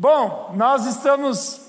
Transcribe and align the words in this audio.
Bom, 0.00 0.54
nós 0.56 0.86
estamos 0.86 1.60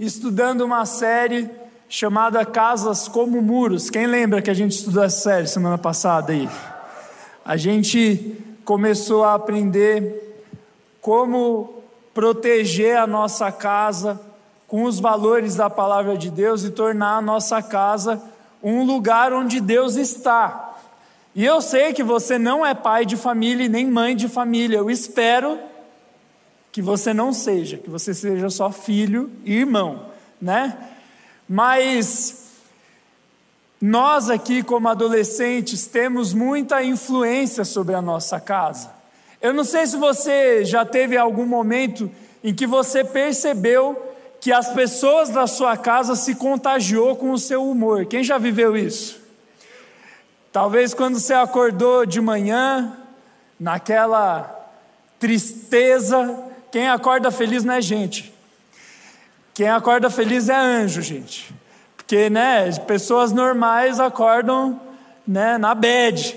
estudando 0.00 0.62
uma 0.62 0.84
série 0.84 1.48
chamada 1.88 2.44
Casas 2.44 3.06
como 3.06 3.40
Muros. 3.40 3.88
Quem 3.88 4.04
lembra 4.04 4.42
que 4.42 4.50
a 4.50 4.54
gente 4.54 4.72
estudou 4.72 5.04
essa 5.04 5.20
série 5.20 5.46
semana 5.46 5.78
passada 5.78 6.32
aí? 6.32 6.50
A 7.44 7.56
gente 7.56 8.36
começou 8.64 9.22
a 9.22 9.34
aprender 9.34 10.42
como 11.00 11.72
proteger 12.12 12.96
a 12.96 13.06
nossa 13.06 13.52
casa 13.52 14.20
com 14.66 14.82
os 14.82 14.98
valores 14.98 15.54
da 15.54 15.70
palavra 15.70 16.18
de 16.18 16.32
Deus 16.32 16.64
e 16.64 16.70
tornar 16.72 17.18
a 17.18 17.22
nossa 17.22 17.62
casa 17.62 18.20
um 18.60 18.82
lugar 18.82 19.32
onde 19.32 19.60
Deus 19.60 19.94
está. 19.94 20.74
E 21.32 21.46
eu 21.46 21.62
sei 21.62 21.92
que 21.92 22.02
você 22.02 22.40
não 22.40 22.66
é 22.66 22.74
pai 22.74 23.06
de 23.06 23.16
família 23.16 23.66
e 23.66 23.68
nem 23.68 23.86
mãe 23.86 24.16
de 24.16 24.28
família. 24.28 24.78
Eu 24.78 24.90
espero 24.90 25.69
que 26.72 26.80
você 26.80 27.12
não 27.12 27.32
seja, 27.32 27.78
que 27.78 27.90
você 27.90 28.14
seja 28.14 28.48
só 28.48 28.70
filho 28.70 29.30
e 29.44 29.54
irmão, 29.54 30.06
né? 30.40 30.76
Mas 31.48 32.50
nós 33.80 34.30
aqui 34.30 34.62
como 34.62 34.88
adolescentes 34.88 35.86
temos 35.86 36.32
muita 36.32 36.82
influência 36.82 37.64
sobre 37.64 37.94
a 37.94 38.02
nossa 38.02 38.38
casa. 38.38 38.90
Eu 39.40 39.54
não 39.54 39.64
sei 39.64 39.86
se 39.86 39.96
você 39.96 40.64
já 40.64 40.84
teve 40.84 41.16
algum 41.16 41.46
momento 41.46 42.10
em 42.44 42.54
que 42.54 42.66
você 42.66 43.02
percebeu 43.02 44.10
que 44.40 44.52
as 44.52 44.72
pessoas 44.72 45.28
da 45.30 45.46
sua 45.46 45.76
casa 45.76 46.14
se 46.14 46.34
contagiou 46.34 47.16
com 47.16 47.32
o 47.32 47.38
seu 47.38 47.68
humor. 47.68 48.06
Quem 48.06 48.22
já 48.22 48.38
viveu 48.38 48.76
isso? 48.76 49.20
Talvez 50.52 50.94
quando 50.94 51.18
você 51.18 51.34
acordou 51.34 52.04
de 52.04 52.20
manhã, 52.20 52.96
naquela 53.58 54.56
tristeza, 55.18 56.49
quem 56.70 56.88
acorda 56.88 57.30
feliz 57.30 57.64
não 57.64 57.74
é 57.74 57.80
gente. 57.80 58.32
Quem 59.54 59.68
acorda 59.68 60.08
feliz 60.08 60.48
é 60.48 60.54
anjo, 60.54 61.02
gente. 61.02 61.52
Porque, 61.96 62.30
né, 62.30 62.70
pessoas 62.86 63.32
normais 63.32 64.00
acordam, 64.00 64.80
né, 65.26 65.58
na 65.58 65.74
bed. 65.74 66.36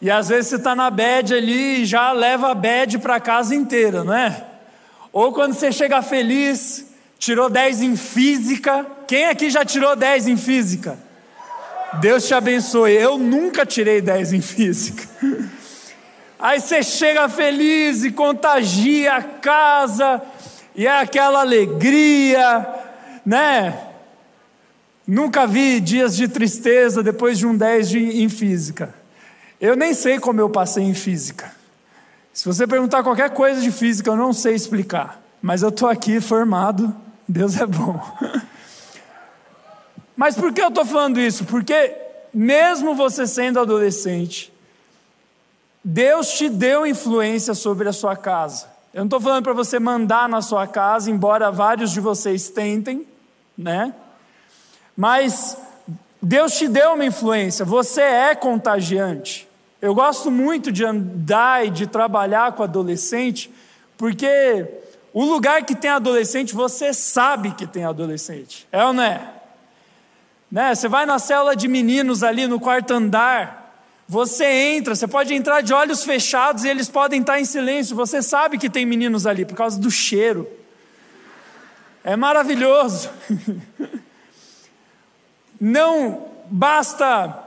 E 0.00 0.10
às 0.10 0.28
vezes 0.28 0.48
você 0.48 0.56
está 0.56 0.74
na 0.74 0.90
bed 0.90 1.34
ali 1.34 1.82
e 1.82 1.84
já 1.84 2.12
leva 2.12 2.50
a 2.50 2.54
bed 2.54 2.98
para 2.98 3.16
a 3.16 3.20
casa 3.20 3.54
inteira, 3.54 4.02
não 4.02 4.14
é? 4.14 4.44
Ou 5.12 5.32
quando 5.32 5.52
você 5.52 5.72
chega 5.72 6.00
feliz, 6.00 6.86
tirou 7.18 7.50
10 7.50 7.82
em 7.82 7.96
física. 7.96 8.86
Quem 9.06 9.26
aqui 9.26 9.50
já 9.50 9.64
tirou 9.64 9.94
10 9.96 10.28
em 10.28 10.36
física? 10.36 10.98
Deus 12.00 12.26
te 12.26 12.32
abençoe. 12.32 12.92
Eu 12.92 13.18
nunca 13.18 13.66
tirei 13.66 14.00
10 14.00 14.32
em 14.32 14.40
física. 14.40 15.08
Aí 16.40 16.58
você 16.58 16.82
chega 16.82 17.28
feliz 17.28 18.02
e 18.02 18.10
contagia 18.10 19.16
a 19.16 19.22
casa, 19.22 20.22
e 20.74 20.86
é 20.86 21.00
aquela 21.00 21.40
alegria, 21.40 22.66
né? 23.26 23.78
Nunca 25.06 25.46
vi 25.46 25.80
dias 25.80 26.16
de 26.16 26.28
tristeza 26.28 27.02
depois 27.02 27.36
de 27.36 27.46
um 27.46 27.56
10 27.56 27.88
de, 27.90 28.22
em 28.22 28.28
física. 28.28 28.94
Eu 29.60 29.76
nem 29.76 29.92
sei 29.92 30.18
como 30.18 30.40
eu 30.40 30.48
passei 30.48 30.84
em 30.84 30.94
física. 30.94 31.52
Se 32.32 32.46
você 32.46 32.66
perguntar 32.66 33.02
qualquer 33.02 33.30
coisa 33.30 33.60
de 33.60 33.70
física, 33.70 34.08
eu 34.08 34.16
não 34.16 34.32
sei 34.32 34.54
explicar. 34.54 35.20
Mas 35.42 35.62
eu 35.62 35.68
estou 35.68 35.88
aqui 35.88 36.20
formado, 36.20 36.94
Deus 37.28 37.60
é 37.60 37.66
bom. 37.66 38.00
Mas 40.16 40.36
por 40.36 40.52
que 40.52 40.62
eu 40.62 40.68
estou 40.68 40.84
falando 40.86 41.20
isso? 41.20 41.44
Porque, 41.44 41.94
mesmo 42.32 42.94
você 42.94 43.26
sendo 43.26 43.60
adolescente, 43.60 44.52
Deus 45.82 46.30
te 46.32 46.48
deu 46.48 46.86
influência 46.86 47.54
sobre 47.54 47.88
a 47.88 47.92
sua 47.92 48.16
casa. 48.16 48.66
Eu 48.92 49.00
não 49.00 49.06
estou 49.06 49.20
falando 49.20 49.44
para 49.44 49.52
você 49.52 49.78
mandar 49.78 50.28
na 50.28 50.42
sua 50.42 50.66
casa, 50.66 51.10
embora 51.10 51.50
vários 51.50 51.92
de 51.92 52.00
vocês 52.00 52.50
tentem, 52.50 53.06
né? 53.56 53.94
Mas 54.96 55.56
Deus 56.20 56.54
te 56.54 56.68
deu 56.68 56.94
uma 56.94 57.04
influência, 57.04 57.64
você 57.64 58.02
é 58.02 58.34
contagiante. 58.34 59.48
Eu 59.80 59.94
gosto 59.94 60.30
muito 60.30 60.70
de 60.70 60.84
andar 60.84 61.66
e 61.66 61.70
de 61.70 61.86
trabalhar 61.86 62.52
com 62.52 62.62
adolescente, 62.62 63.50
porque 63.96 64.66
o 65.12 65.24
lugar 65.24 65.64
que 65.64 65.74
tem 65.74 65.90
adolescente, 65.90 66.54
você 66.54 66.92
sabe 66.92 67.52
que 67.52 67.66
tem 67.66 67.84
adolescente, 67.84 68.68
é 68.70 68.84
ou 68.84 68.92
não 68.92 69.02
é? 69.02 69.22
Né? 70.50 70.74
Você 70.74 70.88
vai 70.88 71.06
na 71.06 71.18
cela 71.18 71.56
de 71.56 71.66
meninos 71.68 72.22
ali 72.22 72.46
no 72.46 72.60
quarto 72.60 72.92
andar, 72.92 73.59
você 74.10 74.44
entra, 74.44 74.96
você 74.96 75.06
pode 75.06 75.32
entrar 75.32 75.60
de 75.60 75.72
olhos 75.72 76.02
fechados 76.02 76.64
e 76.64 76.68
eles 76.68 76.88
podem 76.88 77.20
estar 77.20 77.38
em 77.38 77.44
silêncio, 77.44 77.94
você 77.94 78.20
sabe 78.20 78.58
que 78.58 78.68
tem 78.68 78.84
meninos 78.84 79.24
ali 79.24 79.44
por 79.44 79.54
causa 79.54 79.78
do 79.78 79.88
cheiro. 79.88 80.48
É 82.02 82.16
maravilhoso. 82.16 83.08
Não 85.60 86.26
basta 86.46 87.38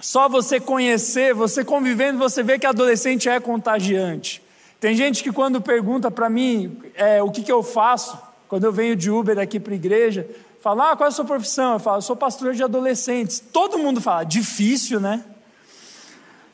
só 0.00 0.28
você 0.28 0.58
conhecer, 0.58 1.32
você 1.32 1.64
convivendo, 1.64 2.18
você 2.18 2.42
vê 2.42 2.58
que 2.58 2.66
adolescente 2.66 3.28
é 3.28 3.38
contagiante. 3.38 4.42
Tem 4.80 4.96
gente 4.96 5.22
que 5.22 5.30
quando 5.30 5.60
pergunta 5.60 6.10
para 6.10 6.28
mim 6.28 6.76
é, 6.96 7.22
o 7.22 7.30
que, 7.30 7.40
que 7.40 7.52
eu 7.52 7.62
faço, 7.62 8.18
quando 8.48 8.64
eu 8.64 8.72
venho 8.72 8.96
de 8.96 9.12
Uber 9.12 9.38
aqui 9.38 9.60
para 9.60 9.74
a 9.74 9.76
igreja, 9.76 10.28
Fala, 10.60 10.90
ah, 10.90 10.96
qual 10.96 11.06
é 11.06 11.08
a 11.08 11.12
sua 11.12 11.24
profissão? 11.24 11.74
Eu 11.74 11.78
falo, 11.78 11.98
eu 11.98 12.02
sou 12.02 12.16
pastor 12.16 12.52
de 12.52 12.64
adolescentes. 12.64 13.38
Todo 13.38 13.78
mundo 13.78 14.00
fala, 14.00 14.24
difícil, 14.24 14.98
né? 14.98 15.24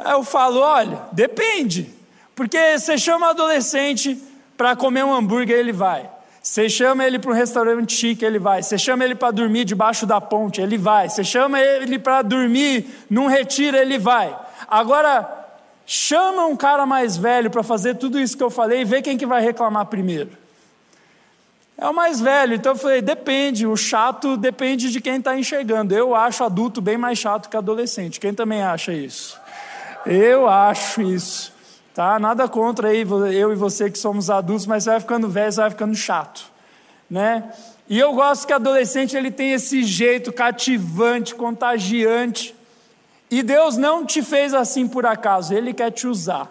Eu 0.04 0.22
falo, 0.22 0.60
olha, 0.60 1.02
depende. 1.12 1.90
Porque 2.34 2.78
você 2.78 2.98
chama 2.98 3.30
adolescente 3.30 4.20
para 4.56 4.76
comer 4.76 5.04
um 5.04 5.14
hambúrguer, 5.14 5.58
ele 5.58 5.72
vai. 5.72 6.10
Você 6.42 6.68
chama 6.68 7.06
ele 7.06 7.18
para 7.18 7.30
um 7.30 7.34
restaurante 7.34 7.94
chique, 7.94 8.22
ele 8.22 8.38
vai. 8.38 8.62
Você 8.62 8.76
chama 8.76 9.02
ele 9.02 9.14
para 9.14 9.30
dormir 9.30 9.64
debaixo 9.64 10.04
da 10.04 10.20
ponte, 10.20 10.60
ele 10.60 10.76
vai. 10.76 11.08
Você 11.08 11.24
chama 11.24 11.58
ele 11.58 11.98
para 11.98 12.20
dormir 12.20 12.86
num 13.08 13.26
retiro, 13.28 13.76
ele 13.76 13.98
vai. 13.98 14.36
Agora, 14.68 15.26
chama 15.86 16.44
um 16.44 16.54
cara 16.54 16.84
mais 16.84 17.16
velho 17.16 17.50
para 17.50 17.62
fazer 17.62 17.94
tudo 17.94 18.20
isso 18.20 18.36
que 18.36 18.42
eu 18.42 18.50
falei 18.50 18.82
e 18.82 18.84
vê 18.84 19.00
quem 19.00 19.16
que 19.16 19.24
vai 19.24 19.40
reclamar 19.40 19.86
primeiro. 19.86 20.30
É 21.78 21.88
o 21.88 21.94
mais 21.94 22.20
velho, 22.20 22.54
então 22.54 22.72
eu 22.72 22.78
falei, 22.78 23.00
depende, 23.02 23.66
o 23.66 23.76
chato 23.76 24.36
depende 24.36 24.92
de 24.92 25.00
quem 25.00 25.16
está 25.16 25.36
enxergando. 25.36 25.94
Eu 25.94 26.14
acho 26.14 26.44
adulto 26.44 26.80
bem 26.80 26.96
mais 26.96 27.18
chato 27.18 27.48
que 27.48 27.56
adolescente. 27.56 28.20
Quem 28.20 28.34
também 28.34 28.62
acha 28.62 28.92
isso? 28.92 29.40
Eu 30.06 30.48
acho 30.48 31.02
isso. 31.02 31.52
Tá? 31.94 32.18
Nada 32.18 32.48
contra 32.48 32.88
aí, 32.88 33.06
eu 33.32 33.52
e 33.52 33.56
você 33.56 33.90
que 33.90 33.98
somos 33.98 34.28
adultos, 34.28 34.66
mas 34.66 34.84
vai 34.84 34.98
ficando 35.00 35.28
velho, 35.28 35.52
vai 35.52 35.70
ficando 35.70 35.94
chato. 35.94 36.50
Né? 37.08 37.52
E 37.88 37.98
eu 37.98 38.12
gosto 38.12 38.46
que 38.46 38.52
adolescente 38.52 39.16
ele 39.16 39.30
tem 39.30 39.52
esse 39.52 39.82
jeito 39.82 40.32
cativante, 40.32 41.34
contagiante. 41.34 42.54
E 43.30 43.42
Deus 43.42 43.76
não 43.76 44.04
te 44.04 44.22
fez 44.22 44.54
assim 44.54 44.88
por 44.88 45.06
acaso, 45.06 45.54
Ele 45.54 45.72
quer 45.72 45.90
te 45.90 46.06
usar 46.06 46.50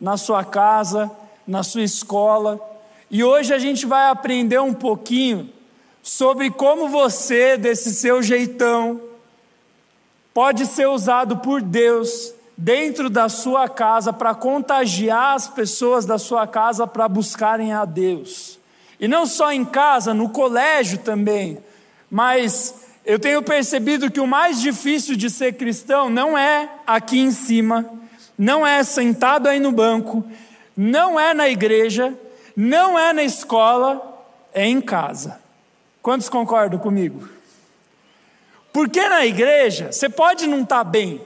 na 0.00 0.16
sua 0.16 0.44
casa, 0.44 1.10
na 1.46 1.62
sua 1.62 1.82
escola 1.82 2.60
e 3.10 3.22
hoje 3.22 3.54
a 3.54 3.58
gente 3.58 3.86
vai 3.86 4.10
aprender 4.10 4.60
um 4.60 4.74
pouquinho 4.74 5.48
sobre 6.02 6.50
como 6.50 6.88
você, 6.88 7.56
desse 7.56 7.94
seu 7.94 8.22
jeitão, 8.22 9.00
pode 10.34 10.66
ser 10.66 10.88
usado 10.88 11.38
por 11.38 11.62
Deus 11.62 12.34
dentro 12.56 13.10
da 13.10 13.28
sua 13.28 13.68
casa 13.68 14.12
para 14.12 14.34
contagiar 14.34 15.34
as 15.34 15.46
pessoas 15.46 16.06
da 16.06 16.18
sua 16.18 16.46
casa 16.46 16.86
para 16.86 17.08
buscarem 17.08 17.72
a 17.72 17.84
Deus. 17.84 18.58
E 18.98 19.06
não 19.06 19.26
só 19.26 19.52
em 19.52 19.64
casa, 19.64 20.14
no 20.14 20.30
colégio 20.30 20.98
também. 20.98 21.58
Mas 22.10 22.74
eu 23.04 23.18
tenho 23.18 23.42
percebido 23.42 24.10
que 24.10 24.20
o 24.20 24.26
mais 24.26 24.60
difícil 24.60 25.16
de 25.16 25.28
ser 25.28 25.54
cristão 25.54 26.08
não 26.08 26.36
é 26.36 26.70
aqui 26.86 27.18
em 27.18 27.30
cima, 27.30 27.84
não 28.38 28.66
é 28.66 28.82
sentado 28.82 29.48
aí 29.48 29.60
no 29.60 29.70
banco, 29.70 30.24
não 30.76 31.20
é 31.20 31.34
na 31.34 31.48
igreja, 31.48 32.14
não 32.56 32.98
é 32.98 33.12
na 33.12 33.22
escola, 33.22 34.24
é 34.54 34.66
em 34.66 34.80
casa. 34.80 35.38
Quantos 36.00 36.28
concordam 36.28 36.78
comigo? 36.78 37.28
Porque 38.72 39.06
na 39.08 39.26
igreja 39.26 39.92
você 39.92 40.08
pode 40.08 40.46
não 40.46 40.62
estar 40.62 40.78
tá 40.78 40.84
bem, 40.84 41.20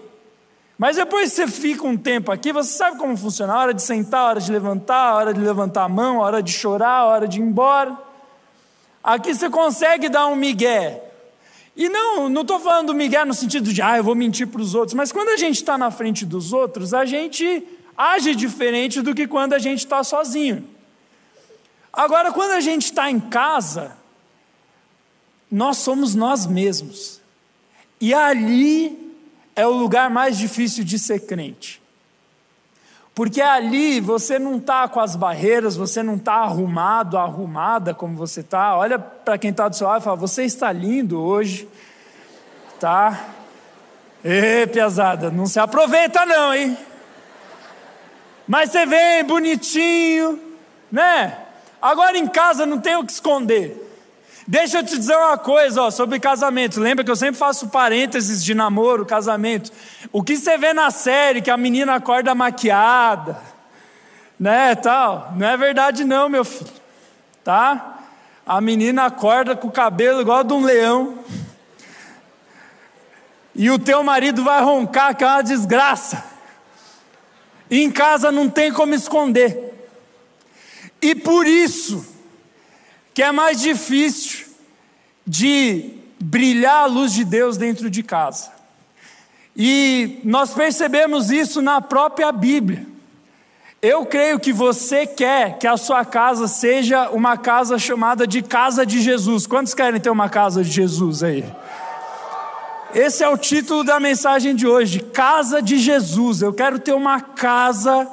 mas 0.80 0.96
depois 0.96 1.30
você 1.30 1.46
fica 1.46 1.86
um 1.86 1.94
tempo 1.94 2.32
aqui, 2.32 2.54
você 2.54 2.72
sabe 2.72 2.96
como 2.96 3.14
funciona: 3.14 3.52
a 3.52 3.58
hora 3.58 3.74
de 3.74 3.82
sentar, 3.82 4.20
a 4.20 4.28
hora 4.28 4.40
de 4.40 4.50
levantar, 4.50 5.10
a 5.10 5.14
hora 5.14 5.34
de 5.34 5.38
levantar 5.38 5.84
a 5.84 5.88
mão, 5.90 6.22
a 6.22 6.24
hora 6.24 6.42
de 6.42 6.50
chorar, 6.50 7.00
a 7.00 7.04
hora 7.04 7.28
de 7.28 7.38
ir 7.38 7.42
embora. 7.42 7.98
Aqui 9.04 9.34
você 9.34 9.50
consegue 9.50 10.08
dar 10.08 10.26
um 10.28 10.34
migué. 10.34 11.04
E 11.76 11.90
não, 11.90 12.30
não 12.30 12.40
estou 12.40 12.58
falando 12.58 12.94
migué 12.94 13.26
no 13.26 13.34
sentido 13.34 13.74
de, 13.74 13.82
ah, 13.82 13.98
eu 13.98 14.04
vou 14.04 14.14
mentir 14.14 14.46
para 14.46 14.62
os 14.62 14.74
outros, 14.74 14.94
mas 14.94 15.12
quando 15.12 15.28
a 15.28 15.36
gente 15.36 15.56
está 15.56 15.76
na 15.76 15.90
frente 15.90 16.24
dos 16.24 16.50
outros, 16.50 16.94
a 16.94 17.04
gente 17.04 17.62
age 17.94 18.34
diferente 18.34 19.02
do 19.02 19.14
que 19.14 19.26
quando 19.26 19.52
a 19.52 19.58
gente 19.58 19.80
está 19.80 20.02
sozinho. 20.02 20.66
Agora, 21.92 22.32
quando 22.32 22.52
a 22.52 22.60
gente 22.60 22.84
está 22.84 23.10
em 23.10 23.20
casa, 23.20 23.98
nós 25.50 25.76
somos 25.76 26.14
nós 26.14 26.46
mesmos. 26.46 27.20
E 28.00 28.14
ali 28.14 29.09
é 29.54 29.66
o 29.66 29.72
lugar 29.72 30.10
mais 30.10 30.38
difícil 30.38 30.84
de 30.84 30.98
ser 30.98 31.20
crente. 31.20 31.80
Porque 33.14 33.42
ali 33.42 34.00
você 34.00 34.38
não 34.38 34.56
está 34.56 34.88
com 34.88 35.00
as 35.00 35.16
barreiras, 35.16 35.76
você 35.76 36.02
não 36.02 36.16
está 36.16 36.34
arrumado, 36.36 37.18
arrumada 37.18 37.92
como 37.92 38.16
você 38.16 38.40
está. 38.40 38.76
Olha 38.76 38.98
para 38.98 39.36
quem 39.36 39.50
está 39.50 39.68
do 39.68 39.76
seu 39.76 39.86
lado 39.88 40.00
e 40.00 40.04
fala: 40.04 40.16
Você 40.16 40.44
está 40.44 40.72
lindo 40.72 41.20
hoje, 41.20 41.68
tá? 42.78 43.28
Ê, 44.24 44.66
piazada, 44.66 45.30
não 45.30 45.46
se 45.46 45.58
aproveita 45.58 46.24
não, 46.24 46.54
hein? 46.54 46.78
Mas 48.46 48.70
você 48.70 48.86
vem 48.86 49.24
bonitinho, 49.24 50.40
né? 50.90 51.38
Agora 51.80 52.16
em 52.16 52.26
casa 52.26 52.64
não 52.66 52.80
tem 52.80 52.96
o 52.96 53.04
que 53.04 53.12
esconder. 53.12 53.89
Deixa 54.50 54.78
eu 54.78 54.84
te 54.84 54.98
dizer 54.98 55.16
uma 55.16 55.38
coisa 55.38 55.80
ó, 55.80 55.92
sobre 55.92 56.18
casamento. 56.18 56.80
Lembra 56.80 57.04
que 57.04 57.10
eu 57.10 57.14
sempre 57.14 57.38
faço 57.38 57.68
parênteses 57.68 58.42
de 58.42 58.52
namoro, 58.52 59.06
casamento. 59.06 59.70
O 60.10 60.24
que 60.24 60.36
você 60.36 60.58
vê 60.58 60.72
na 60.72 60.90
série 60.90 61.40
que 61.40 61.52
a 61.52 61.56
menina 61.56 61.94
acorda 61.94 62.34
maquiada, 62.34 63.40
né, 64.40 64.74
tal, 64.74 65.32
não 65.36 65.46
é 65.46 65.56
verdade 65.56 66.02
não, 66.02 66.28
meu 66.28 66.44
filho. 66.44 66.68
Tá? 67.44 68.00
A 68.44 68.60
menina 68.60 69.04
acorda 69.04 69.54
com 69.54 69.68
o 69.68 69.70
cabelo 69.70 70.20
igual 70.20 70.42
de 70.42 70.52
um 70.52 70.64
leão. 70.64 71.20
E 73.54 73.70
o 73.70 73.78
teu 73.78 74.02
marido 74.02 74.42
vai 74.42 74.60
roncar 74.64 75.16
que 75.16 75.22
é 75.22 75.28
uma 75.28 75.42
desgraça. 75.42 76.24
E 77.70 77.80
em 77.84 77.90
casa 77.92 78.32
não 78.32 78.48
tem 78.48 78.72
como 78.72 78.96
esconder. 78.96 79.88
E 81.00 81.14
por 81.14 81.46
isso 81.46 82.18
que 83.12 83.22
é 83.22 83.32
mais 83.32 83.60
difícil 83.60 84.46
de 85.26 85.90
brilhar 86.18 86.82
a 86.82 86.86
luz 86.86 87.12
de 87.12 87.24
Deus 87.24 87.56
dentro 87.56 87.90
de 87.90 88.02
casa. 88.02 88.50
E 89.56 90.20
nós 90.24 90.52
percebemos 90.52 91.30
isso 91.30 91.60
na 91.60 91.80
própria 91.80 92.30
Bíblia. 92.30 92.86
Eu 93.82 94.04
creio 94.04 94.38
que 94.38 94.52
você 94.52 95.06
quer 95.06 95.58
que 95.58 95.66
a 95.66 95.76
sua 95.76 96.04
casa 96.04 96.46
seja 96.46 97.08
uma 97.10 97.38
casa 97.38 97.78
chamada 97.78 98.26
de 98.26 98.42
casa 98.42 98.84
de 98.84 99.00
Jesus. 99.00 99.46
Quantos 99.46 99.72
querem 99.72 99.98
ter 99.98 100.10
uma 100.10 100.28
casa 100.28 100.62
de 100.62 100.70
Jesus 100.70 101.22
aí? 101.22 101.44
Esse 102.94 103.24
é 103.24 103.28
o 103.28 103.38
título 103.38 103.82
da 103.82 103.98
mensagem 103.98 104.54
de 104.54 104.66
hoje, 104.66 105.00
Casa 105.00 105.62
de 105.62 105.78
Jesus. 105.78 106.42
Eu 106.42 106.52
quero 106.52 106.78
ter 106.78 106.92
uma 106.92 107.20
casa 107.20 108.06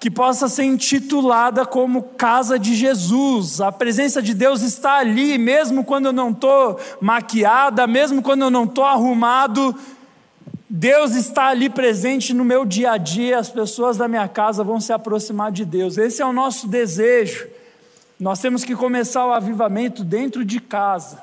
que 0.00 0.10
possa 0.10 0.48
ser 0.48 0.64
intitulada 0.64 1.66
como 1.66 2.02
Casa 2.02 2.58
de 2.58 2.74
Jesus. 2.74 3.60
A 3.60 3.70
presença 3.70 4.22
de 4.22 4.32
Deus 4.32 4.62
está 4.62 4.94
ali, 4.94 5.36
mesmo 5.36 5.84
quando 5.84 6.06
eu 6.06 6.12
não 6.12 6.30
estou 6.30 6.80
maquiada, 7.02 7.86
mesmo 7.86 8.22
quando 8.22 8.40
eu 8.40 8.50
não 8.50 8.64
estou 8.64 8.84
arrumado. 8.84 9.76
Deus 10.70 11.14
está 11.14 11.48
ali 11.48 11.68
presente 11.68 12.32
no 12.32 12.44
meu 12.44 12.64
dia 12.64 12.92
a 12.92 12.96
dia, 12.96 13.38
as 13.38 13.50
pessoas 13.50 13.98
da 13.98 14.08
minha 14.08 14.26
casa 14.26 14.64
vão 14.64 14.80
se 14.80 14.90
aproximar 14.90 15.52
de 15.52 15.66
Deus. 15.66 15.98
Esse 15.98 16.22
é 16.22 16.24
o 16.24 16.32
nosso 16.32 16.66
desejo. 16.66 17.46
Nós 18.18 18.40
temos 18.40 18.64
que 18.64 18.74
começar 18.74 19.26
o 19.26 19.32
avivamento 19.32 20.02
dentro 20.02 20.46
de 20.46 20.60
casa. 20.60 21.22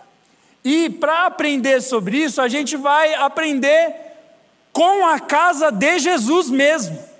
E 0.63 0.87
para 0.87 1.25
aprender 1.25 1.81
sobre 1.81 2.17
isso, 2.17 2.39
a 2.39 2.47
gente 2.47 2.77
vai 2.77 3.15
aprender 3.15 3.95
com 4.71 5.07
a 5.07 5.19
casa 5.19 5.71
de 5.71 5.97
Jesus 5.97 6.51
mesmo. 6.51 7.16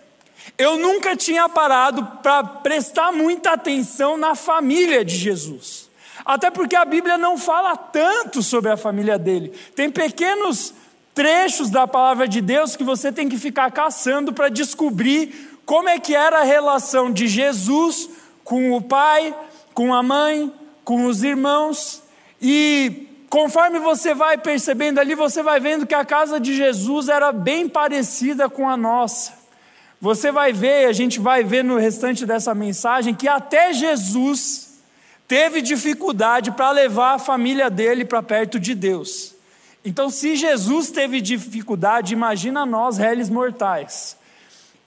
Eu 0.57 0.77
nunca 0.77 1.15
tinha 1.15 1.47
parado 1.47 2.03
para 2.23 2.43
prestar 2.43 3.11
muita 3.11 3.51
atenção 3.51 4.17
na 4.17 4.33
família 4.33 5.05
de 5.05 5.15
Jesus. 5.15 5.87
Até 6.25 6.49
porque 6.49 6.75
a 6.75 6.83
Bíblia 6.83 7.17
não 7.17 7.37
fala 7.37 7.77
tanto 7.77 8.41
sobre 8.41 8.71
a 8.71 8.77
família 8.77 9.19
dele. 9.19 9.53
Tem 9.75 9.89
pequenos 9.89 10.73
trechos 11.13 11.69
da 11.69 11.87
palavra 11.87 12.27
de 12.27 12.41
Deus 12.41 12.75
que 12.75 12.83
você 12.83 13.11
tem 13.11 13.29
que 13.29 13.37
ficar 13.37 13.71
caçando 13.71 14.33
para 14.33 14.49
descobrir 14.49 15.59
como 15.63 15.89
é 15.89 15.99
que 15.99 16.15
era 16.15 16.39
a 16.39 16.43
relação 16.43 17.11
de 17.11 17.27
Jesus 17.27 18.09
com 18.43 18.71
o 18.71 18.81
pai, 18.81 19.35
com 19.75 19.93
a 19.93 20.01
mãe, 20.01 20.51
com 20.83 21.05
os 21.05 21.23
irmãos. 21.23 22.01
E 22.41 23.07
conforme 23.29 23.77
você 23.77 24.15
vai 24.15 24.39
percebendo 24.39 24.99
ali, 24.99 25.13
você 25.13 25.43
vai 25.43 25.59
vendo 25.59 25.85
que 25.85 25.93
a 25.93 26.03
casa 26.03 26.39
de 26.39 26.55
Jesus 26.55 27.09
era 27.09 27.31
bem 27.31 27.69
parecida 27.69 28.49
com 28.49 28.67
a 28.67 28.75
nossa. 28.75 29.36
Você 29.99 30.31
vai 30.31 30.53
ver, 30.53 30.87
a 30.87 30.93
gente 30.93 31.19
vai 31.19 31.43
ver 31.43 31.63
no 31.63 31.77
restante 31.77 32.25
dessa 32.25 32.53
mensagem, 32.53 33.15
que 33.15 33.27
até 33.27 33.73
Jesus 33.73 34.79
teve 35.27 35.61
dificuldade 35.61 36.51
para 36.51 36.71
levar 36.71 37.15
a 37.15 37.19
família 37.19 37.69
dele 37.69 38.05
para 38.05 38.21
perto 38.21 38.59
de 38.59 38.75
Deus. 38.75 39.35
Então, 39.83 40.09
se 40.09 40.35
Jesus 40.35 40.91
teve 40.91 41.19
dificuldade, 41.19 42.13
imagina 42.13 42.65
nós, 42.65 42.97
réis 42.97 43.29
mortais. 43.29 44.17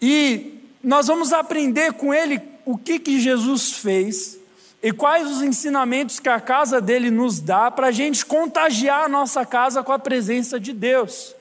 E 0.00 0.60
nós 0.82 1.08
vamos 1.08 1.32
aprender 1.32 1.92
com 1.94 2.14
ele 2.14 2.40
o 2.64 2.78
que, 2.78 2.98
que 2.98 3.20
Jesus 3.20 3.72
fez 3.72 4.38
e 4.82 4.92
quais 4.92 5.30
os 5.30 5.42
ensinamentos 5.42 6.18
que 6.20 6.28
a 6.28 6.40
casa 6.40 6.80
dele 6.80 7.10
nos 7.10 7.40
dá 7.40 7.70
para 7.70 7.88
a 7.88 7.92
gente 7.92 8.24
contagiar 8.24 9.04
a 9.04 9.08
nossa 9.08 9.44
casa 9.44 9.82
com 9.82 9.92
a 9.92 9.98
presença 9.98 10.58
de 10.58 10.72
Deus. 10.72 11.34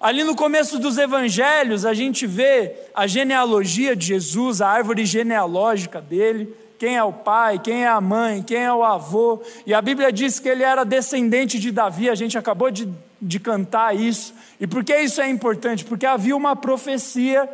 Ali 0.00 0.24
no 0.24 0.36
começo 0.36 0.78
dos 0.78 0.98
evangelhos, 0.98 1.86
a 1.86 1.94
gente 1.94 2.26
vê 2.26 2.72
a 2.94 3.06
genealogia 3.06 3.96
de 3.96 4.06
Jesus, 4.06 4.60
a 4.60 4.68
árvore 4.68 5.06
genealógica 5.06 6.00
dele, 6.00 6.54
quem 6.78 6.96
é 6.96 7.02
o 7.02 7.12
pai, 7.12 7.58
quem 7.58 7.84
é 7.84 7.88
a 7.88 8.00
mãe, 8.00 8.42
quem 8.42 8.58
é 8.58 8.72
o 8.72 8.84
avô, 8.84 9.40
e 9.64 9.72
a 9.72 9.80
Bíblia 9.80 10.12
diz 10.12 10.38
que 10.38 10.48
ele 10.48 10.62
era 10.62 10.84
descendente 10.84 11.58
de 11.58 11.72
Davi, 11.72 12.10
a 12.10 12.14
gente 12.14 12.36
acabou 12.36 12.70
de, 12.70 12.88
de 13.20 13.40
cantar 13.40 13.96
isso. 13.96 14.34
E 14.60 14.66
por 14.66 14.84
que 14.84 14.94
isso 14.98 15.20
é 15.20 15.28
importante? 15.28 15.84
Porque 15.84 16.04
havia 16.04 16.36
uma 16.36 16.54
profecia 16.54 17.48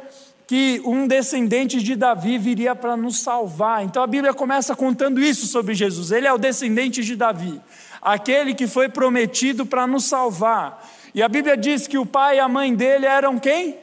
que 0.46 0.82
um 0.84 1.06
descendente 1.06 1.80
de 1.80 1.94
Davi 1.94 2.36
viria 2.36 2.74
para 2.74 2.96
nos 2.96 3.20
salvar. 3.20 3.84
Então 3.84 4.02
a 4.02 4.06
Bíblia 4.06 4.34
começa 4.34 4.74
contando 4.74 5.20
isso 5.20 5.46
sobre 5.46 5.74
Jesus. 5.74 6.10
Ele 6.10 6.26
é 6.26 6.32
o 6.32 6.38
descendente 6.38 7.02
de 7.04 7.14
Davi, 7.14 7.60
aquele 8.02 8.54
que 8.54 8.66
foi 8.66 8.88
prometido 8.88 9.64
para 9.64 9.86
nos 9.86 10.04
salvar. 10.04 10.84
E 11.14 11.22
a 11.22 11.28
Bíblia 11.28 11.56
diz 11.56 11.86
que 11.86 11.98
o 11.98 12.06
pai 12.06 12.36
e 12.36 12.40
a 12.40 12.48
mãe 12.48 12.74
dele 12.74 13.06
eram 13.06 13.38
quem? 13.38 13.76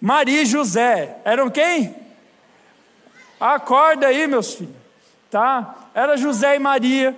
Maria 0.00 0.42
e 0.42 0.46
José. 0.46 1.18
Eram 1.24 1.50
quem? 1.50 1.94
Acorda 3.38 4.08
aí, 4.08 4.26
meus 4.26 4.54
filhos. 4.54 4.74
Tá? 5.30 5.88
Era 5.94 6.16
José 6.16 6.56
e 6.56 6.58
Maria, 6.58 7.16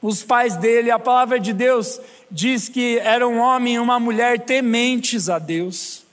os 0.00 0.22
pais 0.22 0.56
dele. 0.56 0.90
A 0.90 0.98
palavra 0.98 1.40
de 1.40 1.52
Deus 1.52 2.00
diz 2.30 2.68
que 2.68 2.98
era 2.98 3.26
um 3.26 3.38
homem 3.38 3.74
e 3.74 3.78
uma 3.78 3.98
mulher 3.98 4.40
tementes 4.40 5.28
a 5.28 5.38
Deus. 5.38 6.04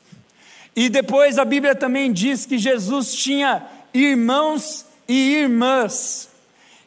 E 0.75 0.89
depois 0.89 1.38
a 1.38 1.45
Bíblia 1.45 1.75
também 1.75 2.12
diz 2.12 2.45
que 2.45 2.57
Jesus 2.57 3.13
tinha 3.13 3.63
irmãos 3.94 4.86
e 5.07 5.36
irmãs. 5.36 6.30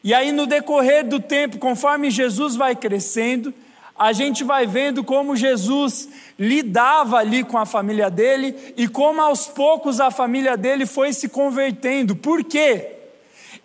E 0.03 0.13
aí, 0.13 0.31
no 0.31 0.45
decorrer 0.45 1.07
do 1.07 1.19
tempo, 1.19 1.57
conforme 1.57 2.11
Jesus 2.11 2.55
vai 2.55 2.75
crescendo, 2.75 3.53
a 3.97 4.11
gente 4.11 4.43
vai 4.43 4.65
vendo 4.65 5.03
como 5.03 5.35
Jesus 5.35 6.09
lidava 6.37 7.17
ali 7.17 7.43
com 7.43 7.57
a 7.57 7.65
família 7.65 8.09
dele 8.09 8.73
e 8.75 8.87
como 8.87 9.21
aos 9.21 9.47
poucos 9.47 9.99
a 9.99 10.09
família 10.09 10.57
dele 10.57 10.85
foi 10.85 11.13
se 11.13 11.29
convertendo. 11.29 12.15
Por 12.15 12.43
quê? 12.43 12.91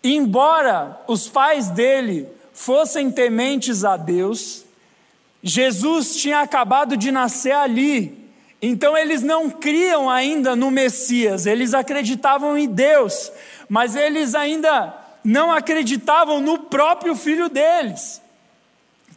Embora 0.05 1.01
os 1.09 1.29
pais 1.29 1.69
dele 1.71 2.29
fossem 2.53 3.11
tementes 3.11 3.85
a 3.85 3.97
Deus, 3.97 4.65
Jesus 5.43 6.17
tinha 6.17 6.41
acabado 6.41 6.97
de 6.97 7.11
nascer 7.11 7.53
ali. 7.53 8.29
Então 8.61 8.97
eles 8.97 9.23
não 9.23 9.49
criam 9.49 10.11
ainda 10.11 10.55
no 10.55 10.71
Messias, 10.71 11.47
eles 11.47 11.73
acreditavam 11.73 12.59
em 12.59 12.69
Deus, 12.69 13.31
mas 13.69 13.95
eles 13.95 14.35
ainda 14.35 14.95
não 15.25 15.53
acreditavam 15.53 16.41
no 16.41 16.59
próprio 16.59 17.15
filho 17.15 17.49
deles. 17.49 18.21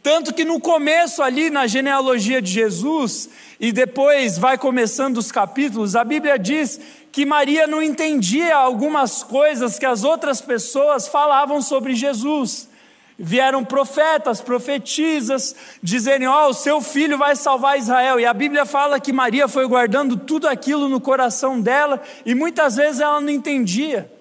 Tanto 0.02 0.34
que 0.34 0.44
no 0.44 0.58
começo, 0.58 1.22
ali 1.22 1.48
na 1.48 1.68
genealogia 1.68 2.42
de 2.42 2.50
Jesus, 2.50 3.30
e 3.60 3.70
depois 3.70 4.36
vai 4.36 4.58
começando 4.58 5.18
os 5.18 5.30
capítulos, 5.30 5.94
a 5.94 6.02
Bíblia 6.02 6.36
diz 6.36 6.80
que 7.12 7.24
Maria 7.24 7.68
não 7.68 7.80
entendia 7.80 8.56
algumas 8.56 9.22
coisas 9.22 9.78
que 9.78 9.86
as 9.86 10.02
outras 10.02 10.40
pessoas 10.40 11.06
falavam 11.06 11.62
sobre 11.62 11.94
Jesus. 11.94 12.68
Vieram 13.16 13.64
profetas, 13.64 14.40
profetisas, 14.40 15.54
dizendo: 15.80 16.24
Ó, 16.26 16.46
oh, 16.46 16.50
o 16.50 16.54
seu 16.54 16.80
filho 16.80 17.16
vai 17.16 17.36
salvar 17.36 17.78
Israel. 17.78 18.18
E 18.18 18.26
a 18.26 18.34
Bíblia 18.34 18.66
fala 18.66 18.98
que 18.98 19.12
Maria 19.12 19.46
foi 19.46 19.68
guardando 19.68 20.16
tudo 20.16 20.48
aquilo 20.48 20.88
no 20.88 21.00
coração 21.00 21.60
dela, 21.60 22.02
e 22.26 22.34
muitas 22.34 22.74
vezes 22.74 23.00
ela 23.00 23.20
não 23.20 23.30
entendia. 23.30 24.11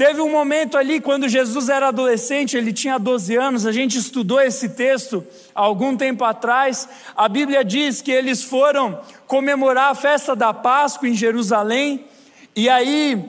Teve 0.00 0.22
um 0.22 0.30
momento 0.30 0.78
ali, 0.78 0.98
quando 0.98 1.28
Jesus 1.28 1.68
era 1.68 1.88
adolescente, 1.88 2.56
ele 2.56 2.72
tinha 2.72 2.96
12 2.96 3.36
anos, 3.36 3.66
a 3.66 3.70
gente 3.70 3.98
estudou 3.98 4.40
esse 4.40 4.70
texto 4.70 5.22
algum 5.54 5.94
tempo 5.94 6.24
atrás. 6.24 6.88
A 7.14 7.28
Bíblia 7.28 7.62
diz 7.62 8.00
que 8.00 8.10
eles 8.10 8.42
foram 8.42 8.98
comemorar 9.26 9.90
a 9.90 9.94
festa 9.94 10.34
da 10.34 10.54
Páscoa 10.54 11.06
em 11.06 11.12
Jerusalém, 11.12 12.06
e 12.56 12.66
aí 12.66 13.22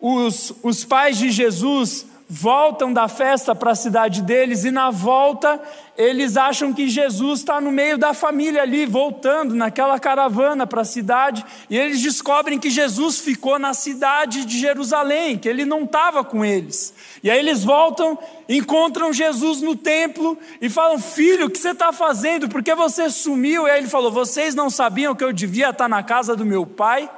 os, 0.00 0.54
os 0.62 0.84
pais 0.84 1.18
de 1.18 1.32
Jesus 1.32 2.06
voltam 2.28 2.92
da 2.92 3.06
festa 3.06 3.54
para 3.54 3.72
a 3.72 3.74
cidade 3.74 4.22
deles 4.22 4.64
e 4.64 4.70
na 4.70 4.90
volta 4.90 5.60
eles 5.96 6.36
acham 6.36 6.72
que 6.72 6.88
Jesus 6.88 7.40
está 7.40 7.60
no 7.60 7.70
meio 7.70 7.96
da 7.96 8.12
família 8.12 8.62
ali, 8.62 8.84
voltando 8.84 9.54
naquela 9.54 9.98
caravana 10.00 10.66
para 10.66 10.80
a 10.80 10.84
cidade, 10.84 11.44
e 11.70 11.78
eles 11.78 12.00
descobrem 12.00 12.58
que 12.58 12.68
Jesus 12.68 13.20
ficou 13.20 13.60
na 13.60 13.72
cidade 13.72 14.44
de 14.44 14.58
Jerusalém, 14.58 15.38
que 15.38 15.48
ele 15.48 15.64
não 15.64 15.84
estava 15.84 16.24
com 16.24 16.44
eles. 16.44 16.92
E 17.22 17.30
aí 17.30 17.38
eles 17.38 17.62
voltam, 17.62 18.18
encontram 18.48 19.12
Jesus 19.12 19.62
no 19.62 19.76
templo 19.76 20.36
e 20.60 20.68
falam: 20.68 20.98
Filho, 20.98 21.46
o 21.46 21.50
que 21.50 21.58
você 21.58 21.70
está 21.70 21.92
fazendo? 21.92 22.48
Por 22.48 22.62
que 22.62 22.74
você 22.74 23.08
sumiu? 23.08 23.68
E 23.68 23.70
aí 23.70 23.78
ele 23.78 23.88
falou: 23.88 24.10
Vocês 24.10 24.54
não 24.54 24.68
sabiam 24.68 25.14
que 25.14 25.22
eu 25.22 25.32
devia 25.32 25.70
estar 25.70 25.88
na 25.88 26.02
casa 26.02 26.34
do 26.34 26.44
meu 26.44 26.66
pai? 26.66 27.08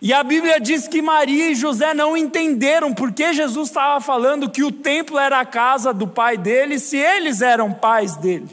E 0.00 0.12
a 0.12 0.22
Bíblia 0.22 0.60
diz 0.60 0.86
que 0.86 1.00
Maria 1.00 1.50
e 1.50 1.54
José 1.54 1.94
não 1.94 2.16
entenderam 2.16 2.92
porque 2.92 3.32
Jesus 3.32 3.68
estava 3.68 4.00
falando 4.00 4.50
que 4.50 4.62
o 4.62 4.70
templo 4.70 5.18
era 5.18 5.40
a 5.40 5.46
casa 5.46 5.92
do 5.92 6.06
pai 6.06 6.36
dele, 6.36 6.78
se 6.78 6.98
eles 6.98 7.40
eram 7.40 7.72
pais 7.72 8.16
dele. 8.16 8.48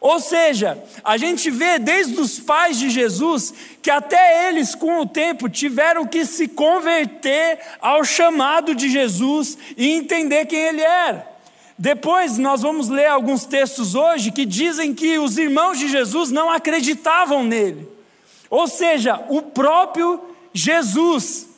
Ou 0.00 0.20
seja, 0.20 0.76
a 1.02 1.16
gente 1.16 1.48
vê 1.50 1.78
desde 1.78 2.20
os 2.20 2.38
pais 2.38 2.78
de 2.78 2.90
Jesus 2.90 3.54
que 3.80 3.90
até 3.90 4.48
eles, 4.48 4.74
com 4.74 5.00
o 5.00 5.06
tempo, 5.06 5.48
tiveram 5.48 6.06
que 6.06 6.26
se 6.26 6.48
converter 6.48 7.58
ao 7.80 8.04
chamado 8.04 8.74
de 8.74 8.90
Jesus 8.90 9.56
e 9.76 9.92
entender 9.92 10.44
quem 10.46 10.58
ele 10.58 10.82
era. 10.82 11.26
Depois 11.78 12.36
nós 12.36 12.62
vamos 12.62 12.88
ler 12.88 13.06
alguns 13.06 13.46
textos 13.46 13.94
hoje 13.94 14.30
que 14.30 14.44
dizem 14.44 14.92
que 14.92 15.18
os 15.18 15.38
irmãos 15.38 15.78
de 15.78 15.88
Jesus 15.88 16.30
não 16.30 16.50
acreditavam 16.50 17.42
nele. 17.42 17.88
Ou 18.50 18.68
seja, 18.68 19.24
o 19.28 19.40
próprio 19.40 20.20
Jesus 20.54 21.48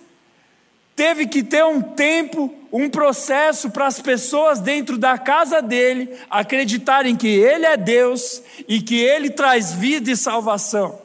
teve 0.96 1.26
que 1.26 1.42
ter 1.42 1.62
um 1.62 1.82
tempo, 1.82 2.52
um 2.72 2.88
processo 2.88 3.68
para 3.68 3.86
as 3.86 4.00
pessoas 4.00 4.58
dentro 4.58 4.96
da 4.96 5.18
casa 5.18 5.60
dele 5.60 6.10
acreditarem 6.30 7.14
que 7.14 7.28
ele 7.28 7.66
é 7.66 7.76
Deus 7.76 8.42
e 8.66 8.80
que 8.80 8.98
ele 8.98 9.28
traz 9.28 9.74
vida 9.74 10.10
e 10.10 10.16
salvação. 10.16 10.98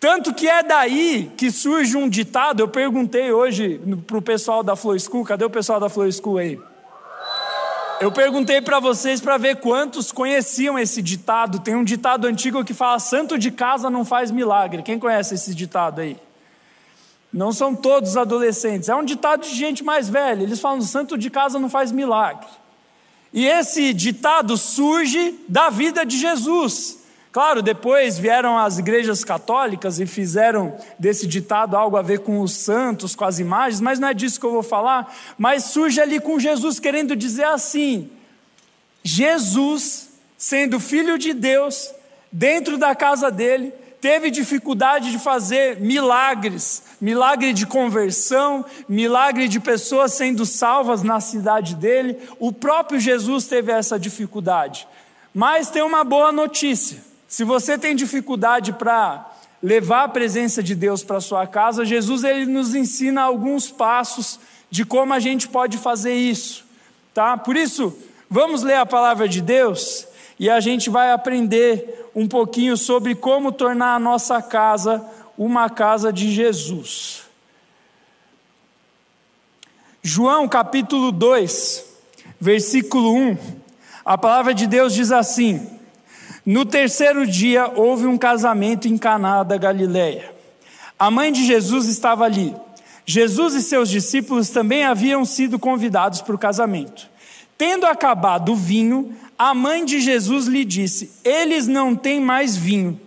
Tanto 0.00 0.34
que 0.34 0.48
é 0.48 0.62
daí 0.62 1.30
que 1.36 1.50
surge 1.50 1.96
um 1.96 2.08
ditado. 2.08 2.60
Eu 2.60 2.68
perguntei 2.68 3.30
hoje 3.30 3.80
para 4.06 4.18
o 4.18 4.22
pessoal 4.22 4.64
da 4.64 4.74
Flow 4.74 4.98
School, 4.98 5.24
cadê 5.24 5.44
o 5.44 5.50
pessoal 5.50 5.78
da 5.78 5.88
Flow 5.88 6.10
School 6.10 6.38
aí? 6.38 6.58
Eu 8.00 8.10
perguntei 8.10 8.62
para 8.62 8.80
vocês 8.80 9.20
para 9.20 9.36
ver 9.36 9.56
quantos 9.56 10.10
conheciam 10.10 10.78
esse 10.78 11.02
ditado. 11.02 11.60
Tem 11.60 11.76
um 11.76 11.84
ditado 11.84 12.26
antigo 12.26 12.64
que 12.64 12.72
fala: 12.72 12.98
Santo 12.98 13.38
de 13.38 13.50
casa 13.50 13.90
não 13.90 14.04
faz 14.04 14.30
milagre. 14.30 14.82
Quem 14.82 14.98
conhece 14.98 15.34
esse 15.34 15.54
ditado 15.54 16.00
aí? 16.00 16.16
Não 17.32 17.52
são 17.52 17.74
todos 17.74 18.16
adolescentes. 18.16 18.88
É 18.88 18.94
um 18.94 19.04
ditado 19.04 19.42
de 19.42 19.54
gente 19.54 19.84
mais 19.84 20.08
velha. 20.08 20.42
Eles 20.42 20.60
falam: 20.60 20.80
santo 20.82 21.16
de 21.16 21.30
casa 21.30 21.58
não 21.58 21.68
faz 21.68 21.92
milagre. 21.92 22.48
E 23.32 23.46
esse 23.46 23.92
ditado 23.94 24.56
surge 24.56 25.36
da 25.48 25.70
vida 25.70 26.04
de 26.04 26.18
Jesus. 26.18 26.98
Claro, 27.32 27.62
depois 27.62 28.18
vieram 28.18 28.58
as 28.58 28.78
igrejas 28.78 29.22
católicas 29.22 30.00
e 30.00 30.06
fizeram 30.06 30.76
desse 30.98 31.28
ditado 31.28 31.76
algo 31.76 31.96
a 31.96 32.02
ver 32.02 32.20
com 32.20 32.40
os 32.40 32.52
santos, 32.52 33.14
com 33.14 33.24
as 33.24 33.38
imagens, 33.38 33.80
mas 33.80 34.00
não 34.00 34.08
é 34.08 34.14
disso 34.14 34.40
que 34.40 34.46
eu 34.46 34.50
vou 34.50 34.64
falar. 34.64 35.14
Mas 35.38 35.64
surge 35.64 36.00
ali 36.00 36.18
com 36.18 36.40
Jesus 36.40 36.80
querendo 36.80 37.14
dizer 37.14 37.44
assim: 37.44 38.10
Jesus, 39.04 40.10
sendo 40.36 40.80
filho 40.80 41.16
de 41.16 41.32
Deus, 41.32 41.92
dentro 42.32 42.76
da 42.76 42.96
casa 42.96 43.30
dele, 43.30 43.72
teve 44.00 44.30
dificuldade 44.30 45.10
de 45.10 45.18
fazer 45.18 45.78
milagres, 45.80 46.82
milagre 47.00 47.52
de 47.52 47.66
conversão, 47.66 48.64
milagre 48.88 49.46
de 49.46 49.60
pessoas 49.60 50.12
sendo 50.12 50.46
salvas 50.46 51.02
na 51.02 51.20
cidade 51.20 51.74
dele. 51.74 52.16
O 52.38 52.52
próprio 52.52 52.98
Jesus 52.98 53.46
teve 53.46 53.70
essa 53.70 53.98
dificuldade. 53.98 54.88
Mas 55.34 55.70
tem 55.70 55.82
uma 55.82 56.02
boa 56.02 56.32
notícia: 56.32 56.98
se 57.28 57.44
você 57.44 57.76
tem 57.76 57.94
dificuldade 57.94 58.72
para 58.72 59.30
levar 59.62 60.04
a 60.04 60.08
presença 60.08 60.62
de 60.62 60.74
Deus 60.74 61.04
para 61.04 61.20
sua 61.20 61.46
casa, 61.46 61.84
Jesus 61.84 62.24
ele 62.24 62.46
nos 62.46 62.74
ensina 62.74 63.22
alguns 63.22 63.70
passos 63.70 64.40
de 64.70 64.84
como 64.84 65.12
a 65.12 65.20
gente 65.20 65.48
pode 65.48 65.76
fazer 65.76 66.14
isso, 66.14 66.64
tá? 67.12 67.36
Por 67.36 67.56
isso, 67.56 67.96
vamos 68.28 68.62
ler 68.62 68.76
a 68.76 68.86
palavra 68.86 69.28
de 69.28 69.42
Deus 69.42 70.06
e 70.40 70.48
a 70.48 70.58
gente 70.58 70.88
vai 70.88 71.12
aprender 71.12 72.10
um 72.16 72.26
pouquinho 72.26 72.74
sobre 72.74 73.14
como 73.14 73.52
tornar 73.52 73.94
a 73.94 73.98
nossa 73.98 74.40
casa 74.40 75.04
uma 75.36 75.68
casa 75.68 76.10
de 76.10 76.32
Jesus. 76.32 77.24
João 80.02 80.48
capítulo 80.48 81.12
2, 81.12 81.84
versículo 82.40 83.14
1, 83.14 83.36
a 84.02 84.16
palavra 84.16 84.54
de 84.54 84.66
Deus 84.66 84.94
diz 84.94 85.12
assim: 85.12 85.78
No 86.46 86.64
terceiro 86.64 87.26
dia 87.26 87.70
houve 87.76 88.06
um 88.06 88.16
casamento 88.16 88.88
em 88.88 88.96
Caná 88.96 89.42
da 89.42 89.58
Galileia. 89.58 90.34
A 90.98 91.10
mãe 91.10 91.30
de 91.30 91.44
Jesus 91.44 91.86
estava 91.86 92.24
ali. 92.24 92.56
Jesus 93.04 93.54
e 93.54 93.62
seus 93.62 93.90
discípulos 93.90 94.48
também 94.48 94.84
haviam 94.84 95.22
sido 95.22 95.58
convidados 95.58 96.22
para 96.22 96.34
o 96.34 96.38
casamento. 96.38 97.10
Tendo 97.60 97.84
acabado 97.84 98.52
o 98.52 98.56
vinho, 98.56 99.14
a 99.38 99.52
mãe 99.52 99.84
de 99.84 100.00
Jesus 100.00 100.46
lhe 100.46 100.64
disse: 100.64 101.12
Eles 101.22 101.66
não 101.66 101.94
têm 101.94 102.18
mais 102.18 102.56
vinho. 102.56 102.98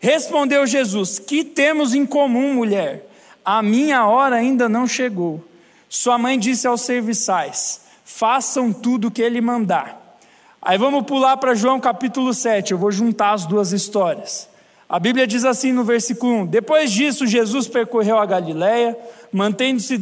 Respondeu 0.00 0.66
Jesus: 0.66 1.18
Que 1.18 1.44
temos 1.44 1.92
em 1.92 2.06
comum, 2.06 2.54
mulher? 2.54 3.06
A 3.44 3.62
minha 3.62 4.06
hora 4.06 4.36
ainda 4.36 4.66
não 4.66 4.86
chegou. 4.86 5.44
Sua 5.90 6.16
mãe 6.16 6.38
disse 6.38 6.66
aos 6.66 6.80
serviçais: 6.80 7.82
Façam 8.02 8.72
tudo 8.72 9.08
o 9.08 9.10
que 9.10 9.20
ele 9.20 9.42
mandar. 9.42 10.18
Aí 10.62 10.78
vamos 10.78 11.04
pular 11.04 11.36
para 11.36 11.54
João 11.54 11.78
capítulo 11.78 12.32
7, 12.32 12.72
eu 12.72 12.78
vou 12.78 12.90
juntar 12.90 13.34
as 13.34 13.44
duas 13.44 13.72
histórias. 13.72 14.48
A 14.88 14.98
Bíblia 14.98 15.26
diz 15.26 15.44
assim 15.44 15.70
no 15.70 15.84
versículo 15.84 16.32
1: 16.44 16.46
Depois 16.46 16.90
disso, 16.90 17.26
Jesus 17.26 17.68
percorreu 17.68 18.16
a 18.16 18.24
Galiléia, 18.24 18.96
mantendo-se 19.30 19.98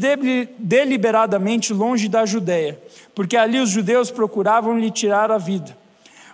deliberadamente 0.61 1.73
longe 1.73 2.09
da 2.09 2.25
Judéia 2.25 2.79
porque 3.17 3.35
ali 3.35 3.59
os 3.59 3.71
judeus 3.71 4.11
procuravam 4.11 4.79
lhe 4.79 4.91
tirar 4.91 5.31
a 5.33 5.39
vida. 5.39 5.75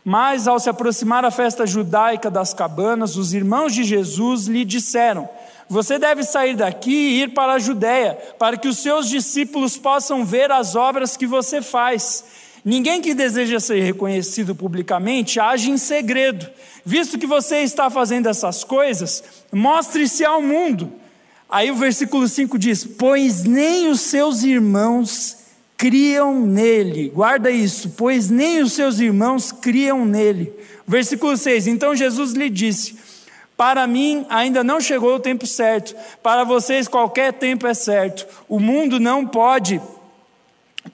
Mas, 0.04 0.48
ao 0.48 0.58
se 0.58 0.68
aproximar 0.68 1.24
a 1.24 1.30
festa 1.30 1.64
judaica 1.64 2.28
das 2.28 2.52
cabanas, 2.52 3.16
os 3.16 3.32
irmãos 3.32 3.72
de 3.72 3.84
Jesus 3.84 4.48
lhe 4.48 4.64
disseram: 4.64 5.28
Você 5.68 5.96
deve 5.96 6.24
sair 6.24 6.56
daqui 6.56 6.90
e 6.90 7.22
ir 7.22 7.34
para 7.34 7.52
a 7.52 7.58
Judéia, 7.60 8.18
para 8.36 8.56
que 8.56 8.66
os 8.66 8.78
seus 8.78 9.08
discípulos 9.08 9.76
possam 9.76 10.24
ver 10.24 10.50
as 10.50 10.74
obras 10.74 11.16
que 11.16 11.24
você 11.24 11.62
faz. 11.62 12.24
Ninguém 12.64 13.00
que 13.00 13.14
deseja 13.14 13.60
ser 13.60 13.80
reconhecido 13.80 14.52
publicamente 14.52 15.38
age 15.38 15.70
em 15.70 15.78
segredo. 15.78 16.50
Visto 16.84 17.16
que 17.16 17.26
você 17.28 17.58
está 17.58 17.88
fazendo 17.90 18.28
essas 18.28 18.64
coisas, 18.64 19.22
mostre-se 19.52 20.24
ao 20.24 20.42
mundo. 20.42 20.92
Aí 21.48 21.70
o 21.70 21.76
versículo 21.76 22.26
5 22.26 22.58
diz: 22.58 22.84
Pois 22.84 23.44
nem 23.44 23.88
os 23.88 24.00
seus 24.00 24.42
irmãos 24.42 25.41
criam 25.82 26.46
nele. 26.46 27.08
Guarda 27.08 27.50
isso, 27.50 27.94
pois 27.96 28.30
nem 28.30 28.62
os 28.62 28.72
seus 28.72 29.00
irmãos 29.00 29.50
criam 29.50 30.04
nele. 30.04 30.52
Versículo 30.86 31.36
6: 31.36 31.66
Então 31.66 31.96
Jesus 31.96 32.34
lhe 32.34 32.48
disse: 32.48 32.96
Para 33.56 33.84
mim 33.84 34.24
ainda 34.28 34.62
não 34.62 34.80
chegou 34.80 35.16
o 35.16 35.18
tempo 35.18 35.44
certo, 35.44 35.92
para 36.22 36.44
vocês 36.44 36.86
qualquer 36.86 37.32
tempo 37.32 37.66
é 37.66 37.74
certo. 37.74 38.28
O 38.48 38.60
mundo 38.60 39.00
não 39.00 39.26
pode 39.26 39.82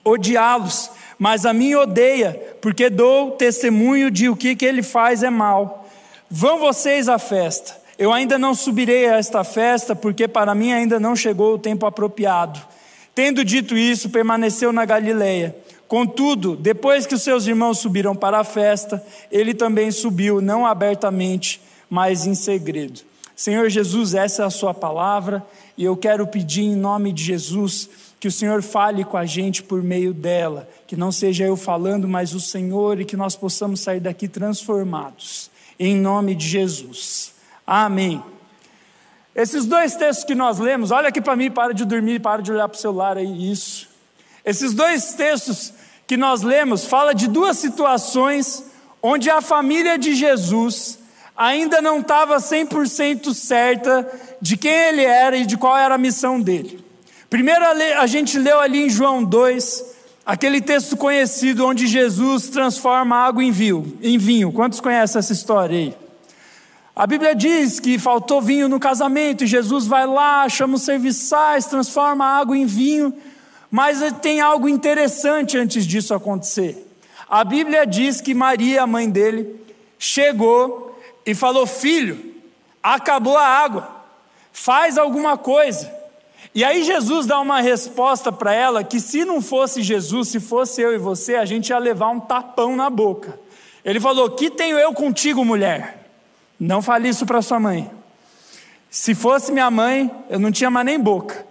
odiá-los, 0.02 0.90
mas 1.18 1.44
a 1.44 1.52
mim 1.52 1.74
odeia, 1.74 2.32
porque 2.62 2.88
dou 2.88 3.32
testemunho 3.32 4.10
de 4.10 4.30
o 4.30 4.36
que, 4.36 4.56
que 4.56 4.64
ele 4.64 4.82
faz 4.82 5.22
é 5.22 5.28
mal. 5.28 5.86
Vão 6.30 6.58
vocês 6.58 7.10
à 7.10 7.18
festa. 7.18 7.76
Eu 7.98 8.10
ainda 8.10 8.38
não 8.38 8.54
subirei 8.54 9.06
a 9.06 9.18
esta 9.18 9.44
festa, 9.44 9.94
porque 9.94 10.26
para 10.26 10.54
mim 10.54 10.72
ainda 10.72 10.98
não 10.98 11.14
chegou 11.14 11.56
o 11.56 11.58
tempo 11.58 11.84
apropriado. 11.84 12.77
Tendo 13.18 13.44
dito 13.44 13.76
isso, 13.76 14.10
permaneceu 14.10 14.72
na 14.72 14.84
Galileia. 14.84 15.56
Contudo, 15.88 16.54
depois 16.54 17.04
que 17.04 17.16
os 17.16 17.22
seus 17.22 17.48
irmãos 17.48 17.80
subiram 17.80 18.14
para 18.14 18.38
a 18.38 18.44
festa, 18.44 19.04
ele 19.28 19.52
também 19.54 19.90
subiu, 19.90 20.40
não 20.40 20.64
abertamente, 20.64 21.60
mas 21.90 22.28
em 22.28 22.34
segredo. 22.36 23.00
Senhor 23.34 23.68
Jesus, 23.70 24.14
essa 24.14 24.44
é 24.44 24.46
a 24.46 24.50
Sua 24.50 24.72
palavra, 24.72 25.44
e 25.76 25.82
eu 25.82 25.96
quero 25.96 26.28
pedir 26.28 26.62
em 26.62 26.76
nome 26.76 27.12
de 27.12 27.24
Jesus 27.24 27.90
que 28.20 28.28
o 28.28 28.32
Senhor 28.32 28.62
fale 28.62 29.02
com 29.02 29.16
a 29.16 29.26
gente 29.26 29.64
por 29.64 29.82
meio 29.82 30.14
dela, 30.14 30.68
que 30.86 30.96
não 30.96 31.10
seja 31.10 31.42
eu 31.42 31.56
falando, 31.56 32.06
mas 32.06 32.34
o 32.34 32.40
Senhor, 32.40 33.00
e 33.00 33.04
que 33.04 33.16
nós 33.16 33.34
possamos 33.34 33.80
sair 33.80 33.98
daqui 33.98 34.28
transformados, 34.28 35.50
em 35.76 35.96
nome 35.96 36.36
de 36.36 36.46
Jesus. 36.46 37.34
Amém. 37.66 38.22
Esses 39.38 39.66
dois 39.66 39.94
textos 39.94 40.24
que 40.24 40.34
nós 40.34 40.58
lemos, 40.58 40.90
olha 40.90 41.10
aqui 41.10 41.20
para 41.20 41.36
mim, 41.36 41.48
para 41.48 41.72
de 41.72 41.84
dormir, 41.84 42.20
para 42.20 42.42
de 42.42 42.50
olhar 42.50 42.68
para 42.68 42.76
o 42.76 42.80
celular 42.80 43.16
aí, 43.16 43.52
isso. 43.52 43.88
Esses 44.44 44.74
dois 44.74 45.14
textos 45.14 45.72
que 46.08 46.16
nós 46.16 46.42
lemos 46.42 46.84
fala 46.84 47.14
de 47.14 47.28
duas 47.28 47.56
situações 47.56 48.64
onde 49.00 49.30
a 49.30 49.40
família 49.40 49.96
de 49.96 50.12
Jesus 50.12 50.98
ainda 51.36 51.80
não 51.80 52.00
estava 52.00 52.38
100% 52.38 53.32
certa 53.32 54.10
de 54.42 54.56
quem 54.56 54.72
ele 54.72 55.04
era 55.04 55.36
e 55.36 55.46
de 55.46 55.56
qual 55.56 55.76
era 55.76 55.94
a 55.94 55.98
missão 55.98 56.40
dele. 56.40 56.84
Primeiro 57.30 57.64
a 57.64 58.06
gente 58.08 58.40
leu 58.40 58.58
ali 58.58 58.86
em 58.86 58.90
João 58.90 59.22
2, 59.22 59.98
Aquele 60.26 60.60
texto 60.60 60.94
conhecido 60.94 61.64
onde 61.64 61.86
Jesus 61.86 62.50
transforma 62.50 63.16
água 63.16 63.42
em 63.42 63.50
vinho. 63.52 63.96
Em 64.02 64.18
vinho. 64.18 64.52
Quantos 64.52 64.78
conhecem 64.78 65.20
essa 65.20 65.32
história 65.32 65.78
aí? 65.78 66.07
A 66.98 67.06
Bíblia 67.06 67.32
diz 67.32 67.78
que 67.78 67.96
faltou 67.96 68.42
vinho 68.42 68.68
no 68.68 68.80
casamento, 68.80 69.44
e 69.44 69.46
Jesus 69.46 69.86
vai 69.86 70.04
lá, 70.04 70.48
chama 70.48 70.74
os 70.74 70.82
serviçais, 70.82 71.66
transforma 71.66 72.24
a 72.24 72.38
água 72.38 72.58
em 72.58 72.66
vinho, 72.66 73.14
mas 73.70 74.00
tem 74.20 74.40
algo 74.40 74.68
interessante 74.68 75.56
antes 75.56 75.86
disso 75.86 76.12
acontecer. 76.12 76.84
A 77.30 77.44
Bíblia 77.44 77.86
diz 77.86 78.20
que 78.20 78.34
Maria, 78.34 78.82
a 78.82 78.86
mãe 78.86 79.08
dele, 79.08 79.64
chegou 79.96 81.00
e 81.24 81.36
falou: 81.36 81.68
Filho, 81.68 82.34
acabou 82.82 83.36
a 83.36 83.46
água, 83.46 83.88
faz 84.52 84.98
alguma 84.98 85.38
coisa. 85.38 85.88
E 86.52 86.64
aí 86.64 86.82
Jesus 86.82 87.26
dá 87.26 87.38
uma 87.38 87.60
resposta 87.60 88.32
para 88.32 88.52
ela 88.52 88.82
que 88.82 88.98
se 88.98 89.24
não 89.24 89.40
fosse 89.40 89.84
Jesus, 89.84 90.30
se 90.30 90.40
fosse 90.40 90.82
eu 90.82 90.92
e 90.92 90.98
você, 90.98 91.36
a 91.36 91.44
gente 91.44 91.68
ia 91.68 91.78
levar 91.78 92.08
um 92.08 92.18
tapão 92.18 92.74
na 92.74 92.90
boca. 92.90 93.38
Ele 93.84 94.00
falou: 94.00 94.30
"Que 94.30 94.50
tenho 94.50 94.76
eu 94.76 94.92
contigo, 94.92 95.44
mulher?" 95.44 95.97
Não 96.58 96.82
fale 96.82 97.08
isso 97.08 97.24
para 97.24 97.40
sua 97.42 97.60
mãe. 97.60 97.90
Se 98.90 99.14
fosse 99.14 99.52
minha 99.52 99.70
mãe, 99.70 100.10
eu 100.28 100.38
não 100.38 100.50
tinha 100.50 100.70
mais 100.70 100.86
nem 100.86 100.98
boca. 100.98 101.46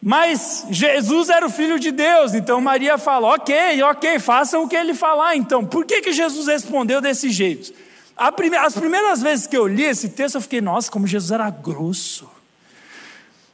Mas 0.00 0.66
Jesus 0.70 1.28
era 1.30 1.44
o 1.44 1.50
filho 1.50 1.80
de 1.80 1.90
Deus, 1.90 2.32
então 2.32 2.60
Maria 2.60 2.96
fala: 2.96 3.34
ok, 3.34 3.82
ok, 3.82 4.18
façam 4.18 4.62
o 4.62 4.68
que 4.68 4.76
ele 4.76 4.94
falar. 4.94 5.36
Então, 5.36 5.64
por 5.64 5.84
que, 5.84 6.00
que 6.00 6.12
Jesus 6.12 6.46
respondeu 6.46 7.00
desse 7.00 7.30
jeito? 7.30 7.72
As 8.16 8.74
primeiras 8.74 9.20
vezes 9.20 9.46
que 9.46 9.56
eu 9.56 9.66
li 9.66 9.82
esse 9.82 10.10
texto, 10.10 10.36
eu 10.36 10.40
fiquei: 10.40 10.60
nossa, 10.60 10.90
como 10.90 11.06
Jesus 11.06 11.32
era 11.32 11.50
grosso. 11.50 12.30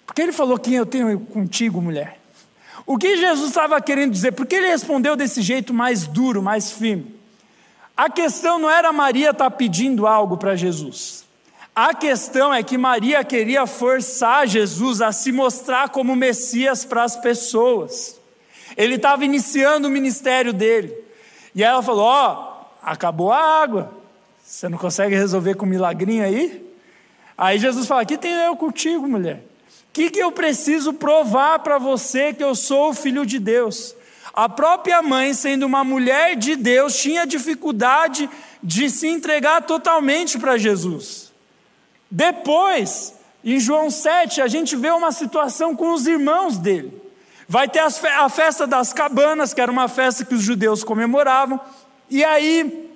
Porque 0.04 0.20
ele 0.20 0.32
falou: 0.32 0.58
Quem 0.58 0.74
eu 0.74 0.84
tenho 0.84 1.18
contigo, 1.20 1.80
mulher? 1.80 2.20
O 2.84 2.98
que 2.98 3.16
Jesus 3.16 3.48
estava 3.48 3.80
querendo 3.80 4.12
dizer? 4.12 4.32
Porque 4.32 4.56
ele 4.56 4.66
respondeu 4.68 5.16
desse 5.16 5.40
jeito 5.40 5.72
mais 5.72 6.06
duro, 6.06 6.42
mais 6.42 6.70
firme. 6.70 7.21
A 7.96 8.08
questão 8.08 8.58
não 8.58 8.70
era 8.70 8.92
Maria 8.92 9.30
estar 9.30 9.50
tá 9.50 9.56
pedindo 9.56 10.06
algo 10.06 10.36
para 10.36 10.56
Jesus. 10.56 11.24
A 11.74 11.94
questão 11.94 12.52
é 12.52 12.62
que 12.62 12.76
Maria 12.76 13.24
queria 13.24 13.66
forçar 13.66 14.46
Jesus 14.46 15.00
a 15.00 15.10
se 15.10 15.32
mostrar 15.32 15.88
como 15.88 16.14
Messias 16.14 16.84
para 16.84 17.02
as 17.02 17.16
pessoas. 17.16 18.20
Ele 18.76 18.96
estava 18.96 19.24
iniciando 19.24 19.88
o 19.88 19.90
ministério 19.90 20.52
dele. 20.52 20.94
E 21.54 21.62
ela 21.62 21.82
falou: 21.82 22.04
Ó, 22.04 22.32
oh, 22.32 22.66
acabou 22.82 23.32
a 23.32 23.62
água. 23.62 23.92
Você 24.44 24.68
não 24.68 24.76
consegue 24.76 25.14
resolver 25.14 25.54
com 25.54 25.64
um 25.64 25.68
milagrinho 25.68 26.24
aí? 26.24 26.62
Aí 27.36 27.58
Jesus 27.58 27.86
fala: 27.86 28.02
Aqui 28.02 28.18
tem 28.18 28.32
eu 28.32 28.56
contigo, 28.56 29.08
mulher. 29.08 29.44
O 29.88 29.92
que, 29.92 30.10
que 30.10 30.18
eu 30.18 30.32
preciso 30.32 30.92
provar 30.92 31.58
para 31.60 31.78
você 31.78 32.32
que 32.32 32.44
eu 32.44 32.54
sou 32.54 32.90
o 32.90 32.94
filho 32.94 33.26
de 33.26 33.38
Deus? 33.38 33.94
A 34.34 34.48
própria 34.48 35.02
mãe, 35.02 35.34
sendo 35.34 35.66
uma 35.66 35.84
mulher 35.84 36.36
de 36.36 36.56
Deus, 36.56 36.96
tinha 36.96 37.26
dificuldade 37.26 38.28
de 38.62 38.88
se 38.88 39.06
entregar 39.06 39.62
totalmente 39.62 40.38
para 40.38 40.56
Jesus. 40.56 41.30
Depois, 42.10 43.14
em 43.44 43.58
João 43.58 43.90
7, 43.90 44.40
a 44.40 44.48
gente 44.48 44.74
vê 44.76 44.90
uma 44.90 45.12
situação 45.12 45.76
com 45.76 45.92
os 45.92 46.06
irmãos 46.06 46.56
dele. 46.56 47.00
Vai 47.46 47.68
ter 47.68 47.80
a 47.80 48.28
festa 48.28 48.66
das 48.66 48.92
cabanas, 48.92 49.52
que 49.52 49.60
era 49.60 49.70
uma 49.70 49.88
festa 49.88 50.24
que 50.24 50.34
os 50.34 50.42
judeus 50.42 50.82
comemoravam, 50.82 51.60
e 52.08 52.24
aí 52.24 52.90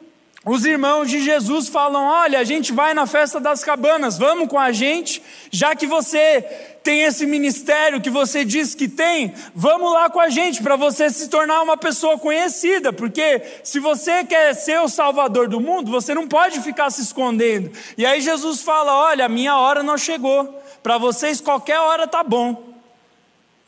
os 0.47 0.65
irmãos 0.65 1.11
de 1.11 1.21
Jesus 1.21 1.69
falam: 1.69 2.05
Olha, 2.05 2.39
a 2.39 2.45
gente 2.45 2.73
vai 2.73 2.95
na 2.95 3.07
festa 3.07 3.41
das 3.41 3.65
cabanas, 3.65 4.17
vamos 4.17 4.49
com 4.49 4.59
a 4.59 4.71
gente, 4.71 5.23
já 5.51 5.75
que 5.75 5.87
você 5.87 6.76
tem 6.87 7.03
esse 7.03 7.27
ministério 7.27 8.01
que 8.01 8.09
você 8.09 8.45
diz 8.45 8.73
que 8.73 8.87
tem, 8.87 9.35
vamos 9.53 9.93
lá 9.93 10.09
com 10.09 10.21
a 10.21 10.29
gente 10.29 10.63
para 10.63 10.77
você 10.77 11.11
se 11.11 11.29
tornar 11.29 11.61
uma 11.61 11.77
pessoa 11.77 12.17
conhecida, 12.17 12.93
porque 12.93 13.43
se 13.65 13.81
você 13.81 14.23
quer 14.23 14.55
ser 14.55 14.79
o 14.79 14.89
salvador 14.89 15.49
do 15.49 15.59
mundo, 15.59 15.91
você 15.91 16.15
não 16.15 16.29
pode 16.29 16.61
ficar 16.61 16.91
se 16.91 17.03
escondendo. 17.03 17.73
E 17.99 18.07
aí 18.07 18.21
Jesus 18.21 18.63
fala: 18.63 18.95
Olha, 18.95 19.25
a 19.25 19.29
minha 19.29 19.59
hora 19.59 19.83
não 19.83 19.99
chegou, 19.99 20.63
para 20.81 20.97
vocês 20.97 21.41
qualquer 21.41 21.81
hora 21.81 22.07
tá 22.07 22.23
bom, 22.23 22.79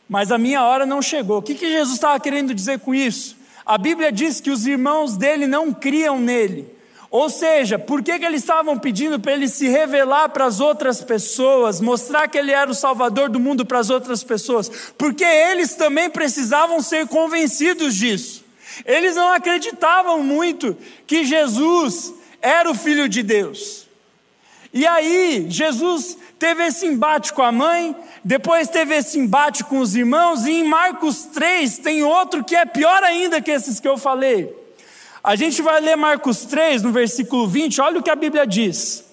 mas 0.08 0.30
a 0.30 0.38
minha 0.38 0.62
hora 0.62 0.86
não 0.86 1.02
chegou. 1.02 1.38
O 1.38 1.42
que, 1.42 1.56
que 1.56 1.68
Jesus 1.68 1.96
estava 1.96 2.20
querendo 2.20 2.54
dizer 2.54 2.78
com 2.78 2.94
isso? 2.94 3.36
A 3.66 3.76
Bíblia 3.76 4.12
diz 4.12 4.40
que 4.40 4.52
os 4.52 4.64
irmãos 4.64 5.16
dele 5.16 5.48
não 5.48 5.74
criam 5.74 6.20
nele. 6.20 6.77
Ou 7.10 7.30
seja, 7.30 7.78
por 7.78 8.02
que, 8.02 8.18
que 8.18 8.24
eles 8.24 8.42
estavam 8.42 8.78
pedindo 8.78 9.18
para 9.18 9.32
ele 9.32 9.48
se 9.48 9.66
revelar 9.66 10.28
para 10.28 10.44
as 10.44 10.60
outras 10.60 11.00
pessoas, 11.00 11.80
mostrar 11.80 12.28
que 12.28 12.36
ele 12.36 12.52
era 12.52 12.70
o 12.70 12.74
salvador 12.74 13.30
do 13.30 13.40
mundo 13.40 13.64
para 13.64 13.78
as 13.78 13.88
outras 13.88 14.22
pessoas? 14.22 14.92
Porque 14.98 15.24
eles 15.24 15.74
também 15.74 16.10
precisavam 16.10 16.82
ser 16.82 17.06
convencidos 17.06 17.94
disso. 17.94 18.44
Eles 18.84 19.16
não 19.16 19.32
acreditavam 19.32 20.22
muito 20.22 20.76
que 21.06 21.24
Jesus 21.24 22.12
era 22.42 22.70
o 22.70 22.74
Filho 22.74 23.08
de 23.08 23.22
Deus. 23.22 23.86
E 24.72 24.86
aí, 24.86 25.46
Jesus 25.48 26.18
teve 26.38 26.66
esse 26.66 26.86
embate 26.86 27.32
com 27.32 27.42
a 27.42 27.50
mãe, 27.50 27.96
depois 28.22 28.68
teve 28.68 28.94
esse 28.94 29.18
embate 29.18 29.64
com 29.64 29.78
os 29.78 29.96
irmãos, 29.96 30.44
e 30.44 30.52
em 30.52 30.64
Marcos 30.64 31.24
3 31.24 31.78
tem 31.78 32.02
outro 32.02 32.44
que 32.44 32.54
é 32.54 32.66
pior 32.66 33.02
ainda 33.02 33.40
que 33.40 33.50
esses 33.50 33.80
que 33.80 33.88
eu 33.88 33.96
falei. 33.96 34.57
A 35.22 35.34
gente 35.34 35.60
vai 35.62 35.80
ler 35.80 35.96
Marcos 35.96 36.44
3, 36.44 36.82
no 36.82 36.92
versículo 36.92 37.46
20, 37.46 37.80
olha 37.80 37.98
o 37.98 38.02
que 38.02 38.10
a 38.10 38.16
Bíblia 38.16 38.46
diz. 38.46 39.04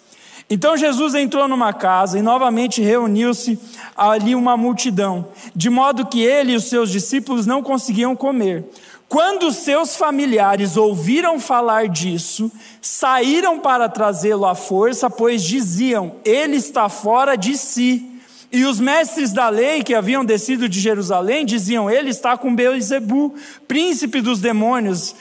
Então 0.50 0.78
Jesus 0.78 1.16
entrou 1.16 1.48
numa 1.48 1.74
casa 1.74 2.20
e 2.20 2.22
novamente 2.22 2.82
reuniu-se 2.82 3.60
ali 3.98 4.36
uma 4.36 4.56
multidão, 4.56 5.30
de 5.56 5.70
modo 5.72 6.06
que 6.06 6.22
ele 6.22 6.54
e 6.54 6.56
os 6.56 6.66
seus 6.66 6.92
discípulos 6.92 7.48
não 7.48 7.64
conseguiam 7.64 8.16
comer. 8.16 8.64
Quando 9.10 9.52
seus 9.52 9.96
familiares 9.96 10.78
ouviram 10.78 11.40
falar 11.40 11.88
disso, 11.88 12.52
saíram 12.82 13.60
para 13.60 13.90
trazê-lo 13.90 14.46
à 14.46 14.54
força, 14.54 15.10
pois 15.10 15.44
diziam: 15.44 16.16
Ele 16.24 16.58
está 16.58 16.90
fora 16.90 17.36
de 17.36 17.58
si. 17.58 18.12
E 18.52 18.64
os 18.66 18.80
mestres 18.80 19.34
da 19.34 19.50
lei 19.50 19.84
que 19.84 19.94
haviam 19.94 20.24
descido 20.24 20.68
de 20.70 20.80
Jerusalém 20.80 21.46
diziam: 21.46 21.90
Ele 21.90 22.10
está 22.10 22.36
com 22.36 22.54
Beuzebu, 22.54 23.34
príncipe 23.68 24.22
dos 24.22 24.40
demônios 24.40 25.16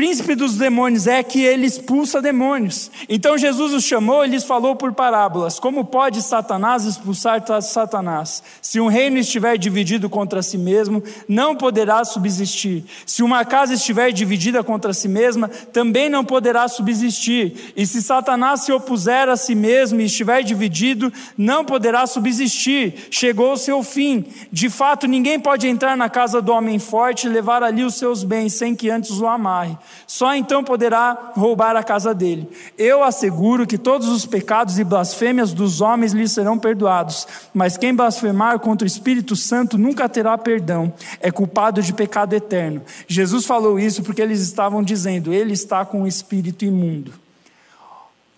príncipe 0.00 0.34
dos 0.34 0.54
demônios 0.56 1.06
é 1.06 1.22
que 1.22 1.42
ele 1.42 1.66
expulsa 1.66 2.22
demônios. 2.22 2.90
Então 3.06 3.36
Jesus 3.36 3.74
os 3.74 3.84
chamou 3.84 4.24
e 4.24 4.28
lhes 4.28 4.44
falou 4.44 4.74
por 4.74 4.94
parábolas: 4.94 5.60
Como 5.60 5.84
pode 5.84 6.22
Satanás 6.22 6.86
expulsar 6.86 7.44
Satanás? 7.60 8.42
Se 8.62 8.80
um 8.80 8.86
reino 8.86 9.18
estiver 9.18 9.58
dividido 9.58 10.08
contra 10.08 10.40
si 10.40 10.56
mesmo, 10.56 11.04
não 11.28 11.54
poderá 11.54 12.02
subsistir. 12.02 12.82
Se 13.04 13.22
uma 13.22 13.44
casa 13.44 13.74
estiver 13.74 14.10
dividida 14.10 14.64
contra 14.64 14.94
si 14.94 15.06
mesma, 15.06 15.48
também 15.48 16.08
não 16.08 16.24
poderá 16.24 16.66
subsistir. 16.66 17.74
E 17.76 17.86
se 17.86 18.00
Satanás 18.00 18.62
se 18.62 18.72
opuser 18.72 19.28
a 19.28 19.36
si 19.36 19.54
mesmo 19.54 20.00
e 20.00 20.06
estiver 20.06 20.42
dividido, 20.42 21.12
não 21.36 21.62
poderá 21.62 22.06
subsistir. 22.06 23.08
Chegou 23.10 23.52
o 23.52 23.58
seu 23.58 23.82
fim. 23.82 24.24
De 24.50 24.70
fato, 24.70 25.06
ninguém 25.06 25.38
pode 25.38 25.68
entrar 25.68 25.94
na 25.94 26.08
casa 26.08 26.40
do 26.40 26.52
homem 26.52 26.78
forte 26.78 27.26
e 27.26 27.30
levar 27.30 27.62
ali 27.62 27.84
os 27.84 27.96
seus 27.96 28.24
bens 28.24 28.54
sem 28.54 28.74
que 28.74 28.88
antes 28.88 29.20
o 29.20 29.26
amarre 29.26 29.76
só 30.06 30.34
então 30.34 30.64
poderá 30.64 31.32
roubar 31.34 31.76
a 31.76 31.82
casa 31.82 32.14
dele. 32.14 32.48
Eu 32.76 33.02
asseguro 33.02 33.66
que 33.66 33.78
todos 33.78 34.08
os 34.08 34.26
pecados 34.26 34.78
e 34.78 34.84
blasfêmias 34.84 35.52
dos 35.52 35.80
homens 35.80 36.12
lhe 36.12 36.28
serão 36.28 36.58
perdoados, 36.58 37.26
mas 37.54 37.76
quem 37.76 37.94
blasfemar 37.94 38.58
contra 38.58 38.84
o 38.84 38.86
Espírito 38.86 39.36
Santo 39.36 39.78
nunca 39.78 40.08
terá 40.08 40.36
perdão, 40.36 40.92
é 41.20 41.30
culpado 41.30 41.82
de 41.82 41.92
pecado 41.92 42.34
eterno. 42.34 42.82
Jesus 43.06 43.46
falou 43.46 43.78
isso 43.78 44.02
porque 44.02 44.22
eles 44.22 44.40
estavam 44.40 44.82
dizendo: 44.82 45.32
ele 45.32 45.52
está 45.52 45.84
com 45.84 46.02
o 46.02 46.06
espírito 46.06 46.64
imundo. 46.64 47.12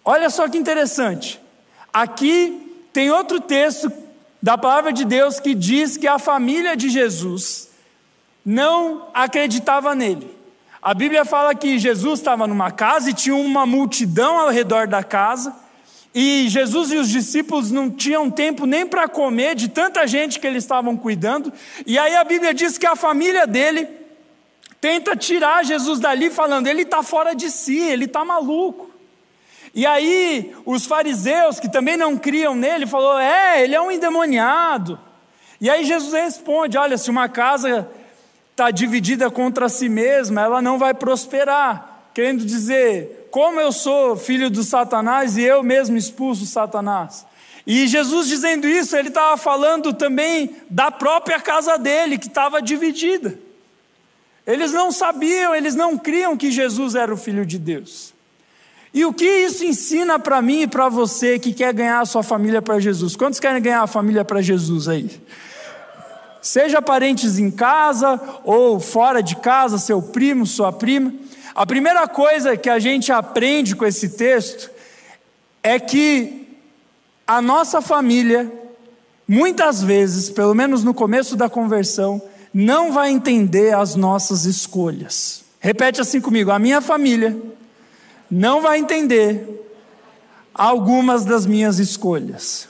Olha 0.04 0.28
só 0.30 0.48
que 0.48 0.58
interessante. 0.58 1.40
Aqui 1.92 2.86
tem 2.92 3.10
outro 3.10 3.40
texto 3.40 3.92
da 4.42 4.58
palavra 4.58 4.92
de 4.92 5.04
Deus 5.04 5.38
que 5.38 5.54
diz 5.54 5.96
que 5.96 6.08
a 6.08 6.18
família 6.18 6.76
de 6.76 6.90
Jesus 6.90 7.70
não 8.44 9.06
acreditava 9.14 9.94
nele. 9.94 10.28
A 10.82 10.94
Bíblia 10.94 11.24
fala 11.24 11.54
que 11.54 11.78
Jesus 11.78 12.18
estava 12.18 12.44
numa 12.44 12.72
casa 12.72 13.08
e 13.08 13.14
tinha 13.14 13.36
uma 13.36 13.64
multidão 13.64 14.40
ao 14.40 14.50
redor 14.50 14.88
da 14.88 15.04
casa, 15.04 15.54
e 16.12 16.48
Jesus 16.48 16.90
e 16.90 16.96
os 16.96 17.08
discípulos 17.08 17.70
não 17.70 17.88
tinham 17.88 18.28
tempo 18.28 18.66
nem 18.66 18.84
para 18.84 19.06
comer 19.06 19.54
de 19.54 19.68
tanta 19.68 20.04
gente 20.08 20.40
que 20.40 20.46
eles 20.46 20.64
estavam 20.64 20.96
cuidando, 20.96 21.52
e 21.86 21.96
aí 21.96 22.16
a 22.16 22.24
Bíblia 22.24 22.52
diz 22.52 22.78
que 22.78 22.84
a 22.84 22.96
família 22.96 23.46
dele 23.46 23.88
tenta 24.80 25.14
tirar 25.14 25.64
Jesus 25.64 26.00
dali, 26.00 26.30
falando: 26.30 26.66
ele 26.66 26.82
está 26.82 27.00
fora 27.00 27.32
de 27.32 27.48
si, 27.48 27.78
ele 27.78 28.06
está 28.06 28.24
maluco. 28.24 28.90
E 29.72 29.86
aí 29.86 30.52
os 30.66 30.84
fariseus, 30.84 31.60
que 31.60 31.70
também 31.70 31.96
não 31.96 32.16
criam 32.16 32.56
nele, 32.56 32.88
falou: 32.88 33.20
é, 33.20 33.62
ele 33.62 33.76
é 33.76 33.80
um 33.80 33.92
endemoniado. 33.92 34.98
E 35.60 35.70
aí 35.70 35.84
Jesus 35.84 36.12
responde: 36.12 36.76
olha, 36.76 36.98
se 36.98 37.08
uma 37.08 37.28
casa 37.28 37.88
está 38.52 38.70
dividida 38.70 39.30
contra 39.30 39.68
si 39.68 39.88
mesma, 39.88 40.42
ela 40.42 40.62
não 40.62 40.78
vai 40.78 40.94
prosperar. 40.94 42.10
Querendo 42.14 42.44
dizer, 42.44 43.28
como 43.30 43.58
eu 43.58 43.72
sou 43.72 44.16
filho 44.16 44.50
do 44.50 44.62
Satanás 44.62 45.36
e 45.36 45.42
eu 45.42 45.62
mesmo 45.62 45.96
expulso 45.96 46.46
Satanás. 46.46 47.26
E 47.66 47.86
Jesus 47.86 48.28
dizendo 48.28 48.68
isso, 48.68 48.96
ele 48.96 49.08
estava 49.08 49.36
falando 49.36 49.92
também 49.92 50.56
da 50.68 50.90
própria 50.90 51.40
casa 51.40 51.78
dele, 51.78 52.18
que 52.18 52.26
estava 52.26 52.60
dividida. 52.60 53.38
Eles 54.46 54.72
não 54.72 54.90
sabiam, 54.90 55.54
eles 55.54 55.74
não 55.74 55.96
criam 55.96 56.36
que 56.36 56.50
Jesus 56.50 56.94
era 56.94 57.12
o 57.12 57.16
Filho 57.16 57.46
de 57.46 57.58
Deus. 57.58 58.12
E 58.92 59.04
o 59.06 59.12
que 59.12 59.24
isso 59.24 59.64
ensina 59.64 60.18
para 60.18 60.42
mim 60.42 60.62
e 60.62 60.66
para 60.66 60.88
você 60.88 61.38
que 61.38 61.54
quer 61.54 61.72
ganhar 61.72 62.00
a 62.00 62.04
sua 62.04 62.22
família 62.22 62.60
para 62.60 62.78
Jesus? 62.78 63.16
Quantos 63.16 63.40
querem 63.40 63.62
ganhar 63.62 63.82
a 63.82 63.86
família 63.86 64.24
para 64.24 64.42
Jesus 64.42 64.88
aí? 64.88 65.08
Seja 66.42 66.83
parentes 66.83 67.38
em 67.38 67.52
casa 67.52 68.20
ou 68.42 68.81
fora 68.81 69.22
de 69.22 69.37
casa, 69.37 69.78
seu 69.78 70.02
primo, 70.02 70.44
sua 70.44 70.72
prima. 70.72 71.14
A 71.55 71.64
primeira 71.64 72.09
coisa 72.09 72.57
que 72.57 72.68
a 72.68 72.81
gente 72.81 73.12
aprende 73.12 73.76
com 73.76 73.87
esse 73.87 74.11
texto 74.11 74.68
é 75.62 75.78
que 75.78 76.48
a 77.24 77.40
nossa 77.40 77.81
família, 77.81 78.50
muitas 79.28 79.83
vezes, 79.85 80.28
pelo 80.28 80.52
menos 80.52 80.83
no 80.83 80.92
começo 80.92 81.37
da 81.37 81.48
conversão, 81.48 82.20
não 82.52 82.92
vai 82.92 83.11
entender 83.11 83.72
as 83.72 83.94
nossas 83.94 84.44
escolhas. 84.44 85.44
Repete 85.61 86.00
assim 86.00 86.20
comigo: 86.20 86.50
a 86.50 86.59
minha 86.59 86.81
família 86.81 87.40
não 88.28 88.61
vai 88.61 88.78
entender 88.78 89.46
algumas 90.52 91.24
das 91.24 91.46
minhas 91.46 91.78
escolhas. 91.78 92.68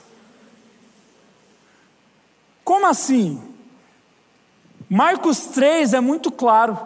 Como 2.63 2.87
assim? 2.87 3.52
Marcos 4.93 5.47
3 5.47 5.95
é 5.95 6.01
muito 6.03 6.31
claro. 6.31 6.79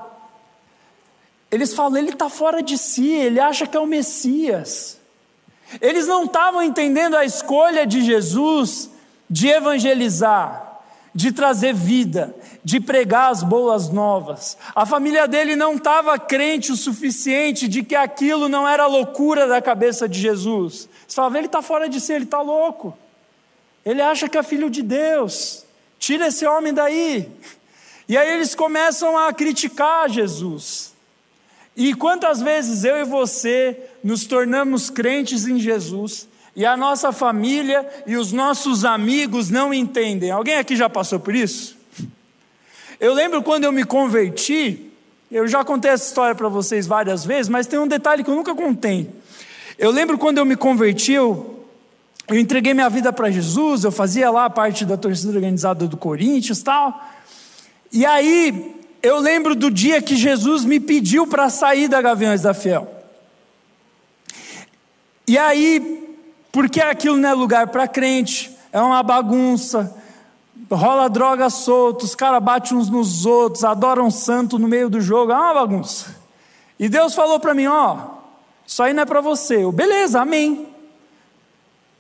Eles 1.51 1.75
falam, 1.75 1.99
ele 1.99 2.11
está 2.11 2.29
fora 2.29 2.63
de 2.63 2.79
si, 2.79 3.11
ele 3.11 3.41
acha 3.41 3.67
que 3.67 3.77
é 3.77 3.81
o 3.81 3.85
Messias. 3.85 5.01
Eles 5.81 6.07
não 6.07 6.23
estavam 6.23 6.63
entendendo 6.63 7.17
a 7.17 7.25
escolha 7.25 7.85
de 7.85 8.03
Jesus 8.03 8.91
de 9.29 9.49
evangelizar, 9.49 10.83
de 11.13 11.33
trazer 11.33 11.75
vida, 11.75 12.33
de 12.63 12.79
pregar 12.79 13.33
as 13.33 13.43
boas 13.43 13.89
novas. 13.89 14.57
A 14.73 14.87
família 14.87 15.27
dele 15.27 15.57
não 15.57 15.75
estava 15.75 16.17
crente 16.17 16.71
o 16.71 16.77
suficiente 16.77 17.67
de 17.67 17.83
que 17.83 17.97
aquilo 17.97 18.49
não 18.49 18.69
era 18.69 18.87
loucura 18.87 19.49
da 19.49 19.61
cabeça 19.61 20.09
de 20.09 20.21
Jesus. 20.21 20.89
Eles 21.03 21.15
falavam, 21.17 21.39
ele 21.39 21.47
está 21.47 21.61
fora 21.61 21.89
de 21.89 22.01
si, 22.01 22.13
ele 22.13 22.23
está 22.23 22.41
louco. 22.41 22.97
Ele 23.85 24.01
acha 24.01 24.29
que 24.29 24.39
é 24.39 24.45
filho 24.45 24.71
de 24.71 24.85
Deus. 24.85 25.65
Tira 25.99 26.29
esse 26.29 26.47
homem 26.47 26.73
daí. 26.73 27.29
E 28.09 28.17
aí 28.17 28.35
eles 28.35 28.55
começam 28.55 29.19
a 29.19 29.33
criticar 29.33 30.09
Jesus. 30.09 30.95
E 31.77 31.93
quantas 31.93 32.41
vezes 32.41 32.85
eu 32.85 32.97
e 32.97 33.05
você 33.05 33.77
nos 34.03 34.25
tornamos 34.25 34.89
crentes 34.89 35.47
em 35.47 35.59
Jesus 35.59 36.29
e 36.55 36.65
a 36.65 36.77
nossa 36.77 37.13
família 37.13 37.87
e 38.07 38.17
os 38.17 38.33
nossos 38.33 38.85
amigos 38.85 39.51
não 39.51 39.75
entendem? 39.75 40.31
Alguém 40.31 40.57
aqui 40.57 40.75
já 40.75 40.89
passou 40.89 41.21
por 41.21 41.35
isso? 41.35 41.77
Eu 42.99 43.13
lembro 43.13 43.43
quando 43.43 43.65
eu 43.65 43.73
me 43.73 43.85
converti, 43.85 44.91
eu 45.31 45.47
já 45.47 45.63
contei 45.65 45.91
essa 45.91 46.07
história 46.07 46.35
para 46.35 46.49
vocês 46.49 46.87
várias 46.87 47.27
vezes, 47.27 47.49
mas 47.49 47.67
tem 47.67 47.79
um 47.79 47.89
detalhe 47.89 48.25
que 48.25 48.31
eu 48.31 48.35
nunca 48.35 48.55
contei. 48.55 49.11
Eu 49.79 49.91
lembro 49.91 50.17
quando 50.17 50.39
eu 50.39 50.47
me 50.47 50.57
converti, 50.57 51.13
eu, 51.13 51.63
eu 52.27 52.39
entreguei 52.39 52.73
minha 52.73 52.89
vida 52.89 53.13
para 53.13 53.31
Jesus, 53.31 53.85
eu 53.85 53.93
fazia 53.93 54.31
lá 54.31 54.49
parte 54.49 54.87
da 54.87 54.97
torcida 54.97 55.33
organizada 55.35 55.87
do 55.87 55.97
Corinthians 55.99 56.63
tal. 56.63 57.16
E 57.93 58.05
aí 58.05 58.75
eu 59.03 59.19
lembro 59.19 59.55
do 59.55 59.71
dia 59.71 60.03
que 60.03 60.17
Jesus 60.17 60.65
me 60.65 60.81
pediu 60.81 61.27
para 61.27 61.49
sair 61.49 61.89
da 61.89 62.03
Gaviões 62.03 62.43
da 62.43 62.53
Fiel. 62.53 62.93
E 65.29 65.37
aí, 65.39 66.17
porque 66.53 66.81
aquilo 66.81 67.17
não 67.17 67.29
é 67.29 67.35
lugar 67.35 67.69
para 67.69 67.89
crente, 67.89 68.51
é 68.73 68.81
uma 68.81 69.03
bagunça, 69.03 69.95
rola 70.71 71.09
droga 71.09 71.51
solta, 71.51 72.05
os 72.05 72.15
caras 72.15 72.43
batem 72.43 72.77
uns 72.77 72.89
nos 72.89 73.27
outros, 73.27 73.65
adoram 73.65 74.11
santo 74.11 74.59
no 74.59 74.69
meio 74.69 74.89
do 74.89 75.01
jogo, 75.01 75.33
é 75.33 75.37
uma 75.37 75.55
bagunça. 75.55 76.17
E 76.79 76.89
Deus 76.89 77.15
falou 77.15 77.41
para 77.41 77.55
mim: 77.55 77.67
ó, 77.67 77.99
isso 78.67 78.83
aí 78.83 78.93
não 78.93 79.03
é 79.03 79.07
para 79.07 79.21
você. 79.21 79.65
Eu, 79.65 79.73
beleza, 79.73 80.21
amém. 80.21 80.67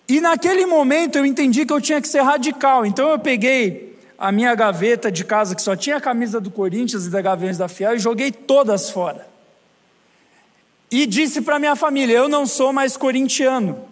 E 0.08 0.20
naquele 0.20 0.66
momento 0.66 1.16
eu 1.16 1.26
entendi 1.26 1.66
que 1.66 1.72
eu 1.72 1.80
tinha 1.80 2.00
que 2.00 2.08
ser 2.08 2.22
radical, 2.22 2.86
então 2.86 3.10
eu 3.10 3.18
peguei 3.18 3.85
a 4.18 4.32
minha 4.32 4.54
gaveta 4.54 5.10
de 5.10 5.24
casa, 5.24 5.54
que 5.54 5.62
só 5.62 5.76
tinha 5.76 5.96
a 5.96 6.00
camisa 6.00 6.40
do 6.40 6.50
Corinthians 6.50 7.06
e 7.06 7.10
da 7.10 7.20
Gaviões 7.20 7.58
da 7.58 7.68
Fiel, 7.68 7.96
e 7.96 7.98
joguei 7.98 8.32
todas 8.32 8.90
fora. 8.90 9.26
E 10.90 11.06
disse 11.06 11.42
para 11.42 11.58
minha 11.58 11.76
família: 11.76 12.16
Eu 12.16 12.28
não 12.28 12.46
sou 12.46 12.72
mais 12.72 12.96
corintiano. 12.96 13.86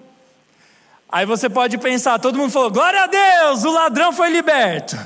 Aí 1.09 1.27
você 1.27 1.49
pode 1.49 1.79
pensar: 1.79 2.19
todo 2.19 2.39
mundo 2.39 2.51
falou, 2.51 2.71
glória 2.71 3.03
a 3.03 3.07
Deus, 3.07 3.65
o 3.65 3.71
ladrão 3.71 4.13
foi 4.13 4.31
liberto. 4.31 4.97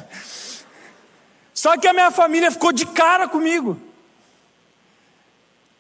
Só 1.53 1.77
que 1.77 1.89
a 1.89 1.93
minha 1.93 2.11
família 2.11 2.51
ficou 2.51 2.73
de 2.73 2.87
cara 2.87 3.27
comigo. 3.29 3.79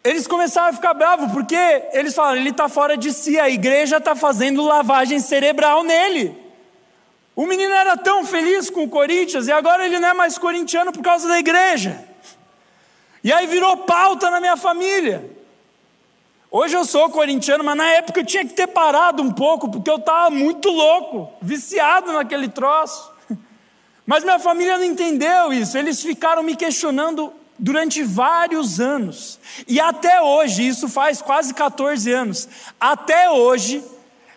Eles 0.02 0.26
começaram 0.26 0.68
a 0.68 0.72
ficar 0.72 0.94
bravos, 0.94 1.30
porque 1.32 1.56
eles 1.92 2.14
falaram: 2.14 2.40
ele 2.40 2.50
está 2.50 2.68
fora 2.68 2.96
de 2.96 3.12
si, 3.12 3.38
a 3.38 3.48
igreja 3.48 3.98
está 3.98 4.14
fazendo 4.14 4.64
lavagem 4.64 5.20
cerebral 5.20 5.84
nele. 5.84 6.47
O 7.38 7.46
menino 7.46 7.72
era 7.72 7.96
tão 7.96 8.24
feliz 8.26 8.68
com 8.68 8.82
o 8.82 8.88
Corinthians 8.88 9.46
e 9.46 9.52
agora 9.52 9.86
ele 9.86 10.00
não 10.00 10.08
é 10.08 10.12
mais 10.12 10.36
corintiano 10.36 10.90
por 10.90 11.00
causa 11.00 11.28
da 11.28 11.38
igreja. 11.38 12.04
E 13.22 13.32
aí 13.32 13.46
virou 13.46 13.76
pauta 13.76 14.28
na 14.28 14.40
minha 14.40 14.56
família. 14.56 15.30
Hoje 16.50 16.74
eu 16.74 16.84
sou 16.84 17.08
corintiano, 17.10 17.62
mas 17.62 17.76
na 17.76 17.86
época 17.92 18.18
eu 18.18 18.26
tinha 18.26 18.44
que 18.44 18.54
ter 18.54 18.66
parado 18.66 19.22
um 19.22 19.30
pouco, 19.30 19.70
porque 19.70 19.88
eu 19.88 19.98
estava 19.98 20.30
muito 20.30 20.68
louco, 20.68 21.32
viciado 21.40 22.10
naquele 22.10 22.48
troço. 22.48 23.08
Mas 24.04 24.24
minha 24.24 24.40
família 24.40 24.76
não 24.76 24.84
entendeu 24.84 25.52
isso, 25.52 25.78
eles 25.78 26.02
ficaram 26.02 26.42
me 26.42 26.56
questionando 26.56 27.32
durante 27.56 28.02
vários 28.02 28.80
anos. 28.80 29.38
E 29.68 29.78
até 29.78 30.20
hoje, 30.20 30.66
isso 30.66 30.88
faz 30.88 31.22
quase 31.22 31.54
14 31.54 32.10
anos, 32.10 32.48
até 32.80 33.30
hoje, 33.30 33.84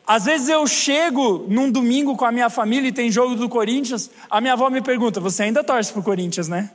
às 0.05 0.25
vezes 0.25 0.49
eu 0.49 0.65
chego 0.67 1.45
num 1.47 1.71
domingo 1.71 2.15
com 2.17 2.25
a 2.25 2.31
minha 2.31 2.49
família 2.49 2.89
e 2.89 2.91
tem 2.91 3.11
jogo 3.11 3.35
do 3.35 3.47
Corinthians, 3.47 4.09
a 4.29 4.41
minha 4.41 4.53
avó 4.53 4.69
me 4.69 4.81
pergunta: 4.81 5.19
Você 5.19 5.43
ainda 5.43 5.63
torce 5.63 5.91
para 5.91 6.01
o 6.01 6.03
Corinthians, 6.03 6.47
né? 6.47 6.71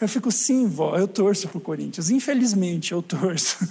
Eu 0.00 0.08
fico, 0.08 0.32
sim, 0.32 0.66
vó, 0.66 0.96
eu 0.96 1.06
torço 1.06 1.46
para 1.48 1.58
o 1.58 1.60
Corinthians. 1.60 2.08
Infelizmente, 2.08 2.92
eu 2.92 3.02
torço. 3.02 3.58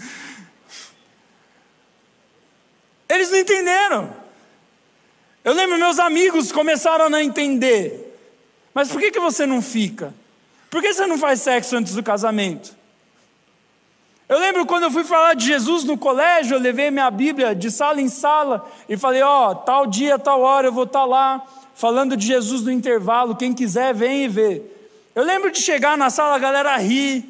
Eles 3.09 3.31
não 3.31 3.39
entenderam. 3.39 4.13
Eu 5.43 5.53
lembro, 5.53 5.79
meus 5.79 5.97
amigos 5.97 6.51
começaram 6.51 7.05
a 7.05 7.09
não 7.09 7.19
entender. 7.19 8.15
Mas 8.73 8.89
por 8.89 9.01
que, 9.01 9.09
que 9.09 9.19
você 9.19 9.47
não 9.47 9.61
fica? 9.61 10.13
Por 10.69 10.81
que 10.81 10.93
você 10.93 11.07
não 11.07 11.17
faz 11.17 11.41
sexo 11.41 11.75
antes 11.75 11.95
do 11.95 12.03
casamento? 12.03 12.77
Eu 14.29 14.37
lembro 14.37 14.63
quando 14.63 14.83
eu 14.83 14.91
fui 14.91 15.03
falar 15.03 15.33
de 15.33 15.47
Jesus 15.47 15.83
no 15.83 15.97
colégio, 15.97 16.55
eu 16.55 16.59
levei 16.59 16.91
minha 16.91 17.09
Bíblia 17.09 17.55
de 17.55 17.71
sala 17.71 17.99
em 17.99 18.07
sala 18.07 18.63
e 18.87 18.95
falei: 18.95 19.23
Ó, 19.23 19.49
oh, 19.49 19.55
tal 19.55 19.87
dia, 19.87 20.19
tal 20.19 20.41
hora 20.41 20.67
eu 20.67 20.71
vou 20.71 20.83
estar 20.83 20.99
tá 20.99 21.05
lá 21.05 21.43
falando 21.73 22.15
de 22.15 22.27
Jesus 22.27 22.61
no 22.61 22.71
intervalo. 22.71 23.35
Quem 23.35 23.55
quiser, 23.55 23.91
vem 23.91 24.25
e 24.25 24.27
vê. 24.27 24.61
Eu 25.15 25.23
lembro 25.23 25.49
de 25.51 25.59
chegar 25.59 25.97
na 25.97 26.11
sala, 26.11 26.35
a 26.35 26.39
galera 26.39 26.77
ri. 26.77 27.27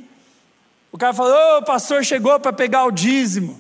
O 0.92 0.98
cara 0.98 1.14
falou: 1.14 1.32
Ô, 1.32 1.58
oh, 1.60 1.64
pastor 1.64 2.04
chegou 2.04 2.38
para 2.38 2.52
pegar 2.52 2.84
o 2.84 2.92
dízimo. 2.92 3.58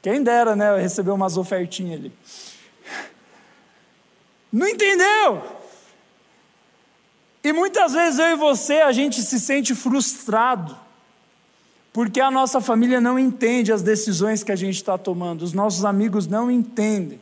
Quem 0.00 0.22
dera, 0.22 0.56
né? 0.56 0.80
Receber 0.80 1.10
umas 1.10 1.36
ofertinhas 1.36 2.00
ali. 2.00 2.12
Não 4.50 4.66
entendeu? 4.66 5.42
E 7.44 7.52
muitas 7.52 7.92
vezes 7.92 8.18
eu 8.18 8.28
e 8.28 8.36
você, 8.36 8.80
a 8.80 8.92
gente 8.92 9.20
se 9.20 9.38
sente 9.38 9.74
frustrado 9.74 10.88
porque 11.92 12.20
a 12.20 12.30
nossa 12.30 12.60
família 12.60 13.00
não 13.00 13.18
entende 13.18 13.72
as 13.72 13.82
decisões 13.82 14.44
que 14.44 14.52
a 14.52 14.56
gente 14.56 14.76
está 14.76 14.96
tomando, 14.96 15.42
os 15.42 15.52
nossos 15.52 15.84
amigos 15.84 16.26
não 16.26 16.50
entendem. 16.50 17.20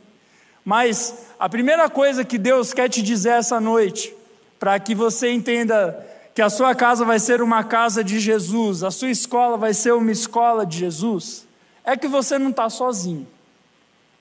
Mas 0.63 1.25
a 1.39 1.49
primeira 1.49 1.89
coisa 1.89 2.23
que 2.23 2.37
Deus 2.37 2.73
quer 2.73 2.89
te 2.89 3.01
dizer 3.01 3.31
essa 3.31 3.59
noite, 3.59 4.13
para 4.59 4.79
que 4.79 4.93
você 4.93 5.31
entenda 5.31 6.05
que 6.35 6.41
a 6.41 6.49
sua 6.49 6.75
casa 6.75 7.03
vai 7.03 7.19
ser 7.19 7.41
uma 7.41 7.63
casa 7.63 8.03
de 8.03 8.19
Jesus, 8.19 8.83
a 8.83 8.91
sua 8.91 9.09
escola 9.09 9.57
vai 9.57 9.73
ser 9.73 9.93
uma 9.93 10.11
escola 10.11 10.65
de 10.65 10.77
Jesus, 10.77 11.47
é 11.83 11.97
que 11.97 12.07
você 12.07 12.37
não 12.37 12.51
está 12.51 12.69
sozinho. 12.69 13.27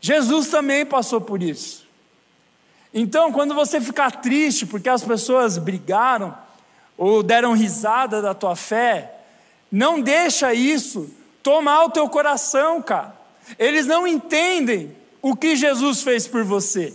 Jesus 0.00 0.48
também 0.48 0.86
passou 0.86 1.20
por 1.20 1.42
isso. 1.42 1.86
Então, 2.94 3.30
quando 3.30 3.54
você 3.54 3.80
ficar 3.80 4.10
triste 4.22 4.64
porque 4.64 4.88
as 4.88 5.04
pessoas 5.04 5.58
brigaram 5.58 6.34
ou 6.96 7.22
deram 7.22 7.52
risada 7.52 8.22
da 8.22 8.32
tua 8.32 8.56
fé, 8.56 9.17
não 9.70 10.00
deixa 10.00 10.52
isso 10.54 11.10
tomar 11.42 11.84
o 11.84 11.90
teu 11.90 12.08
coração, 12.08 12.80
cara. 12.82 13.16
Eles 13.58 13.86
não 13.86 14.06
entendem 14.06 14.94
o 15.22 15.34
que 15.34 15.56
Jesus 15.56 16.02
fez 16.02 16.26
por 16.26 16.44
você. 16.44 16.94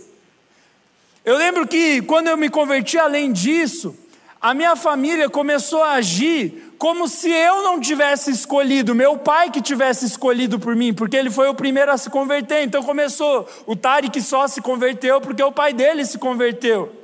Eu 1.24 1.36
lembro 1.36 1.66
que 1.66 2.02
quando 2.02 2.28
eu 2.28 2.36
me 2.36 2.50
converti, 2.50 2.98
além 2.98 3.32
disso, 3.32 3.96
a 4.40 4.52
minha 4.52 4.76
família 4.76 5.30
começou 5.30 5.82
a 5.82 5.92
agir 5.92 6.74
como 6.76 7.08
se 7.08 7.30
eu 7.30 7.62
não 7.62 7.80
tivesse 7.80 8.30
escolhido, 8.30 8.94
meu 8.94 9.16
pai 9.16 9.50
que 9.50 9.62
tivesse 9.62 10.04
escolhido 10.04 10.58
por 10.58 10.76
mim, 10.76 10.92
porque 10.92 11.16
ele 11.16 11.30
foi 11.30 11.48
o 11.48 11.54
primeiro 11.54 11.90
a 11.90 11.96
se 11.96 12.10
converter. 12.10 12.62
Então 12.62 12.82
começou, 12.82 13.48
o 13.64 13.74
Tarek 13.74 14.20
só 14.20 14.46
se 14.46 14.60
converteu 14.60 15.20
porque 15.20 15.42
o 15.42 15.50
pai 15.50 15.72
dele 15.72 16.04
se 16.04 16.18
converteu. 16.18 17.03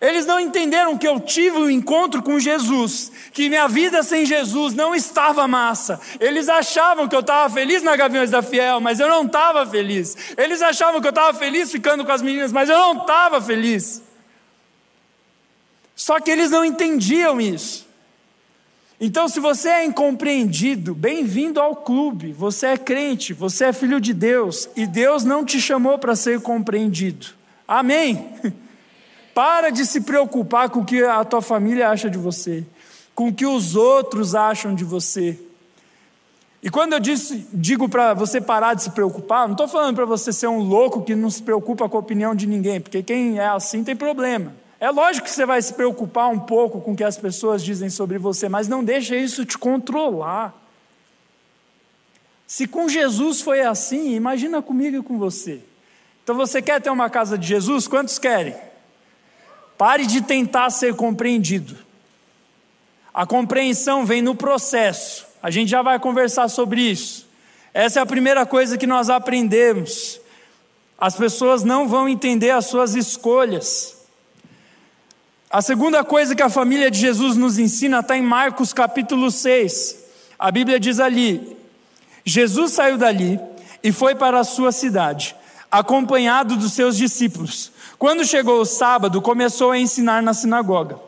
Eles 0.00 0.26
não 0.26 0.38
entenderam 0.38 0.98
que 0.98 1.08
eu 1.08 1.18
tive 1.18 1.56
um 1.56 1.70
encontro 1.70 2.22
com 2.22 2.38
Jesus, 2.38 3.10
que 3.32 3.48
minha 3.48 3.66
vida 3.66 4.02
sem 4.02 4.26
Jesus 4.26 4.74
não 4.74 4.94
estava 4.94 5.48
massa. 5.48 6.00
Eles 6.20 6.48
achavam 6.48 7.08
que 7.08 7.16
eu 7.16 7.20
estava 7.20 7.52
feliz 7.52 7.82
na 7.82 7.96
Gaviões 7.96 8.30
da 8.30 8.42
Fiel, 8.42 8.80
mas 8.80 9.00
eu 9.00 9.08
não 9.08 9.24
estava 9.24 9.66
feliz. 9.66 10.34
Eles 10.36 10.60
achavam 10.60 11.00
que 11.00 11.06
eu 11.06 11.10
estava 11.10 11.36
feliz 11.36 11.70
ficando 11.70 12.04
com 12.04 12.12
as 12.12 12.22
meninas, 12.22 12.52
mas 12.52 12.68
eu 12.68 12.76
não 12.76 13.02
estava 13.02 13.40
feliz. 13.40 14.02
Só 15.94 16.20
que 16.20 16.30
eles 16.30 16.50
não 16.50 16.64
entendiam 16.64 17.40
isso. 17.40 17.86
Então, 19.00 19.28
se 19.28 19.40
você 19.40 19.68
é 19.68 19.84
incompreendido, 19.84 20.94
bem-vindo 20.94 21.60
ao 21.60 21.76
clube. 21.76 22.32
Você 22.32 22.66
é 22.66 22.76
crente, 22.78 23.32
você 23.32 23.66
é 23.66 23.72
filho 23.72 24.00
de 24.00 24.14
Deus 24.14 24.68
e 24.76 24.86
Deus 24.86 25.24
não 25.24 25.44
te 25.44 25.60
chamou 25.60 25.98
para 25.98 26.16
ser 26.16 26.40
compreendido. 26.40 27.28
Amém? 27.66 28.30
Para 29.36 29.68
de 29.68 29.84
se 29.84 30.00
preocupar 30.00 30.70
com 30.70 30.80
o 30.80 30.84
que 30.86 31.04
a 31.04 31.22
tua 31.22 31.42
família 31.42 31.90
acha 31.90 32.08
de 32.08 32.16
você, 32.16 32.64
com 33.14 33.28
o 33.28 33.34
que 33.34 33.44
os 33.44 33.76
outros 33.76 34.34
acham 34.34 34.74
de 34.74 34.82
você. 34.82 35.38
E 36.62 36.70
quando 36.70 36.94
eu 36.94 36.98
disse, 36.98 37.46
digo 37.52 37.86
para 37.86 38.14
você 38.14 38.40
parar 38.40 38.72
de 38.72 38.84
se 38.84 38.92
preocupar, 38.92 39.46
não 39.46 39.52
estou 39.52 39.68
falando 39.68 39.94
para 39.94 40.06
você 40.06 40.32
ser 40.32 40.46
um 40.46 40.60
louco 40.60 41.02
que 41.02 41.14
não 41.14 41.28
se 41.28 41.42
preocupa 41.42 41.86
com 41.86 41.98
a 41.98 42.00
opinião 42.00 42.34
de 42.34 42.46
ninguém, 42.46 42.80
porque 42.80 43.02
quem 43.02 43.38
é 43.38 43.46
assim 43.46 43.84
tem 43.84 43.94
problema. 43.94 44.54
É 44.80 44.88
lógico 44.88 45.26
que 45.26 45.34
você 45.34 45.44
vai 45.44 45.60
se 45.60 45.74
preocupar 45.74 46.30
um 46.30 46.38
pouco 46.38 46.80
com 46.80 46.92
o 46.92 46.96
que 46.96 47.04
as 47.04 47.18
pessoas 47.18 47.62
dizem 47.62 47.90
sobre 47.90 48.16
você, 48.16 48.48
mas 48.48 48.68
não 48.68 48.82
deixa 48.82 49.14
isso 49.14 49.44
te 49.44 49.58
controlar. 49.58 50.54
Se 52.46 52.66
com 52.66 52.88
Jesus 52.88 53.42
foi 53.42 53.60
assim, 53.60 54.14
imagina 54.14 54.62
comigo 54.62 54.96
e 54.96 55.02
com 55.02 55.18
você. 55.18 55.60
Então 56.24 56.34
você 56.34 56.62
quer 56.62 56.80
ter 56.80 56.88
uma 56.88 57.10
casa 57.10 57.36
de 57.36 57.46
Jesus? 57.46 57.86
Quantos 57.86 58.18
querem? 58.18 58.65
Pare 59.78 60.06
de 60.06 60.20
tentar 60.20 60.70
ser 60.70 60.94
compreendido. 60.94 61.76
A 63.12 63.26
compreensão 63.26 64.04
vem 64.04 64.22
no 64.22 64.34
processo. 64.34 65.26
A 65.42 65.50
gente 65.50 65.70
já 65.70 65.82
vai 65.82 65.98
conversar 65.98 66.48
sobre 66.48 66.80
isso. 66.80 67.26
Essa 67.72 68.00
é 68.00 68.02
a 68.02 68.06
primeira 68.06 68.46
coisa 68.46 68.78
que 68.78 68.86
nós 68.86 69.10
aprendemos. 69.10 70.20
As 70.98 71.14
pessoas 71.14 71.62
não 71.62 71.86
vão 71.88 72.08
entender 72.08 72.50
as 72.50 72.66
suas 72.66 72.94
escolhas. 72.94 73.96
A 75.50 75.62
segunda 75.62 76.02
coisa 76.02 76.34
que 76.34 76.42
a 76.42 76.50
família 76.50 76.90
de 76.90 76.98
Jesus 76.98 77.36
nos 77.36 77.58
ensina 77.58 78.00
está 78.00 78.16
em 78.16 78.22
Marcos 78.22 78.72
capítulo 78.72 79.30
6. 79.30 80.04
A 80.38 80.50
Bíblia 80.50 80.80
diz 80.80 80.98
ali: 80.98 81.56
Jesus 82.24 82.72
saiu 82.72 82.98
dali 82.98 83.38
e 83.82 83.92
foi 83.92 84.14
para 84.14 84.40
a 84.40 84.44
sua 84.44 84.72
cidade, 84.72 85.36
acompanhado 85.70 86.56
dos 86.56 86.72
seus 86.72 86.96
discípulos. 86.96 87.72
Quando 87.98 88.24
chegou 88.24 88.60
o 88.60 88.66
sábado, 88.66 89.22
começou 89.22 89.70
a 89.70 89.78
ensinar 89.78 90.22
na 90.22 90.34
sinagoga. 90.34 91.06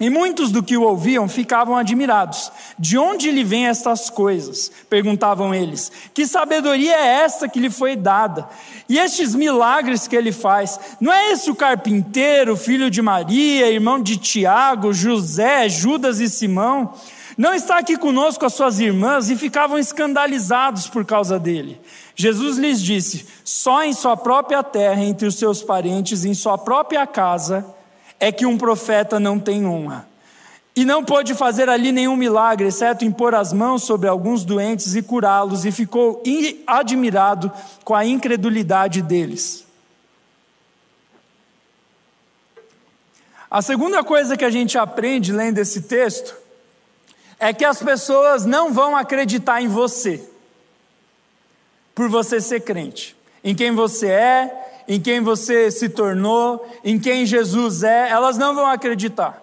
E 0.00 0.10
muitos 0.10 0.50
do 0.50 0.62
que 0.62 0.76
o 0.76 0.82
ouviam 0.82 1.28
ficavam 1.28 1.76
admirados. 1.76 2.50
De 2.76 2.98
onde 2.98 3.30
lhe 3.30 3.44
vêm 3.44 3.68
estas 3.68 4.10
coisas? 4.10 4.70
Perguntavam 4.90 5.54
eles. 5.54 5.92
Que 6.12 6.26
sabedoria 6.26 6.96
é 6.96 7.22
esta 7.22 7.48
que 7.48 7.60
lhe 7.60 7.70
foi 7.70 7.94
dada? 7.94 8.48
E 8.88 8.98
estes 8.98 9.36
milagres 9.36 10.08
que 10.08 10.16
ele 10.16 10.32
faz? 10.32 10.80
Não 11.00 11.12
é 11.12 11.30
esse 11.30 11.48
o 11.48 11.54
carpinteiro, 11.54 12.56
filho 12.56 12.90
de 12.90 13.00
Maria, 13.00 13.70
irmão 13.70 14.02
de 14.02 14.16
Tiago, 14.16 14.92
José, 14.92 15.68
Judas 15.68 16.18
e 16.18 16.28
Simão? 16.28 16.92
Não 17.36 17.52
está 17.52 17.78
aqui 17.78 17.96
conosco 17.96 18.46
as 18.46 18.54
suas 18.54 18.78
irmãs? 18.78 19.28
E 19.28 19.36
ficavam 19.36 19.78
escandalizados 19.78 20.86
por 20.86 21.04
causa 21.04 21.38
dele. 21.38 21.80
Jesus 22.14 22.58
lhes 22.58 22.80
disse: 22.80 23.26
Só 23.44 23.82
em 23.82 23.92
sua 23.92 24.16
própria 24.16 24.62
terra, 24.62 25.02
entre 25.02 25.26
os 25.26 25.34
seus 25.36 25.62
parentes, 25.62 26.24
em 26.24 26.34
sua 26.34 26.56
própria 26.56 27.06
casa, 27.06 27.66
é 28.20 28.30
que 28.30 28.46
um 28.46 28.56
profeta 28.56 29.18
não 29.18 29.38
tem 29.38 29.66
honra. 29.66 30.08
E 30.76 30.84
não 30.84 31.04
pôde 31.04 31.34
fazer 31.34 31.68
ali 31.68 31.92
nenhum 31.92 32.16
milagre, 32.16 32.66
exceto 32.66 33.04
impor 33.04 33.34
as 33.34 33.52
mãos 33.52 33.84
sobre 33.84 34.08
alguns 34.08 34.44
doentes 34.44 34.96
e 34.96 35.02
curá-los, 35.02 35.64
e 35.64 35.70
ficou 35.70 36.20
admirado 36.66 37.50
com 37.84 37.94
a 37.94 38.04
incredulidade 38.04 39.00
deles. 39.00 39.64
A 43.48 43.62
segunda 43.62 44.02
coisa 44.02 44.36
que 44.36 44.44
a 44.44 44.50
gente 44.50 44.76
aprende 44.76 45.32
lendo 45.32 45.58
esse 45.58 45.82
texto 45.82 46.43
é 47.38 47.52
que 47.52 47.64
as 47.64 47.82
pessoas 47.82 48.44
não 48.44 48.72
vão 48.72 48.96
acreditar 48.96 49.60
em 49.60 49.68
você, 49.68 50.22
por 51.94 52.08
você 52.08 52.40
ser 52.40 52.60
crente, 52.60 53.16
em 53.42 53.54
quem 53.54 53.72
você 53.72 54.08
é, 54.08 54.64
em 54.86 55.00
quem 55.00 55.20
você 55.20 55.70
se 55.70 55.88
tornou, 55.88 56.66
em 56.84 56.98
quem 56.98 57.24
Jesus 57.24 57.82
é, 57.82 58.08
elas 58.10 58.36
não 58.36 58.54
vão 58.54 58.66
acreditar. 58.66 59.42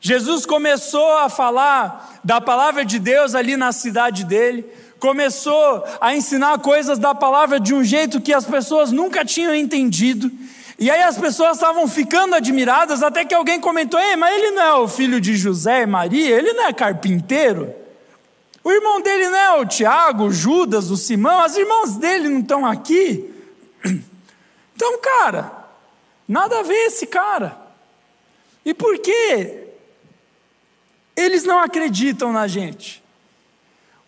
Jesus 0.00 0.46
começou 0.46 1.18
a 1.18 1.28
falar 1.28 2.20
da 2.22 2.40
palavra 2.40 2.84
de 2.84 2.98
Deus 2.98 3.34
ali 3.34 3.56
na 3.56 3.72
cidade 3.72 4.24
dele, 4.24 4.64
começou 5.00 5.84
a 6.00 6.14
ensinar 6.14 6.58
coisas 6.58 6.98
da 6.98 7.14
palavra 7.14 7.58
de 7.58 7.74
um 7.74 7.82
jeito 7.82 8.20
que 8.20 8.32
as 8.32 8.44
pessoas 8.44 8.92
nunca 8.92 9.24
tinham 9.24 9.54
entendido. 9.54 10.30
E 10.78 10.90
aí 10.90 11.02
as 11.02 11.18
pessoas 11.18 11.56
estavam 11.56 11.88
ficando 11.88 12.36
admiradas, 12.36 13.02
até 13.02 13.24
que 13.24 13.34
alguém 13.34 13.60
comentou: 13.60 13.98
Ei, 13.98 14.14
mas 14.14 14.34
ele 14.36 14.52
não 14.52 14.62
é 14.62 14.74
o 14.74 14.86
filho 14.86 15.20
de 15.20 15.36
José 15.36 15.82
e 15.82 15.86
Maria? 15.86 16.36
Ele 16.36 16.52
não 16.52 16.66
é 16.66 16.72
carpinteiro? 16.72 17.74
O 18.62 18.70
irmão 18.70 19.00
dele 19.00 19.28
não 19.28 19.38
é 19.38 19.60
o 19.60 19.66
Tiago, 19.66 20.24
o 20.24 20.32
Judas, 20.32 20.90
o 20.90 20.96
Simão? 20.96 21.40
As 21.40 21.56
irmãs 21.56 21.96
dele 21.96 22.28
não 22.28 22.40
estão 22.40 22.66
aqui? 22.66 23.34
Então, 24.78 24.96
cara, 25.00 25.50
nada 26.28 26.60
a 26.60 26.62
ver 26.62 26.86
esse 26.86 27.04
cara. 27.04 27.58
E 28.64 28.72
por 28.72 28.96
que 28.98 29.64
eles 31.16 31.42
não 31.42 31.58
acreditam 31.58 32.32
na 32.32 32.46
gente? 32.46 33.02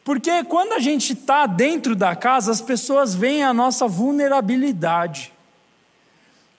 Porque 0.05 0.45
quando 0.45 0.75
a 0.75 0.79
gente 0.79 1.15
está 1.15 1.45
dentro 1.47 1.97
da 1.97 2.15
casa, 2.15 2.53
as 2.53 2.61
pessoas 2.61 3.17
veem 3.17 3.43
a 3.43 3.53
nossa 3.53 3.89
vulnerabilidade. 3.89 5.33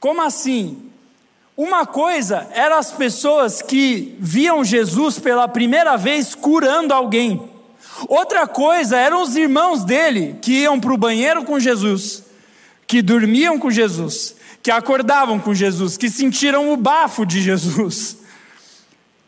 Como 0.01 0.21
assim? 0.21 0.91
Uma 1.55 1.85
coisa 1.85 2.49
era 2.51 2.77
as 2.77 2.91
pessoas 2.91 3.61
que 3.61 4.17
viam 4.19 4.65
Jesus 4.65 5.17
pela 5.17 5.47
primeira 5.47 5.95
vez 5.95 6.35
curando 6.35 6.93
alguém. 6.93 7.49
Outra 8.09 8.45
coisa 8.45 8.97
eram 8.97 9.21
os 9.21 9.37
irmãos 9.37 9.85
dele 9.85 10.35
que 10.41 10.63
iam 10.63 10.77
para 10.77 10.93
o 10.93 10.97
banheiro 10.97 11.45
com 11.45 11.57
Jesus 11.57 12.29
que 12.91 13.01
dormiam 13.01 13.57
com 13.57 13.71
Jesus, 13.71 14.35
que 14.61 14.69
acordavam 14.69 15.39
com 15.39 15.53
Jesus, 15.53 15.95
que 15.95 16.09
sentiram 16.09 16.73
o 16.73 16.75
bafo 16.75 17.25
de 17.25 17.41
Jesus, 17.41 18.17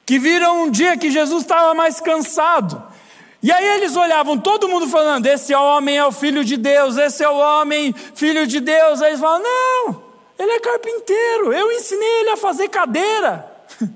que 0.05 0.19
viram 0.19 0.63
um 0.63 0.69
dia 0.69 0.97
que 0.97 1.09
Jesus 1.09 1.43
estava 1.43 1.73
mais 1.73 2.01
cansado. 2.01 2.83
E 3.41 3.49
aí 3.53 3.65
eles 3.77 3.95
olhavam, 3.95 4.37
todo 4.37 4.67
mundo 4.67 4.85
falando: 4.89 5.25
esse 5.27 5.55
homem 5.55 5.97
é 5.97 6.05
o 6.05 6.11
filho 6.11 6.43
de 6.43 6.57
Deus, 6.57 6.97
esse 6.97 7.23
é 7.23 7.29
o 7.29 7.37
homem, 7.37 7.95
filho 8.13 8.45
de 8.45 8.59
Deus. 8.59 9.01
Aí 9.01 9.11
eles 9.11 9.21
falam: 9.21 9.41
não, 9.41 10.02
ele 10.37 10.51
é 10.51 10.59
carpinteiro, 10.59 11.53
eu 11.53 11.71
ensinei 11.71 12.21
ele 12.21 12.29
a 12.31 12.37
fazer 12.37 12.69
cadeira. 12.69 13.51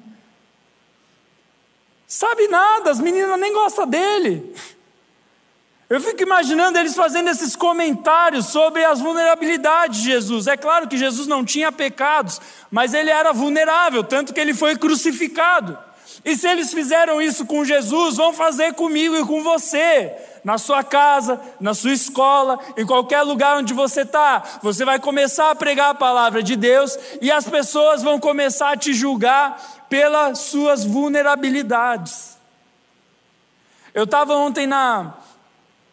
Sabe 2.07 2.47
nada, 2.47 2.91
as 2.91 2.99
meninas 2.99 3.39
nem 3.39 3.53
gostam 3.53 3.87
dele. 3.87 4.55
Eu 5.89 6.01
fico 6.01 6.21
imaginando 6.21 6.77
eles 6.77 6.93
fazendo 6.93 7.29
esses 7.29 7.55
comentários 7.55 8.47
sobre 8.47 8.83
as 8.83 8.99
vulnerabilidades 8.99 10.01
de 10.01 10.09
Jesus. 10.09 10.45
É 10.45 10.57
claro 10.57 10.85
que 10.85 10.97
Jesus 10.97 11.27
não 11.27 11.45
tinha 11.45 11.71
pecados, 11.71 12.41
mas 12.69 12.93
ele 12.93 13.09
era 13.09 13.31
vulnerável, 13.31 14.03
tanto 14.03 14.33
que 14.33 14.39
ele 14.41 14.53
foi 14.53 14.75
crucificado. 14.75 15.79
E 16.25 16.35
se 16.35 16.47
eles 16.47 16.73
fizeram 16.73 17.21
isso 17.21 17.45
com 17.45 17.63
Jesus, 17.63 18.17
vão 18.17 18.33
fazer 18.33 18.73
comigo 18.73 19.15
e 19.15 19.25
com 19.25 19.43
você. 19.43 20.13
Na 20.43 20.57
sua 20.57 20.83
casa, 20.83 21.39
na 21.59 21.73
sua 21.73 21.91
escola, 21.91 22.57
em 22.77 22.85
qualquer 22.85 23.21
lugar 23.21 23.57
onde 23.57 23.73
você 23.73 24.01
está, 24.01 24.43
você 24.61 24.85
vai 24.85 24.99
começar 24.99 25.51
a 25.51 25.55
pregar 25.55 25.89
a 25.89 25.95
palavra 25.95 26.41
de 26.41 26.55
Deus 26.55 26.97
e 27.21 27.31
as 27.31 27.47
pessoas 27.47 28.01
vão 28.01 28.19
começar 28.19 28.71
a 28.71 28.77
te 28.77 28.93
julgar 28.93 29.85
pelas 29.89 30.39
suas 30.39 30.85
vulnerabilidades. 30.85 32.37
Eu 33.93 34.05
estava 34.05 34.35
ontem 34.35 34.67
na, 34.67 35.15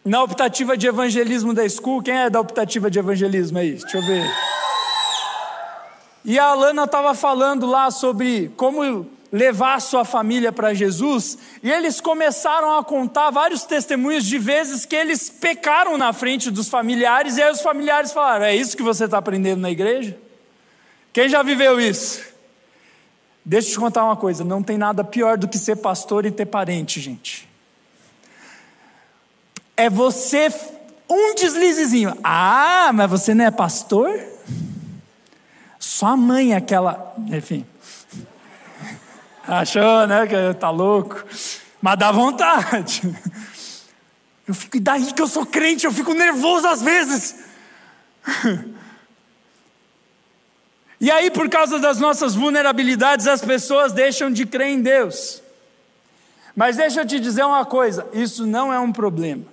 na 0.05 0.23
optativa 0.23 0.77
de 0.77 0.87
evangelismo 0.87 1.53
da 1.53 1.67
School, 1.67 2.01
quem 2.01 2.15
é 2.15 2.29
da 2.29 2.39
optativa 2.39 2.89
de 2.89 2.99
evangelismo 2.99 3.57
aí? 3.57 3.71
Deixa 3.73 3.97
eu 3.97 4.05
ver. 4.05 4.23
E 6.23 6.39
a 6.39 6.45
Alana 6.45 6.85
estava 6.85 7.13
falando 7.13 7.65
lá 7.65 7.91
sobre 7.91 8.51
como 8.57 9.05
levar 9.35 9.75
a 9.75 9.79
sua 9.81 10.05
família 10.05 10.49
para 10.49 10.73
Jesus, 10.73 11.37
e 11.61 11.69
eles 11.69 11.99
começaram 11.99 12.77
a 12.77 12.81
contar 12.81 13.31
vários 13.31 13.63
testemunhos 13.63 14.23
de 14.23 14.39
vezes 14.39 14.85
que 14.85 14.95
eles 14.95 15.29
pecaram 15.29 15.97
na 15.97 16.13
frente 16.13 16.49
dos 16.49 16.69
familiares, 16.69 17.35
e 17.35 17.43
aí 17.43 17.51
os 17.51 17.59
familiares 17.59 18.13
falaram: 18.13 18.45
É 18.45 18.55
isso 18.55 18.77
que 18.77 18.81
você 18.83 19.03
está 19.03 19.17
aprendendo 19.17 19.59
na 19.59 19.69
igreja? 19.69 20.17
Quem 21.11 21.27
já 21.27 21.43
viveu 21.43 21.81
isso? 21.81 22.23
Deixa 23.43 23.67
eu 23.67 23.73
te 23.73 23.79
contar 23.79 24.05
uma 24.05 24.15
coisa: 24.15 24.45
não 24.45 24.63
tem 24.63 24.77
nada 24.77 25.03
pior 25.03 25.37
do 25.37 25.49
que 25.49 25.57
ser 25.57 25.75
pastor 25.75 26.25
e 26.25 26.31
ter 26.31 26.45
parente, 26.45 27.01
gente. 27.01 27.45
É 29.75 29.89
você, 29.89 30.47
um 31.09 31.35
deslizezinho. 31.35 32.17
Ah, 32.23 32.91
mas 32.93 33.09
você 33.09 33.33
não 33.33 33.43
é 33.43 33.51
pastor? 33.51 34.17
Sua 35.77 36.15
mãe, 36.15 36.53
é 36.53 36.55
aquela. 36.55 37.13
Enfim. 37.27 37.65
Achou, 39.47 40.07
né? 40.07 40.25
Que 40.27 40.53
tá 40.59 40.69
louco. 40.69 41.23
Mas 41.81 41.97
dá 41.97 42.11
vontade. 42.11 43.01
Eu 44.47 44.53
fico, 44.53 44.77
e 44.77 44.79
daí 44.79 45.11
que 45.11 45.21
eu 45.21 45.27
sou 45.27 45.45
crente, 45.45 45.85
eu 45.85 45.91
fico 45.91 46.13
nervoso 46.13 46.67
às 46.67 46.81
vezes. 46.81 47.35
E 50.99 51.11
aí, 51.11 51.29
por 51.29 51.49
causa 51.49 51.77
das 51.77 51.99
nossas 51.99 52.35
vulnerabilidades, 52.35 53.27
as 53.27 53.41
pessoas 53.41 53.91
deixam 53.91 54.31
de 54.31 54.45
crer 54.45 54.69
em 54.69 54.81
Deus. 54.81 55.41
Mas 56.55 56.77
deixa 56.77 57.01
eu 57.01 57.05
te 57.05 57.19
dizer 57.19 57.43
uma 57.43 57.65
coisa: 57.65 58.07
isso 58.13 58.45
não 58.45 58.71
é 58.71 58.79
um 58.79 58.91
problema. 58.91 59.43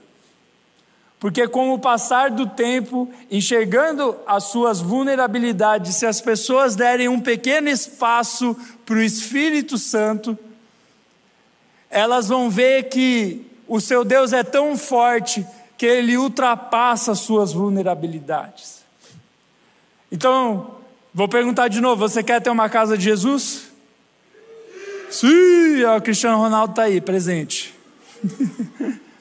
Porque, 1.18 1.46
com 1.46 1.72
o 1.72 1.78
passar 1.78 2.30
do 2.30 2.46
tempo, 2.46 3.08
enxergando 3.30 4.16
as 4.26 4.44
suas 4.44 4.80
vulnerabilidades, 4.80 5.96
se 5.96 6.06
as 6.06 6.20
pessoas 6.20 6.74
derem 6.74 7.08
um 7.08 7.20
pequeno 7.20 7.68
espaço 7.68 8.56
para 8.84 8.96
o 8.96 9.02
Espírito 9.02 9.78
Santo, 9.78 10.38
elas 11.90 12.28
vão 12.28 12.50
ver 12.50 12.88
que 12.88 13.46
o 13.68 13.80
seu 13.80 14.04
Deus 14.04 14.32
é 14.32 14.42
tão 14.42 14.76
forte 14.76 15.46
que 15.76 15.86
ele 15.86 16.16
ultrapassa 16.16 17.12
as 17.12 17.20
suas 17.20 17.52
vulnerabilidades. 17.52 18.82
Então, 20.10 20.78
vou 21.12 21.28
perguntar 21.28 21.68
de 21.68 21.80
novo: 21.80 22.08
você 22.08 22.22
quer 22.22 22.40
ter 22.40 22.50
uma 22.50 22.68
casa 22.68 22.96
de 22.96 23.04
Jesus? 23.04 23.68
Sim, 25.10 25.84
o 25.84 26.00
Cristiano 26.00 26.38
Ronaldo 26.38 26.72
está 26.72 26.82
aí, 26.84 27.00
presente. 27.00 27.74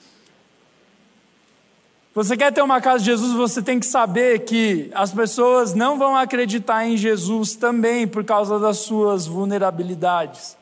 Você 2.13 2.36
quer 2.36 2.52
ter 2.52 2.62
uma 2.62 2.82
casa 2.82 3.00
de 3.00 3.06
Jesus, 3.06 3.32
você 3.34 3.62
tem 3.62 3.80
que 3.80 3.86
saber 3.86 4.39
que 4.39 4.91
as 4.93 5.13
pessoas 5.13 5.74
não 5.74 5.97
vão 5.97 6.15
acreditar 6.15 6.86
em 6.86 6.97
Jesus 6.97 7.56
também 7.56 8.06
por 8.06 8.26
causa 8.26 8.60
das 8.60 8.80
suas 8.80 9.26
vulnerabilidades. 9.26 10.58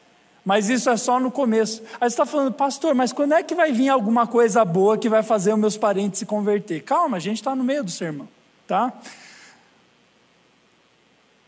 Mas 0.45 0.69
isso 0.69 0.89
é 0.91 0.95
só 0.95 1.19
no 1.19 1.31
começo. 1.31 1.81
Aí 1.99 2.07
você 2.07 2.13
está 2.13 2.25
falando, 2.25 2.53
pastor, 2.53 2.93
mas 2.93 3.11
quando 3.11 3.33
é 3.33 3.41
que 3.41 3.55
vai 3.55 3.71
vir 3.71 3.89
alguma 3.89 4.27
coisa 4.27 4.63
boa 4.63 4.97
que 4.97 5.09
vai 5.09 5.23
fazer 5.23 5.51
os 5.53 5.59
meus 5.59 5.75
parentes 5.75 6.19
se 6.19 6.25
converter? 6.25 6.83
Calma, 6.83 7.17
a 7.17 7.19
gente 7.19 7.37
está 7.37 7.55
no 7.55 7.63
meio 7.63 7.83
do 7.83 7.91
sermão, 7.91 8.27
tá? 8.67 8.93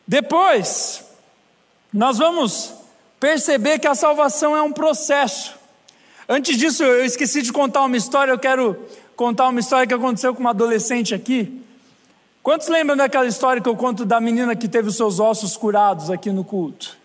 Depois, 0.08 1.06
nós 1.94 2.18
vamos 2.18 2.74
perceber 3.20 3.78
que 3.78 3.88
a 3.88 3.94
salvação 3.94 4.58
é 4.58 4.62
um 4.64 4.74
processo. 4.74 5.61
Antes 6.28 6.58
disso, 6.58 6.84
eu 6.84 7.06
esqueci 7.06 7.42
de 7.42 7.52
contar 7.52 7.84
uma 7.84 7.98
história, 7.98 8.32
eu 8.32 8.40
quero 8.40 8.78
contar 9.16 9.50
uma 9.50 9.60
história 9.60 9.86
que 9.88 9.94
aconteceu 9.94 10.34
com 10.34 10.40
uma 10.40 10.52
adolescente 10.52 11.14
aqui. 11.14 11.62
Quantos 12.44 12.68
lembram 12.68 12.98
daquela 12.98 13.28
história 13.28 13.62
que 13.62 13.70
eu 13.70 13.76
conto 13.76 14.04
da 14.06 14.20
menina 14.20 14.56
que 14.56 14.68
teve 14.68 14.90
os 14.90 14.96
seus 14.96 15.20
ossos 15.20 15.56
curados 15.56 16.10
aqui 16.10 16.32
no 16.32 16.44
culto? 16.44 16.98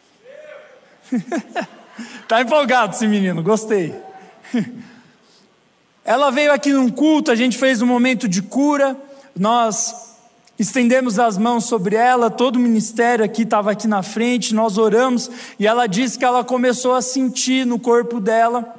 Está 2.23 2.41
empolgado 2.43 2.95
esse 2.95 3.07
menino, 3.07 3.43
gostei. 3.43 3.95
Ela 6.05 6.31
veio 6.31 6.53
aqui 6.53 6.73
num 6.73 6.89
culto, 6.89 7.31
a 7.31 7.35
gente 7.35 7.59
fez 7.59 7.83
um 7.83 7.87
momento 7.87 8.29
de 8.29 8.41
cura, 8.41 8.97
nós 9.35 10.17
estendemos 10.59 11.19
as 11.19 11.37
mãos 11.37 11.65
sobre 11.65 11.97
ela, 11.97 12.31
todo 12.31 12.57
o 12.57 12.61
ministério 12.61 13.25
aqui 13.25 13.43
estava 13.43 13.73
aqui 13.73 13.89
na 13.89 14.05
frente, 14.05 14.55
nós 14.55 14.79
oramos 14.79 15.29
e 15.59 15.67
ela 15.67 15.89
disse 15.89 16.17
que 16.17 16.25
ela 16.25 16.45
começou 16.45 16.95
a 16.95 17.03
sentir 17.03 17.67
no 17.67 17.79
corpo 17.79 18.21
dela, 18.21 18.76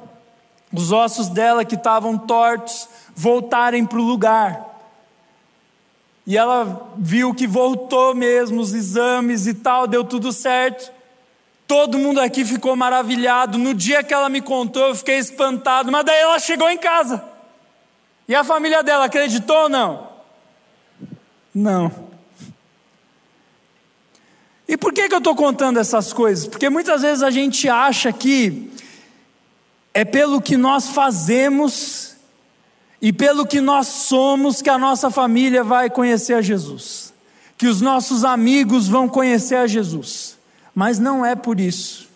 os 0.72 0.92
ossos 0.92 1.28
dela 1.28 1.64
que 1.64 1.74
estavam 1.74 2.18
tortos, 2.18 2.88
voltarem 3.14 3.84
para 3.84 3.98
o 3.98 4.02
lugar. 4.02 4.66
E 6.26 6.36
ela 6.36 6.92
viu 6.96 7.34
que 7.34 7.46
voltou 7.46 8.14
mesmo 8.14 8.60
os 8.60 8.74
exames 8.74 9.46
e 9.46 9.54
tal, 9.54 9.86
deu 9.86 10.04
tudo 10.04 10.30
certo. 10.30 10.92
Todo 11.66 11.98
mundo 11.98 12.20
aqui 12.20 12.44
ficou 12.44 12.76
maravilhado. 12.76 13.58
No 13.58 13.74
dia 13.74 14.02
que 14.02 14.12
ela 14.12 14.28
me 14.28 14.40
contou, 14.40 14.88
eu 14.88 14.94
fiquei 14.94 15.18
espantado. 15.18 15.90
Mas 15.90 16.04
daí 16.04 16.20
ela 16.20 16.38
chegou 16.38 16.68
em 16.68 16.78
casa. 16.78 17.24
E 18.26 18.34
a 18.34 18.44
família 18.44 18.82
dela 18.82 19.06
acreditou 19.06 19.64
ou 19.64 19.68
não? 19.68 20.08
Não. 21.54 22.08
E 24.68 24.76
por 24.76 24.92
que, 24.92 25.08
que 25.08 25.14
eu 25.14 25.18
estou 25.18 25.34
contando 25.34 25.78
essas 25.78 26.12
coisas? 26.12 26.46
Porque 26.46 26.68
muitas 26.68 27.00
vezes 27.00 27.22
a 27.22 27.30
gente 27.30 27.68
acha 27.70 28.12
que 28.12 28.70
é 29.98 30.04
pelo 30.04 30.40
que 30.40 30.56
nós 30.56 30.90
fazemos 30.90 32.14
e 33.02 33.12
pelo 33.12 33.44
que 33.44 33.60
nós 33.60 33.88
somos 33.88 34.62
que 34.62 34.70
a 34.70 34.78
nossa 34.78 35.10
família 35.10 35.64
vai 35.64 35.90
conhecer 35.90 36.34
a 36.34 36.40
Jesus, 36.40 37.12
que 37.56 37.66
os 37.66 37.80
nossos 37.80 38.24
amigos 38.24 38.86
vão 38.86 39.08
conhecer 39.08 39.56
a 39.56 39.66
Jesus, 39.66 40.38
mas 40.72 41.00
não 41.00 41.26
é 41.26 41.34
por 41.34 41.58
isso. 41.58 42.08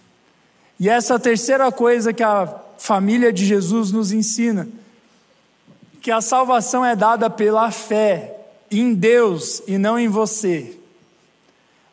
E 0.79 0.89
essa 0.89 1.15
é 1.15 1.19
terceira 1.19 1.73
coisa 1.73 2.13
que 2.13 2.23
a 2.23 2.55
família 2.79 3.33
de 3.33 3.45
Jesus 3.45 3.91
nos 3.91 4.13
ensina, 4.13 4.69
que 6.01 6.13
a 6.13 6.21
salvação 6.21 6.85
é 6.85 6.95
dada 6.95 7.29
pela 7.29 7.69
fé 7.73 8.37
em 8.71 8.95
Deus 8.95 9.61
e 9.67 9.77
não 9.77 9.99
em 9.99 10.07
você. 10.07 10.79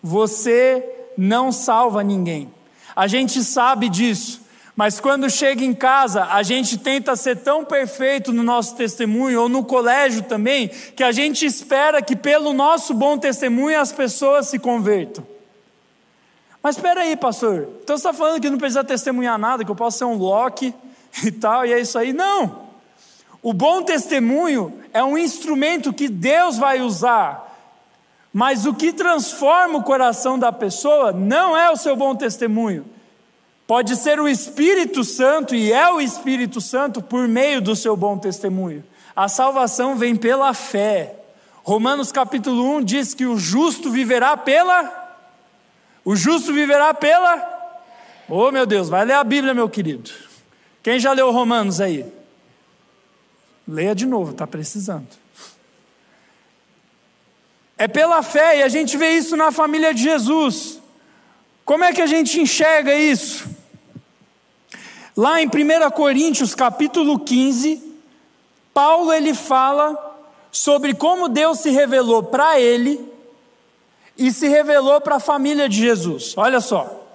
Você 0.04 0.88
não 1.18 1.52
salva 1.52 2.04
ninguém. 2.04 2.48
A 2.96 3.08
gente 3.08 3.44
sabe 3.44 3.90
disso. 3.90 4.48
Mas 4.80 4.98
quando 4.98 5.30
chega 5.30 5.62
em 5.62 5.74
casa, 5.74 6.24
a 6.24 6.42
gente 6.42 6.78
tenta 6.78 7.14
ser 7.14 7.36
tão 7.40 7.66
perfeito 7.66 8.32
no 8.32 8.42
nosso 8.42 8.78
testemunho, 8.78 9.42
ou 9.42 9.50
no 9.50 9.62
colégio 9.62 10.22
também, 10.22 10.70
que 10.70 11.04
a 11.04 11.12
gente 11.12 11.46
espera 11.46 12.02
que 12.02 12.16
pelo 12.16 12.54
nosso 12.54 12.94
bom 12.94 13.18
testemunho 13.18 13.78
as 13.78 13.92
pessoas 13.92 14.48
se 14.48 14.58
convertam. 14.58 15.28
Mas 16.64 16.78
espera 16.78 17.02
aí, 17.02 17.18
pastor, 17.18 17.68
então 17.84 17.98
você 17.98 18.08
está 18.08 18.14
falando 18.14 18.40
que 18.40 18.50
não 18.50 18.58
precisa 18.58 18.82
testemunhar 18.82 19.38
nada, 19.38 19.66
que 19.66 19.70
eu 19.70 19.76
posso 19.76 19.98
ser 19.98 20.06
um 20.06 20.16
Loki 20.16 20.74
e 21.26 21.30
tal, 21.30 21.66
e 21.66 21.74
é 21.74 21.80
isso 21.82 22.00
aí? 22.00 22.14
Não! 22.14 22.70
O 23.44 23.52
bom 23.52 23.84
testemunho 23.84 24.80
é 24.94 25.04
um 25.04 25.18
instrumento 25.18 25.92
que 25.92 26.08
Deus 26.08 26.58
vai 26.58 26.80
usar, 26.80 27.54
mas 28.32 28.66
o 28.66 28.74
que 28.74 28.94
transforma 28.94 29.80
o 29.80 29.84
coração 29.84 30.40
da 30.40 30.54
pessoa 30.54 31.12
não 31.12 31.58
é 31.58 31.70
o 31.70 31.76
seu 31.76 31.98
bom 31.98 32.16
testemunho, 32.16 32.86
Pode 33.70 33.98
ser 33.98 34.20
o 34.20 34.28
Espírito 34.28 35.04
Santo, 35.04 35.54
e 35.54 35.72
é 35.72 35.94
o 35.94 36.02
Espírito 36.02 36.60
Santo 36.60 37.04
por 37.04 37.28
meio 37.28 37.62
do 37.62 37.76
seu 37.76 37.96
bom 37.96 38.18
testemunho. 38.18 38.84
A 39.16 39.28
salvação 39.28 39.96
vem 39.96 40.16
pela 40.16 40.56
fé. 40.56 41.14
Romanos 41.62 42.12
capítulo 42.12 42.78
1 42.78 42.84
diz 42.84 43.14
que 43.14 43.28
o 43.28 43.38
justo 43.38 43.92
viverá 43.92 44.36
pela. 44.36 45.22
O 46.04 46.16
justo 46.16 46.52
viverá 46.52 46.96
pela. 46.96 47.84
Oh 48.28 48.52
meu 48.52 48.66
Deus, 48.66 48.90
vai 48.90 49.06
ler 49.06 49.14
a 49.14 49.24
Bíblia, 49.24 49.54
meu 49.54 49.70
querido. 49.70 50.10
Quem 50.82 51.00
já 51.00 51.14
leu 51.14 51.30
Romanos 51.30 51.80
aí? 51.80 52.12
Leia 53.68 53.94
de 53.94 54.08
novo, 54.08 54.32
está 54.32 54.48
precisando. 54.48 55.10
É 57.78 57.88
pela 57.88 58.24
fé, 58.24 58.58
e 58.58 58.64
a 58.64 58.68
gente 58.68 58.98
vê 58.98 59.12
isso 59.12 59.38
na 59.38 59.52
família 59.52 59.94
de 59.94 60.02
Jesus. 60.02 60.80
Como 61.64 61.84
é 61.84 61.94
que 61.94 62.02
a 62.02 62.08
gente 62.08 62.42
enxerga 62.42 62.96
isso? 62.96 63.59
Lá 65.16 65.42
em 65.42 65.48
1 65.48 65.90
Coríntios 65.92 66.54
capítulo 66.54 67.20
15, 67.20 67.82
Paulo 68.74 69.12
ele 69.12 69.34
fala 69.34 69.98
sobre 70.52 70.94
como 70.94 71.28
Deus 71.28 71.60
se 71.60 71.70
revelou 71.70 72.24
para 72.24 72.60
ele 72.60 73.00
e 74.18 74.32
se 74.32 74.48
revelou 74.48 75.02
para 75.02 75.16
a 75.16 75.20
família 75.20 75.68
de 75.68 75.78
Jesus. 75.78 76.34
Olha 76.38 76.62
só. 76.62 77.08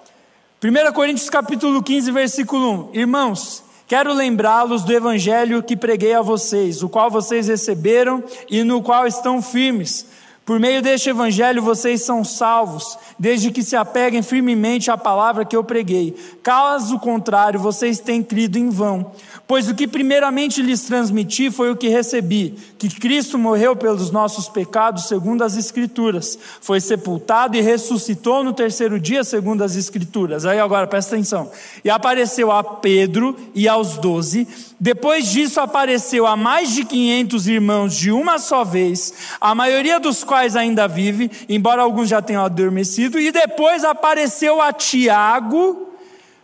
1 0.63 0.93
Coríntios 0.93 1.29
capítulo 1.29 1.81
15, 1.81 2.11
versículo 2.11 2.89
1. 2.91 2.99
Irmãos, 2.99 3.63
quero 3.87 4.13
lembrá-los 4.13 4.83
do 4.83 4.91
evangelho 4.91 5.63
que 5.63 5.77
preguei 5.77 6.13
a 6.13 6.21
vocês, 6.21 6.81
o 6.81 6.89
qual 6.89 7.09
vocês 7.09 7.47
receberam 7.47 8.23
e 8.49 8.63
no 8.63 8.81
qual 8.81 9.05
estão 9.05 9.41
firmes 9.41 10.07
por 10.45 10.59
meio 10.59 10.79
deste 10.79 11.09
evangelho 11.09 11.61
vocês 11.61 12.03
são 12.03 12.23
salvos, 12.23 12.97
desde 13.17 13.49
que 13.49 13.63
se 13.63 13.75
apeguem 13.75 14.21
firmemente 14.21 14.91
à 14.91 14.97
palavra 14.97 15.43
que 15.43 15.55
eu 15.55 15.63
preguei. 15.63 16.15
Caso 16.43 16.99
contrário, 16.99 17.59
vocês 17.59 17.99
têm 17.99 18.21
crido 18.21 18.57
em 18.57 18.69
vão. 18.69 19.11
Pois 19.47 19.67
o 19.67 19.73
que 19.73 19.87
primeiramente 19.87 20.61
lhes 20.61 20.81
transmiti 20.81 21.49
foi 21.49 21.71
o 21.71 21.75
que 21.75 21.87
recebi: 21.87 22.55
que 22.77 22.89
Cristo 22.89 23.39
morreu 23.39 23.75
pelos 23.75 24.11
nossos 24.11 24.47
pecados, 24.47 25.07
segundo 25.07 25.43
as 25.43 25.57
Escrituras, 25.57 26.37
foi 26.61 26.79
sepultado 26.79 27.57
e 27.57 27.61
ressuscitou 27.61 28.43
no 28.43 28.53
terceiro 28.53 28.99
dia, 28.99 29.23
segundo 29.23 29.63
as 29.63 29.75
Escrituras. 29.75 30.45
Aí 30.45 30.59
agora 30.59 30.85
presta 30.85 31.15
atenção. 31.15 31.49
E 31.83 31.89
apareceu 31.89 32.51
a 32.51 32.63
Pedro 32.63 33.35
e 33.55 33.67
aos 33.67 33.97
doze. 33.97 34.47
Depois 34.79 35.31
disso, 35.31 35.59
apareceu 35.59 36.27
a 36.27 36.35
mais 36.35 36.71
de 36.71 36.83
quinhentos 36.83 37.47
irmãos 37.47 37.95
de 37.95 38.11
uma 38.11 38.37
só 38.37 38.63
vez, 38.63 39.13
a 39.39 39.55
maioria 39.55 39.99
dos 39.99 40.23
quais 40.23 40.34
quais 40.35 40.57
ainda 40.57 40.85
vive, 40.85 41.31
embora 41.47 41.81
alguns 41.81 42.09
já 42.09 42.21
tenham 42.21 42.43
adormecido, 42.43 43.17
e 43.17 43.31
depois 43.31 43.85
apareceu 43.85 44.61
a 44.61 44.73
Tiago. 44.73 45.93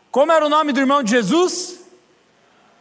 Como 0.09 0.31
era 0.31 0.45
o 0.45 0.49
nome 0.49 0.71
do 0.71 0.79
irmão 0.79 1.03
de 1.03 1.11
Jesus? 1.11 1.81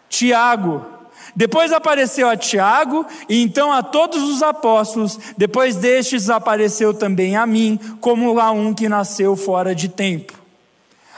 Tiago. 0.09 0.87
Depois 1.35 1.73
apareceu 1.73 2.29
a 2.29 2.37
Tiago 2.37 3.05
e 3.29 3.43
então 3.43 3.73
a 3.73 3.83
todos 3.83 4.23
os 4.23 4.41
apóstolos. 4.41 5.19
Depois 5.37 5.75
destes 5.75 6.31
apareceu 6.31 6.95
também 6.95 7.37
a 7.37 7.45
mim, 7.45 7.77
como 8.01 8.39
a 8.39 8.53
um 8.53 8.73
que 8.73 8.89
nasceu 8.89 9.35
fora 9.35 9.75
de 9.75 9.89
tempo. 9.89 10.33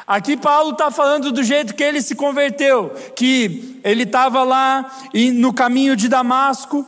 Aqui 0.07 0.38
Paulo 0.38 0.70
está 0.70 0.90
falando 0.90 1.30
do 1.30 1.43
jeito 1.43 1.74
que 1.74 1.82
ele 1.82 2.01
se 2.01 2.14
converteu, 2.14 2.95
que 3.14 3.78
ele 3.84 4.05
estava 4.05 4.43
lá 4.43 4.90
no 5.34 5.53
caminho 5.53 5.95
de 5.95 6.09
Damasco 6.09 6.86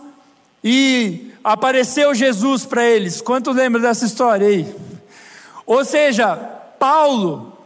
e 0.63 1.34
apareceu 1.45 2.15
Jesus 2.15 2.65
para 2.65 2.83
eles. 2.83 3.21
Quanto 3.21 3.53
lembra 3.53 3.81
dessa 3.83 4.07
história 4.07 4.49
aí? 4.49 4.75
Ou 5.67 5.85
seja, 5.85 6.35
Paulo, 6.79 7.57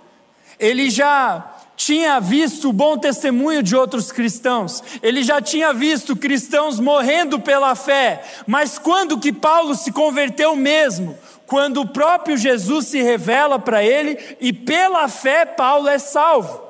ele 0.59 0.91
já 0.91 1.55
tinha 1.77 2.19
visto 2.19 2.71
o 2.71 2.73
bom 2.73 2.99
testemunho 2.99 3.63
de 3.63 3.77
outros 3.77 4.11
cristãos, 4.11 4.83
ele 5.01 5.23
já 5.23 5.41
tinha 5.41 5.73
visto 5.73 6.17
cristãos 6.17 6.81
morrendo 6.81 7.39
pela 7.39 7.77
fé, 7.77 8.21
mas 8.49 8.79
quando 8.79 9.19
que 9.21 9.33
Paulo 9.33 9.77
se 9.77 9.93
converteu 9.93 10.57
mesmo? 10.57 11.17
Quando 11.47 11.81
o 11.81 11.89
próprio 11.89 12.37
Jesus 12.37 12.89
se 12.89 13.01
revela 13.01 13.61
para 13.61 13.83
ele 13.83 14.19
e 14.41 14.53
pela 14.53 15.09
fé 15.09 15.47
Paulo 15.47 15.89
é 15.89 15.99
salvo. 15.99 16.69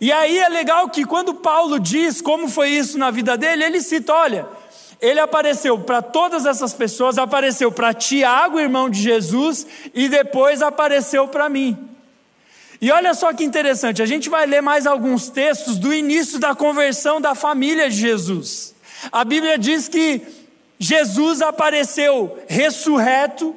E 0.00 0.12
aí 0.12 0.38
é 0.38 0.48
legal 0.48 0.88
que 0.88 1.04
quando 1.04 1.34
Paulo 1.34 1.80
diz 1.80 2.20
como 2.20 2.48
foi 2.48 2.70
isso 2.70 2.98
na 2.98 3.10
vida 3.10 3.36
dele, 3.36 3.64
ele 3.64 3.80
cita: 3.80 4.12
olha, 4.12 4.46
ele 5.02 5.18
apareceu 5.18 5.80
para 5.80 6.00
todas 6.00 6.46
essas 6.46 6.72
pessoas, 6.72 7.18
apareceu 7.18 7.72
para 7.72 7.92
Tiago, 7.92 8.60
irmão 8.60 8.88
de 8.88 9.02
Jesus, 9.02 9.66
e 9.92 10.08
depois 10.08 10.62
apareceu 10.62 11.26
para 11.26 11.48
mim. 11.48 11.76
E 12.80 12.88
olha 12.92 13.12
só 13.12 13.32
que 13.32 13.42
interessante, 13.42 14.00
a 14.00 14.06
gente 14.06 14.30
vai 14.30 14.46
ler 14.46 14.62
mais 14.62 14.86
alguns 14.86 15.28
textos 15.28 15.76
do 15.76 15.92
início 15.92 16.38
da 16.38 16.54
conversão 16.54 17.20
da 17.20 17.34
família 17.34 17.90
de 17.90 17.96
Jesus. 17.96 18.76
A 19.10 19.24
Bíblia 19.24 19.58
diz 19.58 19.88
que 19.88 20.22
Jesus 20.78 21.42
apareceu 21.42 22.38
ressurreto 22.46 23.56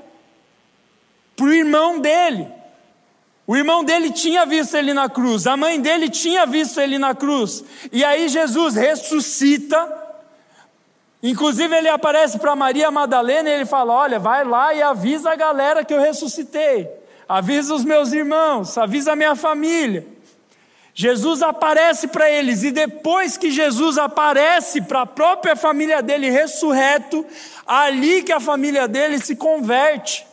para 1.36 1.46
o 1.46 1.54
irmão 1.54 2.00
dele. 2.00 2.48
O 3.46 3.56
irmão 3.56 3.84
dele 3.84 4.10
tinha 4.10 4.48
visto 4.48 4.76
ele 4.76 4.96
na 4.96 5.08
cruz, 5.08 5.46
a 5.46 5.56
mãe 5.56 5.80
dele 5.80 6.10
tinha 6.10 6.48
visto 6.48 6.82
ele 6.82 6.98
na 6.98 7.14
cruz. 7.14 7.64
E 7.92 8.04
aí 8.04 8.28
Jesus 8.30 8.74
ressuscita. 8.74 10.05
Inclusive 11.28 11.76
ele 11.76 11.90
aparece 11.90 12.40
para 12.40 12.56
Maria 12.56 12.92
Madalena 12.92 13.50
e 13.50 13.54
ele 13.54 13.66
fala: 13.66 13.94
"Olha, 13.94 14.20
vai 14.20 14.44
lá 14.44 14.74
e 14.74 14.82
avisa 14.82 15.32
a 15.32 15.36
galera 15.36 15.84
que 15.84 15.94
eu 15.94 16.00
ressuscitei" 16.00 16.90
avisa 17.28 17.74
os 17.74 17.84
meus 17.84 18.14
irmãos, 18.14 18.78
avisa 18.78 19.14
a 19.14 19.16
minha 19.16 19.36
família. 19.36 20.06
Jesus 20.94 21.42
aparece 21.42 22.08
para 22.08 22.30
eles, 22.30 22.64
e 22.64 22.72
depois 22.72 23.36
que 23.36 23.52
Jesus 23.52 23.98
aparece 23.98 24.82
para 24.82 25.02
a 25.02 25.06
própria 25.06 25.56
família 25.56 26.02
dele 26.02 26.30
ressurreto, 26.30 27.26
ali 27.68 28.24
que 28.24 28.32
a 28.32 28.40
família 28.40 28.88
dele 28.88 29.20
se 29.20 29.36
converte. 29.36 30.26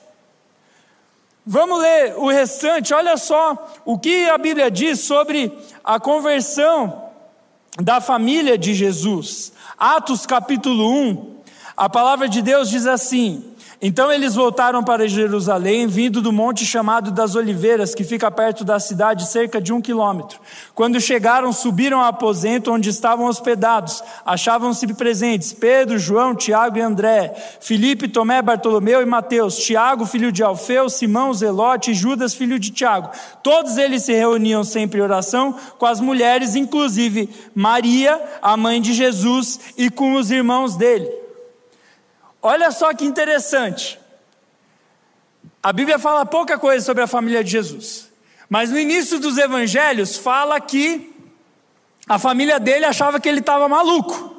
Vamos 1.44 1.80
ler 1.80 2.14
o 2.16 2.28
restante, 2.28 2.94
olha 2.94 3.16
só 3.16 3.80
o 3.84 3.98
que 3.98 4.30
a 4.30 4.38
Bíblia 4.38 4.70
diz 4.70 5.00
sobre 5.00 5.52
a 5.82 5.98
conversão 5.98 7.10
da 7.80 8.00
família 8.00 8.56
de 8.56 8.72
Jesus. 8.72 9.52
Atos 9.78 10.26
capítulo 10.26 10.90
1, 10.90 11.36
a 11.76 11.88
palavra 11.88 12.28
de 12.28 12.42
Deus 12.42 12.68
diz 12.68 12.86
assim: 12.86 13.51
então 13.84 14.12
eles 14.12 14.36
voltaram 14.36 14.84
para 14.84 15.08
Jerusalém, 15.08 15.88
vindo 15.88 16.22
do 16.22 16.32
monte 16.32 16.64
chamado 16.64 17.10
das 17.10 17.34
Oliveiras, 17.34 17.96
que 17.96 18.04
fica 18.04 18.30
perto 18.30 18.64
da 18.64 18.78
cidade, 18.78 19.26
cerca 19.26 19.60
de 19.60 19.72
um 19.72 19.80
quilômetro. 19.80 20.38
Quando 20.72 21.00
chegaram, 21.00 21.52
subiram 21.52 21.98
ao 21.98 22.06
aposento 22.06 22.70
onde 22.70 22.88
estavam 22.88 23.26
hospedados. 23.26 24.00
Achavam-se 24.24 24.86
presentes 24.94 25.52
Pedro, 25.52 25.98
João, 25.98 26.32
Tiago 26.32 26.78
e 26.78 26.80
André, 26.80 27.34
Filipe, 27.60 28.06
Tomé, 28.06 28.40
Bartolomeu 28.40 29.02
e 29.02 29.04
Mateus, 29.04 29.56
Tiago, 29.56 30.06
filho 30.06 30.30
de 30.30 30.44
Alfeu, 30.44 30.88
Simão, 30.88 31.34
Zelote 31.34 31.90
e 31.90 31.94
Judas, 31.94 32.34
filho 32.34 32.60
de 32.60 32.70
Tiago. 32.70 33.10
Todos 33.42 33.78
eles 33.78 34.04
se 34.04 34.12
reuniam 34.12 34.62
sempre 34.62 35.00
em 35.00 35.02
oração 35.02 35.56
com 35.76 35.86
as 35.86 35.98
mulheres, 35.98 36.54
inclusive 36.54 37.28
Maria, 37.52 38.22
a 38.40 38.56
mãe 38.56 38.80
de 38.80 38.92
Jesus, 38.92 39.58
e 39.76 39.90
com 39.90 40.14
os 40.14 40.30
irmãos 40.30 40.76
dele. 40.76 41.21
Olha 42.42 42.72
só 42.72 42.92
que 42.92 43.04
interessante. 43.04 44.00
A 45.62 45.72
Bíblia 45.72 45.98
fala 45.98 46.26
pouca 46.26 46.58
coisa 46.58 46.84
sobre 46.84 47.04
a 47.04 47.06
família 47.06 47.44
de 47.44 47.50
Jesus, 47.50 48.10
mas 48.48 48.70
no 48.70 48.78
início 48.78 49.20
dos 49.20 49.38
evangelhos 49.38 50.16
fala 50.16 50.60
que 50.60 51.14
a 52.08 52.18
família 52.18 52.58
dele 52.58 52.84
achava 52.84 53.20
que 53.20 53.28
ele 53.28 53.38
estava 53.38 53.68
maluco. 53.68 54.30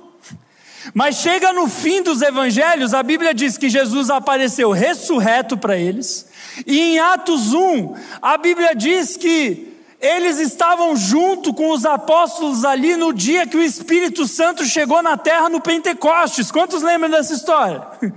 Mas 0.94 1.16
chega 1.16 1.54
no 1.54 1.70
fim 1.70 2.04
dos 2.04 2.22
evangelhos, 2.22 2.94
a 2.94 3.02
Bíblia 3.02 3.34
diz 3.34 3.58
que 3.58 3.70
Jesus 3.70 4.10
apareceu 4.10 4.72
ressurreto 4.72 5.56
para 5.58 5.78
eles, 5.78 6.28
e 6.68 6.78
em 6.78 7.00
Atos 7.00 7.54
1, 7.54 7.96
a 8.22 8.38
Bíblia 8.38 8.76
diz 8.76 9.16
que 9.16 9.73
eles 10.04 10.38
estavam 10.38 10.98
junto 10.98 11.54
com 11.54 11.70
os 11.70 11.86
apóstolos 11.86 12.66
ali 12.66 12.98
no 12.98 13.14
dia 13.14 13.48
que 13.48 13.56
o 13.56 13.64
Espírito 13.64 14.28
Santo 14.28 14.66
chegou 14.66 15.02
na 15.02 15.16
terra 15.16 15.48
no 15.48 15.62
Pentecostes. 15.62 16.52
Quantos 16.52 16.82
lembram 16.82 17.10
dessa 17.10 17.34
história? 17.34 17.88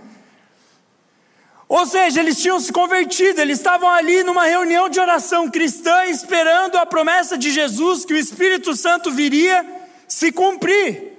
Ou 1.68 1.87
seja, 1.87 2.18
eles 2.18 2.43
tinham 2.43 2.59
se 2.59 2.72
convertido, 2.72 3.41
eles 3.41 3.59
estavam 3.59 3.89
ali 3.89 4.24
numa 4.24 4.47
reunião 4.47 4.89
de 4.89 4.99
oração 4.99 5.49
cristã, 5.49 6.07
esperando 6.07 6.76
a 6.76 6.84
promessa 6.84 7.39
de 7.39 7.53
Jesus 7.53 8.05
que 8.05 8.14
o 8.14 8.18
Espírito 8.18 8.74
Santo 8.74 9.12
viria 9.12 9.64
se 10.09 10.32
cumprir. 10.32 11.12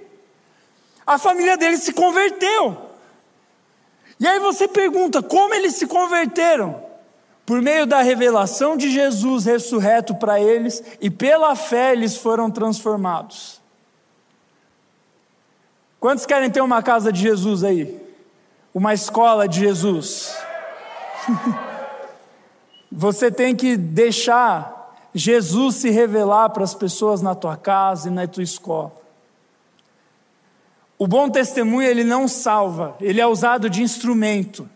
A 1.06 1.16
família 1.16 1.56
deles 1.56 1.82
se 1.82 1.94
converteu. 1.94 2.90
E 4.20 4.28
aí 4.28 4.38
você 4.38 4.68
pergunta: 4.68 5.22
como 5.22 5.54
eles 5.54 5.76
se 5.76 5.86
converteram? 5.86 6.87
Por 7.48 7.62
meio 7.62 7.86
da 7.86 8.02
revelação 8.02 8.76
de 8.76 8.90
Jesus 8.90 9.46
ressurreto 9.46 10.14
para 10.14 10.38
eles 10.38 10.84
e 11.00 11.08
pela 11.08 11.56
fé 11.56 11.92
eles 11.92 12.14
foram 12.14 12.50
transformados. 12.50 13.58
Quantos 15.98 16.26
querem 16.26 16.50
ter 16.50 16.60
uma 16.60 16.82
casa 16.82 17.10
de 17.10 17.22
Jesus 17.22 17.64
aí? 17.64 17.98
Uma 18.74 18.92
escola 18.92 19.48
de 19.48 19.60
Jesus? 19.60 20.36
Você 22.92 23.30
tem 23.30 23.56
que 23.56 23.78
deixar 23.78 24.94
Jesus 25.14 25.76
se 25.76 25.88
revelar 25.88 26.50
para 26.50 26.64
as 26.64 26.74
pessoas 26.74 27.22
na 27.22 27.34
tua 27.34 27.56
casa 27.56 28.08
e 28.08 28.12
na 28.12 28.26
tua 28.26 28.42
escola. 28.42 28.92
O 30.98 31.06
bom 31.06 31.30
testemunho 31.30 31.88
ele 31.88 32.04
não 32.04 32.28
salva, 32.28 32.94
ele 33.00 33.22
é 33.22 33.26
usado 33.26 33.70
de 33.70 33.82
instrumento. 33.82 34.68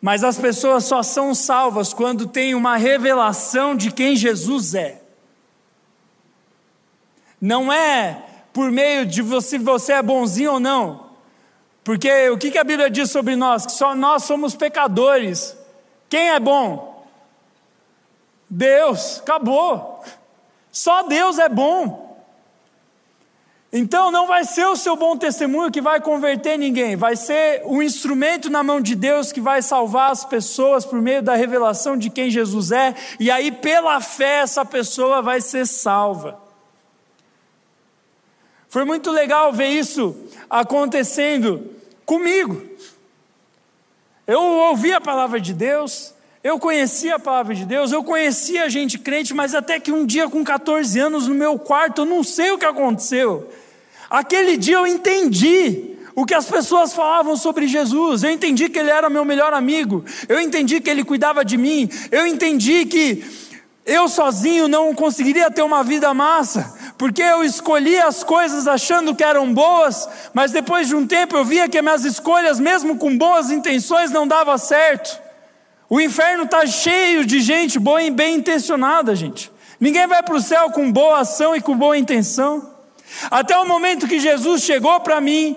Mas 0.00 0.22
as 0.22 0.38
pessoas 0.38 0.84
só 0.84 1.02
são 1.02 1.34
salvas 1.34 1.92
quando 1.92 2.26
tem 2.26 2.54
uma 2.54 2.76
revelação 2.76 3.74
de 3.74 3.90
quem 3.90 4.14
Jesus 4.14 4.74
é. 4.74 5.02
Não 7.40 7.72
é 7.72 8.22
por 8.52 8.70
meio 8.70 9.04
de 9.04 9.22
se 9.42 9.58
você 9.58 9.94
é 9.94 10.02
bonzinho 10.02 10.54
ou 10.54 10.60
não. 10.60 11.08
Porque 11.82 12.28
o 12.28 12.36
que 12.36 12.56
a 12.58 12.64
Bíblia 12.64 12.90
diz 12.90 13.10
sobre 13.10 13.34
nós? 13.34 13.66
Que 13.66 13.72
só 13.72 13.94
nós 13.94 14.24
somos 14.24 14.54
pecadores. 14.54 15.56
Quem 16.08 16.30
é 16.30 16.40
bom? 16.40 17.06
Deus, 18.48 19.20
acabou. 19.20 20.02
Só 20.70 21.02
Deus 21.04 21.38
é 21.38 21.48
bom. 21.48 22.07
Então 23.72 24.10
não 24.10 24.26
vai 24.26 24.44
ser 24.44 24.66
o 24.66 24.76
seu 24.76 24.96
bom 24.96 25.16
testemunho 25.16 25.70
que 25.70 25.80
vai 25.80 26.00
converter 26.00 26.56
ninguém, 26.58 26.96
vai 26.96 27.16
ser 27.16 27.62
o 27.66 27.82
instrumento 27.82 28.48
na 28.48 28.62
mão 28.62 28.80
de 28.80 28.94
Deus 28.94 29.30
que 29.30 29.42
vai 29.42 29.60
salvar 29.60 30.10
as 30.10 30.24
pessoas 30.24 30.86
por 30.86 31.02
meio 31.02 31.22
da 31.22 31.34
revelação 31.34 31.94
de 31.94 32.08
quem 32.08 32.30
Jesus 32.30 32.72
é, 32.72 32.94
e 33.20 33.30
aí 33.30 33.52
pela 33.52 34.00
fé 34.00 34.38
essa 34.38 34.64
pessoa 34.64 35.20
vai 35.20 35.42
ser 35.42 35.66
salva. 35.66 36.40
Foi 38.70 38.84
muito 38.84 39.10
legal 39.10 39.52
ver 39.52 39.68
isso 39.68 40.16
acontecendo 40.48 41.70
comigo. 42.06 42.62
Eu 44.26 44.40
ouvi 44.42 44.92
a 44.92 45.00
palavra 45.00 45.40
de 45.40 45.52
Deus, 45.52 46.14
eu 46.42 46.58
conhecia 46.58 47.16
a 47.16 47.18
palavra 47.18 47.54
de 47.54 47.64
Deus, 47.64 47.90
eu 47.90 48.04
conhecia 48.04 48.70
gente 48.70 48.98
crente, 48.98 49.34
mas 49.34 49.54
até 49.54 49.80
que 49.80 49.90
um 49.90 50.06
dia 50.06 50.28
com 50.28 50.44
14 50.44 50.98
anos 50.98 51.26
no 51.26 51.34
meu 51.34 51.58
quarto, 51.58 52.02
eu 52.02 52.06
não 52.06 52.22
sei 52.22 52.52
o 52.52 52.58
que 52.58 52.64
aconteceu. 52.64 53.48
Aquele 54.08 54.56
dia 54.56 54.76
eu 54.76 54.86
entendi 54.86 55.96
o 56.14 56.24
que 56.24 56.34
as 56.34 56.46
pessoas 56.46 56.92
falavam 56.92 57.36
sobre 57.36 57.66
Jesus, 57.66 58.22
eu 58.22 58.30
entendi 58.30 58.68
que 58.68 58.78
ele 58.78 58.90
era 58.90 59.10
meu 59.10 59.24
melhor 59.24 59.52
amigo, 59.52 60.04
eu 60.28 60.40
entendi 60.40 60.80
que 60.80 60.90
ele 60.90 61.04
cuidava 61.04 61.44
de 61.44 61.56
mim, 61.56 61.88
eu 62.10 62.26
entendi 62.26 62.86
que 62.86 63.24
eu 63.84 64.08
sozinho 64.08 64.68
não 64.68 64.94
conseguiria 64.94 65.50
ter 65.50 65.62
uma 65.62 65.82
vida 65.82 66.12
massa, 66.12 66.76
porque 66.98 67.22
eu 67.22 67.44
escolhi 67.44 67.98
as 67.98 68.22
coisas 68.22 68.66
achando 68.66 69.14
que 69.14 69.24
eram 69.24 69.52
boas, 69.52 70.08
mas 70.34 70.52
depois 70.52 70.88
de 70.88 70.94
um 70.94 71.06
tempo 71.06 71.36
eu 71.36 71.44
via 71.44 71.68
que 71.68 71.80
minhas 71.80 72.04
escolhas, 72.04 72.60
mesmo 72.60 72.96
com 72.96 73.16
boas 73.16 73.50
intenções, 73.50 74.10
não 74.10 74.26
davam 74.26 74.58
certo. 74.58 75.27
O 75.90 76.00
inferno 76.00 76.44
está 76.44 76.66
cheio 76.66 77.24
de 77.24 77.40
gente 77.40 77.78
boa 77.78 78.02
e 78.02 78.10
bem 78.10 78.36
intencionada, 78.36 79.16
gente. 79.16 79.50
Ninguém 79.80 80.06
vai 80.06 80.22
para 80.22 80.34
o 80.34 80.40
céu 80.40 80.70
com 80.70 80.92
boa 80.92 81.20
ação 81.20 81.56
e 81.56 81.60
com 81.60 81.76
boa 81.76 81.96
intenção. 81.96 82.74
Até 83.30 83.56
o 83.56 83.66
momento 83.66 84.06
que 84.06 84.20
Jesus 84.20 84.62
chegou 84.62 85.00
para 85.00 85.18
mim 85.20 85.56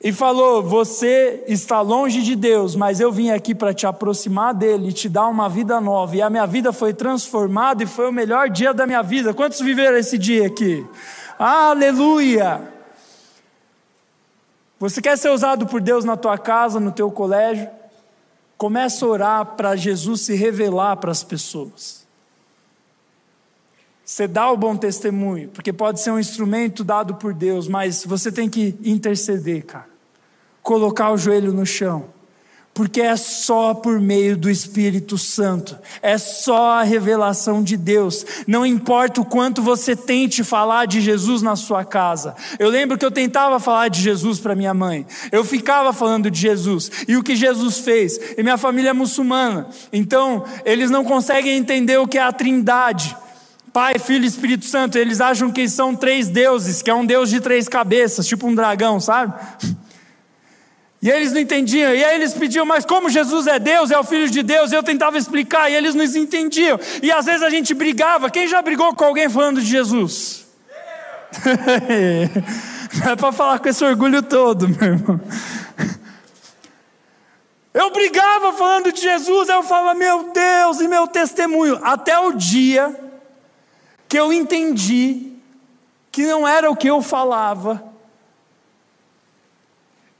e 0.00 0.12
falou: 0.12 0.62
Você 0.64 1.44
está 1.46 1.80
longe 1.80 2.22
de 2.22 2.34
Deus, 2.34 2.74
mas 2.74 2.98
eu 2.98 3.12
vim 3.12 3.30
aqui 3.30 3.54
para 3.54 3.72
te 3.72 3.86
aproximar 3.86 4.52
dele 4.52 4.88
e 4.88 4.92
te 4.92 5.08
dar 5.08 5.28
uma 5.28 5.48
vida 5.48 5.80
nova. 5.80 6.16
E 6.16 6.22
a 6.22 6.28
minha 6.30 6.46
vida 6.46 6.72
foi 6.72 6.92
transformada 6.92 7.84
e 7.84 7.86
foi 7.86 8.08
o 8.08 8.12
melhor 8.12 8.48
dia 8.48 8.74
da 8.74 8.84
minha 8.84 9.02
vida. 9.02 9.32
Quantos 9.32 9.60
viveram 9.60 9.96
esse 9.96 10.18
dia 10.18 10.46
aqui? 10.46 10.84
Aleluia! 11.38 12.72
Você 14.80 15.00
quer 15.00 15.16
ser 15.18 15.30
usado 15.30 15.66
por 15.66 15.80
Deus 15.80 16.04
na 16.04 16.16
tua 16.16 16.36
casa, 16.36 16.80
no 16.80 16.90
teu 16.90 17.10
colégio? 17.10 17.77
Começa 18.58 19.06
a 19.06 19.08
orar 19.08 19.46
para 19.56 19.76
Jesus 19.76 20.22
se 20.22 20.34
revelar 20.34 20.96
para 20.96 21.12
as 21.12 21.22
pessoas. 21.22 22.06
Você 24.04 24.26
dá 24.26 24.50
o 24.50 24.56
bom 24.56 24.76
testemunho, 24.76 25.48
porque 25.50 25.72
pode 25.72 26.00
ser 26.00 26.10
um 26.10 26.18
instrumento 26.18 26.82
dado 26.82 27.14
por 27.14 27.32
Deus, 27.32 27.68
mas 27.68 28.04
você 28.04 28.32
tem 28.32 28.48
que 28.48 28.74
interceder, 28.82 29.64
cara. 29.64 29.88
Colocar 30.62 31.12
o 31.12 31.16
joelho 31.16 31.52
no 31.52 31.64
chão. 31.64 32.06
Porque 32.78 33.00
é 33.00 33.16
só 33.16 33.74
por 33.74 33.98
meio 33.98 34.36
do 34.36 34.48
Espírito 34.48 35.18
Santo, 35.18 35.76
é 36.00 36.16
só 36.16 36.74
a 36.74 36.84
revelação 36.84 37.60
de 37.60 37.76
Deus. 37.76 38.24
Não 38.46 38.64
importa 38.64 39.20
o 39.20 39.24
quanto 39.24 39.60
você 39.60 39.96
tente 39.96 40.44
falar 40.44 40.86
de 40.86 41.00
Jesus 41.00 41.42
na 41.42 41.56
sua 41.56 41.84
casa. 41.84 42.36
Eu 42.56 42.68
lembro 42.68 42.96
que 42.96 43.04
eu 43.04 43.10
tentava 43.10 43.58
falar 43.58 43.88
de 43.88 44.00
Jesus 44.00 44.38
para 44.38 44.54
minha 44.54 44.72
mãe, 44.72 45.04
eu 45.32 45.44
ficava 45.44 45.92
falando 45.92 46.30
de 46.30 46.38
Jesus 46.38 46.88
e 47.08 47.16
o 47.16 47.22
que 47.24 47.34
Jesus 47.34 47.78
fez. 47.78 48.16
E 48.38 48.44
minha 48.44 48.56
família 48.56 48.90
é 48.90 48.92
muçulmana, 48.92 49.66
então 49.92 50.44
eles 50.64 50.88
não 50.88 51.02
conseguem 51.02 51.58
entender 51.58 51.98
o 51.98 52.06
que 52.06 52.16
é 52.16 52.22
a 52.22 52.30
Trindade. 52.30 53.16
Pai, 53.72 53.98
Filho 53.98 54.24
e 54.24 54.28
Espírito 54.28 54.66
Santo, 54.66 54.96
eles 54.96 55.20
acham 55.20 55.50
que 55.50 55.68
são 55.68 55.96
três 55.96 56.28
deuses, 56.28 56.80
que 56.80 56.90
é 56.90 56.94
um 56.94 57.04
Deus 57.04 57.28
de 57.28 57.40
três 57.40 57.66
cabeças, 57.66 58.28
tipo 58.28 58.46
um 58.46 58.54
dragão, 58.54 59.00
sabe? 59.00 59.34
E 61.00 61.08
eles 61.08 61.32
não 61.32 61.40
entendiam, 61.40 61.94
e 61.94 62.04
aí 62.04 62.16
eles 62.16 62.34
pediam, 62.34 62.66
mas 62.66 62.84
como 62.84 63.08
Jesus 63.08 63.46
é 63.46 63.58
Deus, 63.58 63.92
é 63.92 63.98
o 63.98 64.02
Filho 64.02 64.28
de 64.28 64.42
Deus, 64.42 64.72
eu 64.72 64.82
tentava 64.82 65.16
explicar, 65.16 65.70
e 65.70 65.74
eles 65.74 65.94
não 65.94 66.04
entendiam, 66.04 66.78
e 67.00 67.12
às 67.12 67.24
vezes 67.24 67.42
a 67.42 67.50
gente 67.50 67.72
brigava. 67.72 68.28
Quem 68.28 68.48
já 68.48 68.60
brigou 68.60 68.92
com 68.94 69.04
alguém 69.04 69.28
falando 69.28 69.60
de 69.60 69.68
Jesus? 69.68 70.46
é 73.06 73.16
para 73.16 73.30
falar 73.30 73.60
com 73.60 73.68
esse 73.68 73.84
orgulho 73.84 74.22
todo, 74.22 74.68
meu 74.68 74.82
irmão. 74.82 75.20
Eu 77.72 77.92
brigava 77.92 78.52
falando 78.54 78.90
de 78.90 79.00
Jesus, 79.00 79.48
eu 79.48 79.62
falava, 79.62 79.96
meu 79.96 80.32
Deus, 80.32 80.80
e 80.80 80.88
meu 80.88 81.06
testemunho, 81.06 81.78
até 81.84 82.18
o 82.18 82.32
dia 82.32 82.92
que 84.08 84.18
eu 84.18 84.32
entendi 84.32 85.32
que 86.10 86.26
não 86.26 86.48
era 86.48 86.68
o 86.68 86.74
que 86.74 86.88
eu 86.88 87.00
falava, 87.00 87.87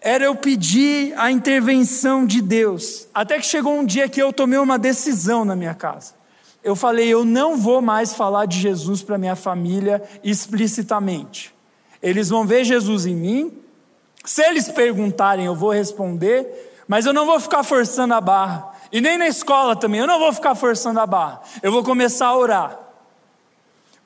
era 0.00 0.24
eu 0.24 0.34
pedir 0.34 1.12
a 1.16 1.30
intervenção 1.30 2.24
de 2.24 2.40
Deus. 2.40 3.08
Até 3.12 3.38
que 3.38 3.46
chegou 3.46 3.74
um 3.74 3.84
dia 3.84 4.08
que 4.08 4.22
eu 4.22 4.32
tomei 4.32 4.58
uma 4.58 4.78
decisão 4.78 5.44
na 5.44 5.56
minha 5.56 5.74
casa. 5.74 6.14
Eu 6.62 6.76
falei, 6.76 7.08
eu 7.08 7.24
não 7.24 7.56
vou 7.56 7.80
mais 7.80 8.12
falar 8.12 8.46
de 8.46 8.58
Jesus 8.58 9.02
para 9.02 9.18
minha 9.18 9.36
família 9.36 10.02
explicitamente. 10.22 11.54
Eles 12.02 12.28
vão 12.28 12.46
ver 12.46 12.64
Jesus 12.64 13.06
em 13.06 13.14
mim. 13.14 13.52
Se 14.24 14.42
eles 14.42 14.68
perguntarem, 14.68 15.46
eu 15.46 15.54
vou 15.54 15.70
responder, 15.70 16.82
mas 16.86 17.06
eu 17.06 17.12
não 17.12 17.26
vou 17.26 17.40
ficar 17.40 17.62
forçando 17.62 18.14
a 18.14 18.20
barra. 18.20 18.72
E 18.92 19.00
nem 19.00 19.18
na 19.18 19.26
escola 19.26 19.74
também, 19.74 20.00
eu 20.00 20.06
não 20.06 20.18
vou 20.18 20.32
ficar 20.32 20.54
forçando 20.54 21.00
a 21.00 21.06
barra. 21.06 21.42
Eu 21.62 21.72
vou 21.72 21.82
começar 21.82 22.26
a 22.26 22.36
orar 22.36 22.88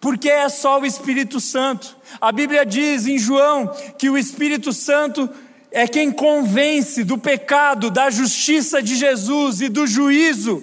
porque 0.03 0.29
é 0.29 0.49
só 0.49 0.81
o 0.81 0.85
Espírito 0.85 1.39
Santo. 1.39 1.97
A 2.21 2.33
Bíblia 2.33 2.67
diz 2.67 3.07
em 3.07 3.17
João 3.17 3.69
que 3.97 4.11
o 4.11 4.19
Espírito 4.19 4.73
Santo 4.73 5.31
é 5.73 5.89
quem 5.89 6.13
convence 6.13 7.03
do 7.03 7.17
pecado, 7.17 7.91
da 7.91 8.11
justiça 8.11 8.83
de 8.83 8.95
Jesus 8.95 9.61
e 9.61 9.69
do 9.69 9.87
juízo, 9.87 10.63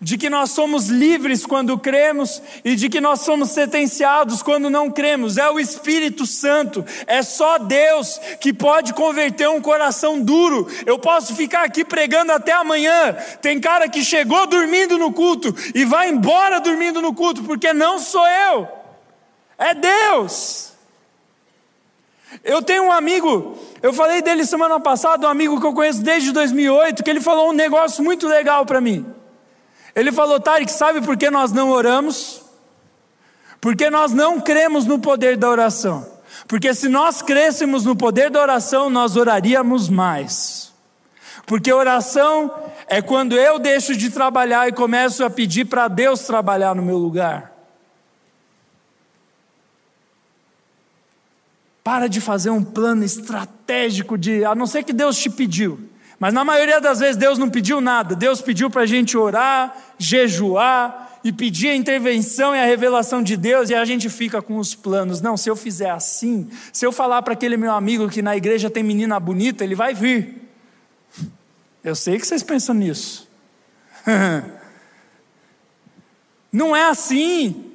de 0.00 0.16
que 0.16 0.30
nós 0.30 0.50
somos 0.50 0.88
livres 0.88 1.44
quando 1.44 1.78
cremos 1.78 2.40
e 2.64 2.76
de 2.76 2.88
que 2.88 3.00
nós 3.00 3.20
somos 3.20 3.50
sentenciados 3.50 4.42
quando 4.42 4.70
não 4.70 4.90
cremos. 4.90 5.36
É 5.36 5.50
o 5.50 5.58
Espírito 5.58 6.24
Santo, 6.24 6.84
é 7.06 7.22
só 7.22 7.58
Deus 7.58 8.20
que 8.40 8.52
pode 8.52 8.92
converter 8.94 9.48
um 9.48 9.60
coração 9.60 10.20
duro. 10.20 10.68
Eu 10.86 10.98
posso 10.98 11.34
ficar 11.34 11.64
aqui 11.64 11.84
pregando 11.84 12.32
até 12.32 12.52
amanhã. 12.52 13.16
Tem 13.42 13.60
cara 13.60 13.88
que 13.88 14.04
chegou 14.04 14.46
dormindo 14.46 14.98
no 14.98 15.12
culto 15.12 15.54
e 15.74 15.84
vai 15.84 16.08
embora 16.08 16.60
dormindo 16.60 17.00
no 17.00 17.14
culto, 17.14 17.42
porque 17.42 17.72
não 17.72 17.98
sou 17.98 18.26
eu. 18.26 18.68
É 19.58 19.74
Deus. 19.74 20.77
Eu 22.44 22.62
tenho 22.62 22.84
um 22.84 22.92
amigo, 22.92 23.56
eu 23.82 23.92
falei 23.92 24.20
dele 24.20 24.44
semana 24.44 24.78
passada, 24.78 25.26
um 25.26 25.30
amigo 25.30 25.60
que 25.60 25.66
eu 25.66 25.72
conheço 25.72 26.02
desde 26.02 26.30
2008, 26.32 27.02
que 27.02 27.10
ele 27.10 27.20
falou 27.20 27.50
um 27.50 27.52
negócio 27.52 28.04
muito 28.04 28.28
legal 28.28 28.66
para 28.66 28.80
mim. 28.80 29.06
Ele 29.94 30.12
falou, 30.12 30.38
Tarek, 30.38 30.70
sabe 30.70 31.00
por 31.00 31.16
que 31.16 31.30
nós 31.30 31.52
não 31.52 31.70
oramos? 31.70 32.42
Porque 33.60 33.90
nós 33.90 34.12
não 34.12 34.40
cremos 34.40 34.86
no 34.86 34.98
poder 34.98 35.36
da 35.36 35.48
oração. 35.48 36.06
Porque 36.46 36.72
se 36.74 36.88
nós 36.88 37.20
crêssemos 37.20 37.84
no 37.84 37.96
poder 37.96 38.30
da 38.30 38.40
oração, 38.40 38.88
nós 38.88 39.16
oraríamos 39.16 39.88
mais. 39.88 40.72
Porque 41.46 41.72
oração 41.72 42.54
é 42.86 43.02
quando 43.02 43.34
eu 43.34 43.58
deixo 43.58 43.96
de 43.96 44.10
trabalhar 44.10 44.68
e 44.68 44.72
começo 44.72 45.24
a 45.24 45.30
pedir 45.30 45.64
para 45.64 45.88
Deus 45.88 46.20
trabalhar 46.20 46.74
no 46.74 46.82
meu 46.82 46.98
lugar. 46.98 47.57
Para 51.88 52.06
de 52.06 52.20
fazer 52.20 52.50
um 52.50 52.62
plano 52.62 53.02
estratégico 53.02 54.18
de, 54.18 54.44
a 54.44 54.54
não 54.54 54.66
ser 54.66 54.82
que 54.82 54.92
Deus 54.92 55.16
te 55.16 55.30
pediu. 55.30 55.88
Mas 56.20 56.34
na 56.34 56.44
maioria 56.44 56.82
das 56.82 57.00
vezes 57.00 57.16
Deus 57.16 57.38
não 57.38 57.48
pediu 57.48 57.80
nada. 57.80 58.14
Deus 58.14 58.42
pediu 58.42 58.68
para 58.68 58.82
a 58.82 58.86
gente 58.86 59.16
orar, 59.16 59.74
jejuar 59.96 61.18
e 61.24 61.32
pedir 61.32 61.68
a 61.68 61.74
intervenção 61.74 62.54
e 62.54 62.58
a 62.58 62.66
revelação 62.66 63.22
de 63.22 63.38
Deus 63.38 63.70
e 63.70 63.74
a 63.74 63.86
gente 63.86 64.10
fica 64.10 64.42
com 64.42 64.58
os 64.58 64.74
planos. 64.74 65.22
Não, 65.22 65.34
se 65.34 65.48
eu 65.48 65.56
fizer 65.56 65.88
assim, 65.88 66.50
se 66.74 66.84
eu 66.84 66.92
falar 66.92 67.22
para 67.22 67.32
aquele 67.32 67.56
meu 67.56 67.72
amigo 67.72 68.10
que 68.10 68.20
na 68.20 68.36
igreja 68.36 68.68
tem 68.68 68.82
menina 68.82 69.18
bonita, 69.18 69.64
ele 69.64 69.74
vai 69.74 69.94
vir. 69.94 70.46
Eu 71.82 71.94
sei 71.94 72.18
que 72.18 72.26
vocês 72.26 72.42
pensam 72.42 72.74
nisso. 72.74 73.26
Não 76.52 76.76
é 76.76 76.90
assim. 76.90 77.67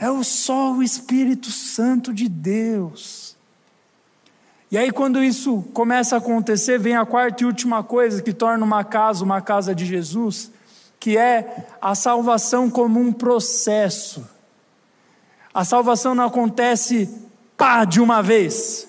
É 0.00 0.10
o 0.10 0.24
só 0.24 0.72
o 0.72 0.82
Espírito 0.82 1.50
Santo 1.50 2.10
de 2.14 2.26
Deus. 2.26 3.36
E 4.70 4.78
aí, 4.78 4.90
quando 4.90 5.22
isso 5.22 5.62
começa 5.74 6.14
a 6.14 6.18
acontecer, 6.18 6.78
vem 6.78 6.96
a 6.96 7.04
quarta 7.04 7.42
e 7.42 7.46
última 7.46 7.84
coisa 7.84 8.22
que 8.22 8.32
torna 8.32 8.64
uma 8.64 8.82
casa 8.82 9.22
uma 9.22 9.42
casa 9.42 9.74
de 9.74 9.84
Jesus, 9.84 10.50
que 10.98 11.18
é 11.18 11.66
a 11.82 11.94
salvação 11.94 12.70
como 12.70 12.98
um 12.98 13.12
processo. 13.12 14.26
A 15.52 15.66
salvação 15.66 16.14
não 16.14 16.24
acontece 16.24 17.06
pá 17.54 17.84
de 17.84 18.00
uma 18.00 18.22
vez. 18.22 18.88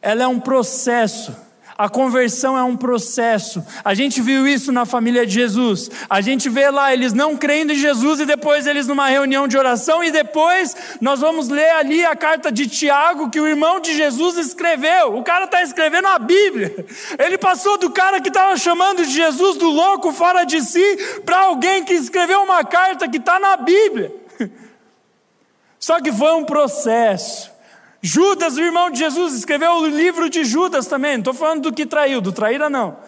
Ela 0.00 0.22
é 0.22 0.28
um 0.28 0.38
processo. 0.38 1.34
A 1.76 1.88
conversão 1.88 2.56
é 2.56 2.62
um 2.62 2.76
processo. 2.76 3.64
A 3.84 3.94
gente 3.94 4.20
viu 4.20 4.46
isso 4.46 4.70
na 4.70 4.84
família 4.84 5.26
de 5.26 5.32
Jesus. 5.32 5.90
A 6.08 6.20
gente 6.20 6.48
vê 6.48 6.70
lá 6.70 6.92
eles 6.92 7.12
não 7.12 7.36
crendo 7.36 7.72
em 7.72 7.76
Jesus 7.76 8.20
e 8.20 8.26
depois 8.26 8.66
eles 8.66 8.86
numa 8.86 9.08
reunião 9.08 9.48
de 9.48 9.56
oração 9.56 10.02
e 10.02 10.10
depois 10.10 10.76
nós 11.00 11.20
vamos 11.20 11.48
ler 11.48 11.70
ali 11.70 12.04
a 12.04 12.14
carta 12.14 12.52
de 12.52 12.66
Tiago 12.66 13.30
que 13.30 13.40
o 13.40 13.46
irmão 13.46 13.80
de 13.80 13.94
Jesus 13.94 14.36
escreveu. 14.36 15.16
O 15.16 15.22
cara 15.22 15.44
está 15.46 15.62
escrevendo 15.62 16.08
a 16.08 16.18
Bíblia. 16.18 16.86
Ele 17.18 17.38
passou 17.38 17.78
do 17.78 17.90
cara 17.90 18.20
que 18.20 18.28
estava 18.28 18.56
chamando 18.56 19.04
de 19.04 19.12
Jesus 19.12 19.56
do 19.56 19.68
louco 19.68 20.12
fora 20.12 20.44
de 20.44 20.60
si 20.60 21.20
para 21.24 21.40
alguém 21.40 21.84
que 21.84 21.94
escreveu 21.94 22.42
uma 22.42 22.64
carta 22.64 23.08
que 23.08 23.16
está 23.16 23.38
na 23.38 23.56
Bíblia. 23.56 24.12
Só 25.78 26.00
que 26.00 26.12
foi 26.12 26.32
um 26.32 26.44
processo. 26.44 27.51
Judas, 28.02 28.56
o 28.56 28.60
irmão 28.60 28.90
de 28.90 28.98
Jesus, 28.98 29.32
escreveu 29.34 29.74
o 29.74 29.86
livro 29.86 30.28
de 30.28 30.44
Judas 30.44 30.88
também. 30.88 31.12
Não 31.12 31.20
estou 31.20 31.34
falando 31.34 31.62
do 31.62 31.72
que 31.72 31.86
traiu, 31.86 32.20
do 32.20 32.32
traíra 32.32 32.68
não. 32.68 32.98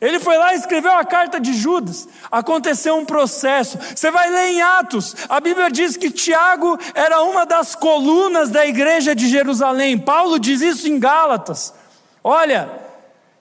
Ele 0.00 0.20
foi 0.20 0.38
lá 0.38 0.54
e 0.54 0.56
escreveu 0.56 0.92
a 0.92 1.04
carta 1.04 1.40
de 1.40 1.52
Judas. 1.52 2.08
Aconteceu 2.30 2.96
um 2.96 3.04
processo. 3.04 3.76
Você 3.76 4.12
vai 4.12 4.30
ler 4.30 4.50
em 4.50 4.62
Atos. 4.62 5.16
A 5.28 5.40
Bíblia 5.40 5.68
diz 5.72 5.96
que 5.96 6.08
Tiago 6.08 6.78
era 6.94 7.20
uma 7.22 7.44
das 7.44 7.74
colunas 7.74 8.48
da 8.48 8.64
igreja 8.64 9.12
de 9.12 9.28
Jerusalém. 9.28 9.98
Paulo 9.98 10.38
diz 10.38 10.60
isso 10.60 10.88
em 10.88 11.00
Gálatas. 11.00 11.74
Olha, 12.22 12.70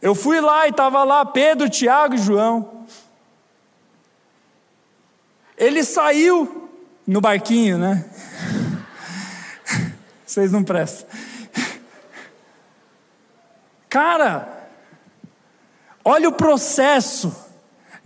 eu 0.01 0.15
fui 0.15 0.41
lá 0.41 0.65
e 0.65 0.71
estava 0.71 1.03
lá 1.03 1.23
Pedro, 1.25 1.69
Tiago 1.69 2.15
e 2.15 2.17
João. 2.17 2.85
Ele 5.55 5.83
saiu 5.83 6.69
no 7.05 7.21
barquinho, 7.21 7.77
né? 7.77 8.03
Vocês 10.37 10.51
não 10.51 10.63
prestam. 10.63 11.07
Cara, 13.89 14.69
olha 16.05 16.29
o 16.29 16.31
processo, 16.31 17.35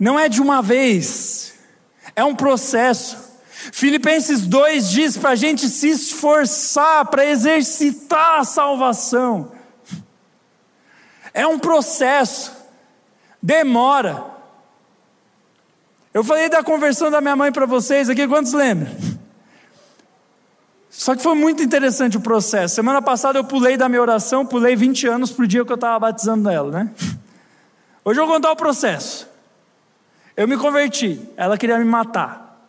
não 0.00 0.18
é 0.18 0.30
de 0.30 0.40
uma 0.40 0.62
vez, 0.62 1.58
é 2.16 2.24
um 2.24 2.34
processo. 2.34 3.38
Filipenses 3.70 4.46
2 4.46 4.88
diz 4.88 5.18
para 5.18 5.30
a 5.30 5.34
gente 5.34 5.68
se 5.68 5.90
esforçar 5.90 7.04
para 7.04 7.26
exercitar 7.26 8.40
a 8.40 8.44
salvação. 8.44 9.52
É 11.34 11.46
um 11.46 11.58
processo, 11.58 12.50
demora. 13.42 14.24
Eu 16.14 16.24
falei 16.24 16.48
da 16.48 16.64
conversão 16.64 17.10
da 17.10 17.20
minha 17.20 17.36
mãe 17.36 17.52
para 17.52 17.66
vocês 17.66 18.08
aqui, 18.08 18.26
quantos 18.26 18.54
lembram? 18.54 19.11
Só 20.94 21.16
que 21.16 21.22
foi 21.22 21.34
muito 21.34 21.62
interessante 21.62 22.18
o 22.18 22.20
processo. 22.20 22.74
Semana 22.74 23.00
passada 23.00 23.38
eu 23.38 23.44
pulei 23.44 23.78
da 23.78 23.88
minha 23.88 24.02
oração, 24.02 24.44
pulei 24.44 24.76
20 24.76 25.08
anos 25.08 25.32
para 25.32 25.44
o 25.44 25.48
dia 25.48 25.64
que 25.64 25.72
eu 25.72 25.74
estava 25.74 25.98
batizando 25.98 26.50
ela, 26.50 26.70
né? 26.70 26.90
Hoje 28.04 28.20
eu 28.20 28.26
vou 28.26 28.34
contar 28.34 28.52
o 28.52 28.56
processo. 28.56 29.26
Eu 30.36 30.46
me 30.46 30.56
converti, 30.58 31.18
ela 31.34 31.56
queria 31.56 31.78
me 31.78 31.86
matar. 31.86 32.68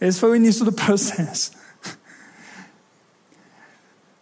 Esse 0.00 0.18
foi 0.18 0.30
o 0.30 0.36
início 0.36 0.64
do 0.64 0.72
processo. 0.72 1.52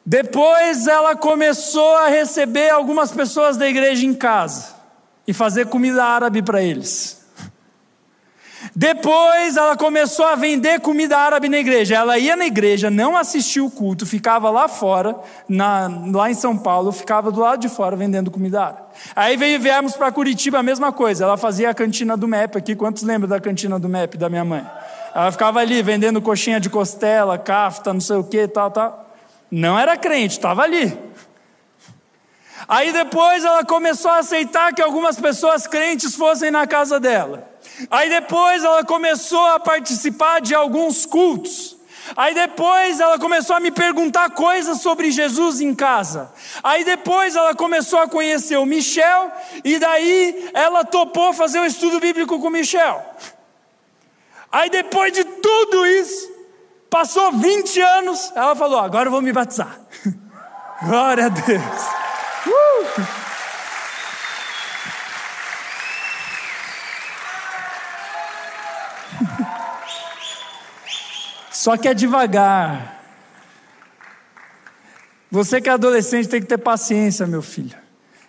Depois 0.05 0.89
ela 0.89 1.15
começou 1.15 1.97
a 1.99 2.09
receber 2.09 2.71
algumas 2.71 3.13
pessoas 3.13 3.57
da 3.57 3.69
igreja 3.69 4.05
em 4.05 4.15
casa 4.15 4.75
e 5.29 5.33
fazer 5.33 5.67
comida 5.67 6.05
árabe 6.05 6.43
para 6.43 6.61
eles. 6.61 7.25
Depois 8.75 9.57
ela 9.57 9.77
começou 9.77 10.27
a 10.27 10.35
vender 10.35 10.81
comida 10.81 11.17
árabe 11.17 11.49
na 11.49 11.59
igreja. 11.59 11.97
Ela 11.97 12.19
ia 12.19 12.37
na 12.37 12.47
igreja, 12.47 12.91
não 12.91 13.17
assistia 13.17 13.65
o 13.65 13.71
culto, 13.71 14.07
ficava 14.07 14.51
lá 14.51 14.69
fora, 14.69 15.17
na, 15.49 15.91
lá 16.13 16.31
em 16.31 16.35
São 16.35 16.57
Paulo, 16.57 16.93
ficava 16.93 17.31
do 17.31 17.41
lado 17.41 17.61
de 17.61 17.69
fora 17.69 17.97
vendendo 17.97 18.31
comida 18.31 18.63
árabe. 18.63 18.81
Aí 19.15 19.37
veio, 19.37 19.61
viemos 19.61 19.95
para 19.95 20.11
Curitiba, 20.11 20.59
a 20.59 20.63
mesma 20.63 20.93
coisa. 20.93 21.25
Ela 21.25 21.37
fazia 21.37 21.71
a 21.71 21.75
cantina 21.75 22.17
do 22.17 22.27
MEP 22.27 22.59
aqui. 22.59 22.75
Quantos 22.75 23.03
lembram 23.03 23.29
da 23.29 23.41
cantina 23.41 23.79
do 23.79 23.89
MEP 23.89 24.17
da 24.17 24.29
minha 24.29 24.45
mãe? 24.45 24.67
Ela 25.15 25.31
ficava 25.33 25.61
ali 25.61 25.83
vendendo 25.83 26.21
coxinha 26.21 26.61
de 26.61 26.69
costela, 26.69 27.39
cafta, 27.39 27.93
não 27.93 28.01
sei 28.01 28.17
o 28.17 28.25
que, 28.25 28.47
tal, 28.49 28.71
tal. 28.71 29.15
Não 29.51 29.79
era 29.79 29.97
crente, 29.97 30.37
estava 30.37 30.63
ali. 30.63 30.99
Aí 32.69 32.93
depois 32.93 33.45
ela 33.45 33.65
começou 33.65 34.11
a 34.11 34.19
aceitar 34.19 34.75
que 34.75 34.83
algumas 34.83 35.21
pessoas 35.21 35.67
crentes 35.67 36.15
fossem 36.15 36.51
na 36.51 36.67
casa 36.67 36.99
dela. 36.99 37.49
Aí 37.91 38.09
depois 38.09 38.64
ela 38.64 38.85
começou 38.85 39.45
a 39.47 39.61
participar 39.61 40.41
de 40.41 40.55
alguns 40.55 41.05
cultos. 41.05 41.77
Aí 42.16 42.35
depois 42.35 43.01
ela 43.01 43.18
começou 43.18 43.57
a 43.57 43.61
me 43.61 43.70
perguntar 43.70 44.31
coisas 44.31 44.81
sobre 44.81 45.11
Jesus 45.11 45.61
em 45.61 45.74
casa. 45.74 46.31
Aí 46.62 46.85
depois 46.85 47.35
ela 47.35 47.55
começou 47.55 47.99
a 47.99 48.09
conhecer 48.09 48.57
o 48.57 48.66
Michel 48.66 49.33
e 49.64 49.79
daí 49.79 50.51
ela 50.55 50.85
topou 50.85 51.33
fazer 51.33 51.59
o 51.59 51.62
um 51.62 51.66
estudo 51.66 51.99
bíblico 51.99 52.39
com 52.39 52.47
o 52.47 52.51
Michel. 52.51 53.05
Aí 54.53 54.70
depois 54.70 55.12
de 55.12 55.24
tudo 55.24 55.87
isso, 55.87 56.31
passou 56.89 57.33
20 57.33 57.81
anos, 57.81 58.33
ela 58.37 58.55
falou: 58.55 58.79
"Agora 58.79 59.09
eu 59.09 59.12
vou 59.12 59.22
me 59.22 59.33
batizar". 59.33 59.79
Glória 60.87 61.27
a 61.27 61.29
Deus. 61.29 61.62
Uh! 62.47 63.26
Só 71.67 71.77
que 71.77 71.89
é 71.89 71.95
devagar. 71.95 73.03
Você 75.29 75.61
que 75.61 75.69
é 75.69 75.73
adolescente 75.73 76.29
tem 76.29 76.41
que 76.41 76.47
ter 76.47 76.59
paciência, 76.59 77.27
meu 77.27 77.43
filho. 77.43 77.77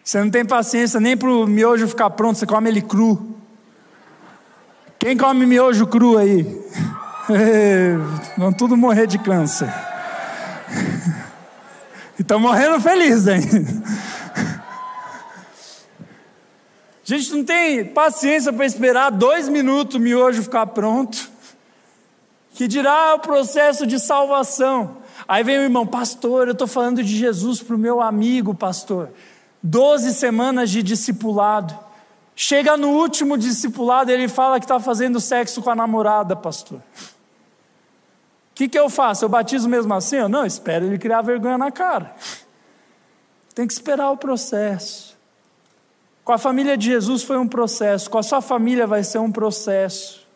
Você 0.04 0.20
não 0.20 0.32
tem 0.32 0.44
paciência 0.44 1.00
nem 1.00 1.16
para 1.16 1.30
o 1.30 1.46
miojo 1.46 1.88
ficar 1.88 2.10
pronto, 2.10 2.40
você 2.40 2.48
come 2.48 2.68
ele 2.68 2.82
cru. 2.82 3.38
Quem 4.98 5.16
come 5.16 5.46
miojo 5.46 5.86
cru 5.86 6.18
aí? 6.18 6.46
Vão 8.36 8.52
tudo 8.52 8.76
morrer 8.76 9.06
de 9.06 9.20
câncer. 9.20 9.72
Estão 12.18 12.40
morrendo 12.40 12.82
felizes 12.82 13.28
ainda. 13.28 13.84
A 17.04 17.14
gente 17.14 17.32
não 17.34 17.44
tem 17.44 17.86
paciência 17.86 18.52
para 18.52 18.66
esperar 18.66 19.12
dois 19.12 19.48
minutos 19.48 19.98
o 19.98 20.00
miojo 20.00 20.42
ficar 20.42 20.66
pronto 20.66 21.37
que 22.58 22.68
dirá 22.68 23.14
o 23.14 23.20
processo 23.20 23.86
de 23.86 24.00
salvação. 24.00 24.98
Aí 25.28 25.44
vem 25.44 25.60
o 25.60 25.62
irmão, 25.62 25.86
pastor, 25.86 26.48
eu 26.48 26.54
estou 26.54 26.68
falando 26.68 27.04
de 27.04 27.16
Jesus 27.16 27.62
para 27.62 27.76
o 27.76 27.78
meu 27.78 28.02
amigo, 28.02 28.52
pastor. 28.56 29.12
Doze 29.62 30.12
semanas 30.12 30.72
de 30.72 30.82
discipulado. 30.82 31.78
Chega 32.36 32.76
no 32.76 32.90
último 32.90 33.38
discipulado, 33.38 34.10
ele 34.10 34.28
fala 34.28 34.60
que 34.60 34.66
está 34.66 34.80
fazendo 34.80 35.20
sexo 35.20 35.62
com 35.62 35.70
a 35.70 35.76
namorada, 35.76 36.36
pastor. 36.36 36.80
O 36.80 36.82
que, 38.56 38.68
que 38.68 38.80
eu 38.80 38.90
faço? 38.90 39.24
Eu 39.24 39.30
batizo 39.30 39.70
mesmo 39.70 39.94
assim? 39.94 40.16
Eu 40.16 40.28
não, 40.28 40.44
espero 40.44 40.88
ele 40.88 40.98
criar 40.98 41.22
vergonha 41.22 41.60
na 41.60 41.70
cara. 41.70 42.16
Tem 43.54 43.68
que 43.68 43.74
esperar 43.74 44.10
o 44.10 44.18
processo. 44.18 45.16
Com 46.26 46.32
a 46.32 46.40
família 46.40 46.76
de 46.76 46.88
Jesus 46.88 47.22
foi 47.22 47.38
um 47.38 47.48
processo, 47.48 48.10
com 48.10 48.18
a 48.18 48.24
sua 48.24 48.42
família 48.42 48.88
vai 48.88 49.04
ser 49.04 49.20
um 49.20 49.32
processo. 49.32 50.27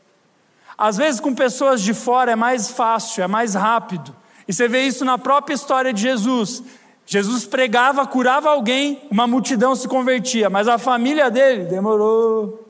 Às 0.81 0.97
vezes, 0.97 1.19
com 1.19 1.35
pessoas 1.35 1.79
de 1.79 1.93
fora 1.93 2.31
é 2.31 2.35
mais 2.35 2.71
fácil, 2.71 3.23
é 3.23 3.27
mais 3.27 3.53
rápido. 3.53 4.15
E 4.47 4.51
você 4.51 4.67
vê 4.67 4.81
isso 4.81 5.05
na 5.05 5.15
própria 5.15 5.53
história 5.53 5.93
de 5.93 6.01
Jesus. 6.01 6.63
Jesus 7.05 7.45
pregava, 7.45 8.07
curava 8.07 8.49
alguém, 8.49 8.99
uma 9.11 9.27
multidão 9.27 9.75
se 9.75 9.87
convertia, 9.87 10.49
mas 10.49 10.67
a 10.67 10.79
família 10.79 11.29
dele 11.29 11.65
demorou. 11.65 12.67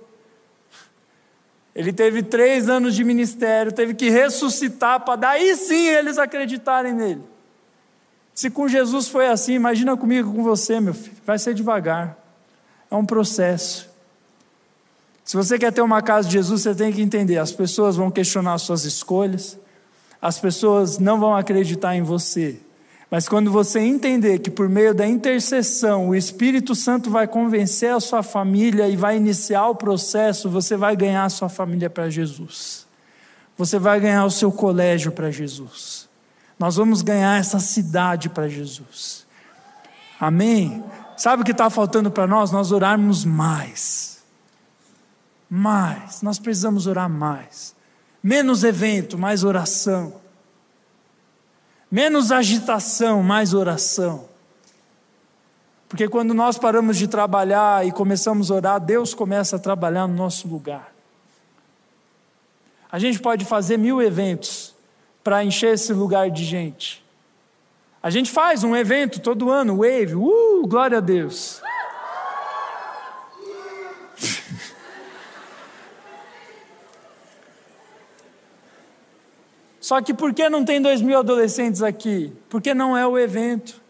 Ele 1.73 1.93
teve 1.93 2.21
três 2.21 2.67
anos 2.67 2.95
de 2.95 3.03
ministério, 3.05 3.71
teve 3.71 3.93
que 3.93 4.09
ressuscitar 4.09 4.99
para 5.05 5.15
daí 5.15 5.55
sim 5.55 5.87
eles 5.87 6.17
acreditarem 6.17 6.91
nele. 6.91 7.23
Se 8.35 8.49
com 8.49 8.67
Jesus 8.67 9.07
foi 9.07 9.27
assim, 9.27 9.53
imagina 9.53 9.95
comigo, 9.95 10.33
com 10.33 10.43
você, 10.43 10.81
meu 10.81 10.93
filho. 10.93 11.15
Vai 11.25 11.39
ser 11.39 11.53
devagar. 11.53 12.17
É 12.89 12.95
um 12.95 13.05
processo. 13.05 13.89
Se 15.31 15.37
você 15.37 15.57
quer 15.57 15.71
ter 15.71 15.81
uma 15.81 16.01
casa 16.01 16.27
de 16.27 16.33
Jesus, 16.33 16.63
você 16.63 16.75
tem 16.75 16.91
que 16.91 17.01
entender: 17.01 17.37
as 17.37 17.53
pessoas 17.53 17.95
vão 17.95 18.11
questionar 18.11 18.57
suas 18.57 18.83
escolhas, 18.83 19.57
as 20.21 20.37
pessoas 20.37 20.99
não 20.99 21.17
vão 21.17 21.33
acreditar 21.33 21.95
em 21.95 22.01
você. 22.01 22.59
Mas 23.09 23.29
quando 23.29 23.49
você 23.49 23.79
entender 23.79 24.39
que 24.39 24.51
por 24.51 24.67
meio 24.67 24.93
da 24.93 25.07
intercessão 25.07 26.09
o 26.09 26.15
Espírito 26.15 26.75
Santo 26.75 27.09
vai 27.09 27.29
convencer 27.29 27.93
a 27.93 28.01
sua 28.01 28.21
família 28.21 28.89
e 28.89 28.97
vai 28.97 29.15
iniciar 29.15 29.69
o 29.69 29.75
processo, 29.75 30.49
você 30.49 30.75
vai 30.75 30.97
ganhar 30.97 31.23
a 31.23 31.29
sua 31.29 31.47
família 31.47 31.89
para 31.89 32.09
Jesus. 32.09 32.85
Você 33.57 33.79
vai 33.79 34.01
ganhar 34.01 34.25
o 34.25 34.31
seu 34.31 34.51
colégio 34.51 35.13
para 35.13 35.31
Jesus. 35.31 36.09
Nós 36.59 36.75
vamos 36.75 37.01
ganhar 37.01 37.39
essa 37.39 37.57
cidade 37.57 38.27
para 38.27 38.49
Jesus. 38.49 39.25
Amém? 40.19 40.83
Sabe 41.15 41.41
o 41.41 41.45
que 41.45 41.53
está 41.53 41.69
faltando 41.69 42.11
para 42.11 42.27
nós? 42.27 42.51
Nós 42.51 42.73
orarmos 42.73 43.23
mais 43.23 44.10
mais. 45.53 46.21
Nós 46.21 46.39
precisamos 46.39 46.87
orar 46.87 47.09
mais. 47.09 47.75
Menos 48.23 48.63
evento, 48.63 49.17
mais 49.17 49.43
oração. 49.43 50.13
Menos 51.91 52.31
agitação, 52.31 53.21
mais 53.21 53.53
oração. 53.53 54.29
Porque 55.89 56.07
quando 56.07 56.33
nós 56.33 56.57
paramos 56.57 56.95
de 56.95 57.05
trabalhar 57.05 57.85
e 57.85 57.91
começamos 57.91 58.49
a 58.49 58.55
orar, 58.55 58.79
Deus 58.79 59.13
começa 59.13 59.57
a 59.57 59.59
trabalhar 59.59 60.07
no 60.07 60.15
nosso 60.15 60.47
lugar. 60.47 60.93
A 62.89 62.97
gente 62.97 63.19
pode 63.19 63.43
fazer 63.43 63.75
mil 63.75 64.01
eventos 64.01 64.73
para 65.21 65.43
encher 65.43 65.73
esse 65.73 65.91
lugar 65.91 66.31
de 66.31 66.45
gente. 66.45 67.03
A 68.01 68.09
gente 68.09 68.31
faz 68.31 68.63
um 68.63 68.73
evento 68.73 69.19
todo 69.19 69.51
ano, 69.51 69.77
Wave, 69.77 70.15
uh, 70.15 70.65
glória 70.65 70.99
a 70.99 71.01
Deus. 71.01 71.61
Só 79.91 80.01
que 80.01 80.13
por 80.13 80.33
que 80.33 80.47
não 80.47 80.63
tem 80.63 80.81
dois 80.81 81.01
mil 81.01 81.19
adolescentes 81.19 81.83
aqui? 81.83 82.31
Porque 82.47 82.73
não 82.73 82.95
é 82.95 83.05
o 83.05 83.19
evento. 83.19 83.81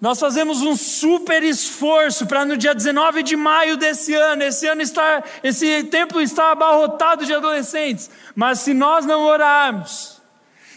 Nós 0.00 0.18
fazemos 0.18 0.62
um 0.62 0.74
super 0.74 1.42
esforço 1.42 2.24
para 2.24 2.46
no 2.46 2.56
dia 2.56 2.74
19 2.74 3.22
de 3.22 3.36
maio 3.36 3.76
desse 3.76 4.14
ano, 4.14 4.44
esse 4.44 4.66
ano 4.66 4.80
está, 4.80 5.22
esse 5.42 5.84
templo 5.84 6.22
está 6.22 6.52
abarrotado 6.52 7.26
de 7.26 7.34
adolescentes. 7.34 8.10
Mas 8.34 8.60
se 8.60 8.72
nós 8.72 9.04
não 9.04 9.24
orarmos, 9.24 10.22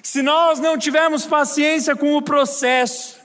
se 0.04 0.22
nós 0.22 0.60
não 0.60 0.78
tivermos 0.78 1.26
paciência 1.26 1.95
com 1.95 2.18
o 2.18 2.22
processo, 2.22 3.16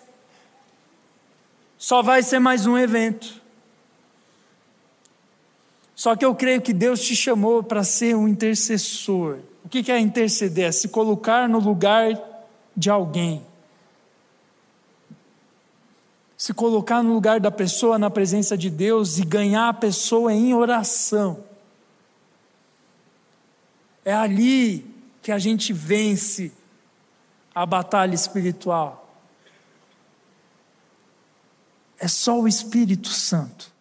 só 1.77 2.01
vai 2.01 2.23
ser 2.23 2.39
mais 2.39 2.65
um 2.65 2.79
evento. 2.79 3.43
Só 5.97 6.15
que 6.15 6.25
eu 6.25 6.33
creio 6.33 6.63
que 6.63 6.73
Deus 6.73 7.01
te 7.01 7.17
chamou 7.17 7.61
para 7.61 7.83
ser 7.83 8.15
um 8.15 8.29
intercessor. 8.29 9.41
O 9.65 9.69
que 9.69 9.91
é 9.91 9.99
interceder? 9.99 10.67
É 10.67 10.73
se 10.73 10.89
colocar 10.89 11.49
no 11.49 11.59
lugar 11.59 12.13
de 12.77 12.91
alguém. 12.91 13.45
Se 16.37 16.53
colocar 16.53 17.03
no 17.03 17.15
lugar 17.15 17.41
da 17.41 17.51
pessoa 17.51 17.99
na 17.99 18.11
presença 18.11 18.59
de 18.59 18.69
Deus 18.69 19.19
e 19.19 19.25
ganhar 19.25 19.71
a 19.71 19.75
pessoa 19.75 20.33
em 20.33 20.53
oração. 20.53 21.43
É 24.05 24.13
ali 24.13 24.87
que 25.23 25.33
a 25.33 25.39
gente 25.39 25.73
vence 25.73 26.53
a 27.55 27.65
batalha 27.65 28.15
espiritual. 28.15 29.09
É 31.99 32.07
só 32.07 32.39
o 32.39 32.47
Espírito 32.47 33.09
Santo 33.09 33.74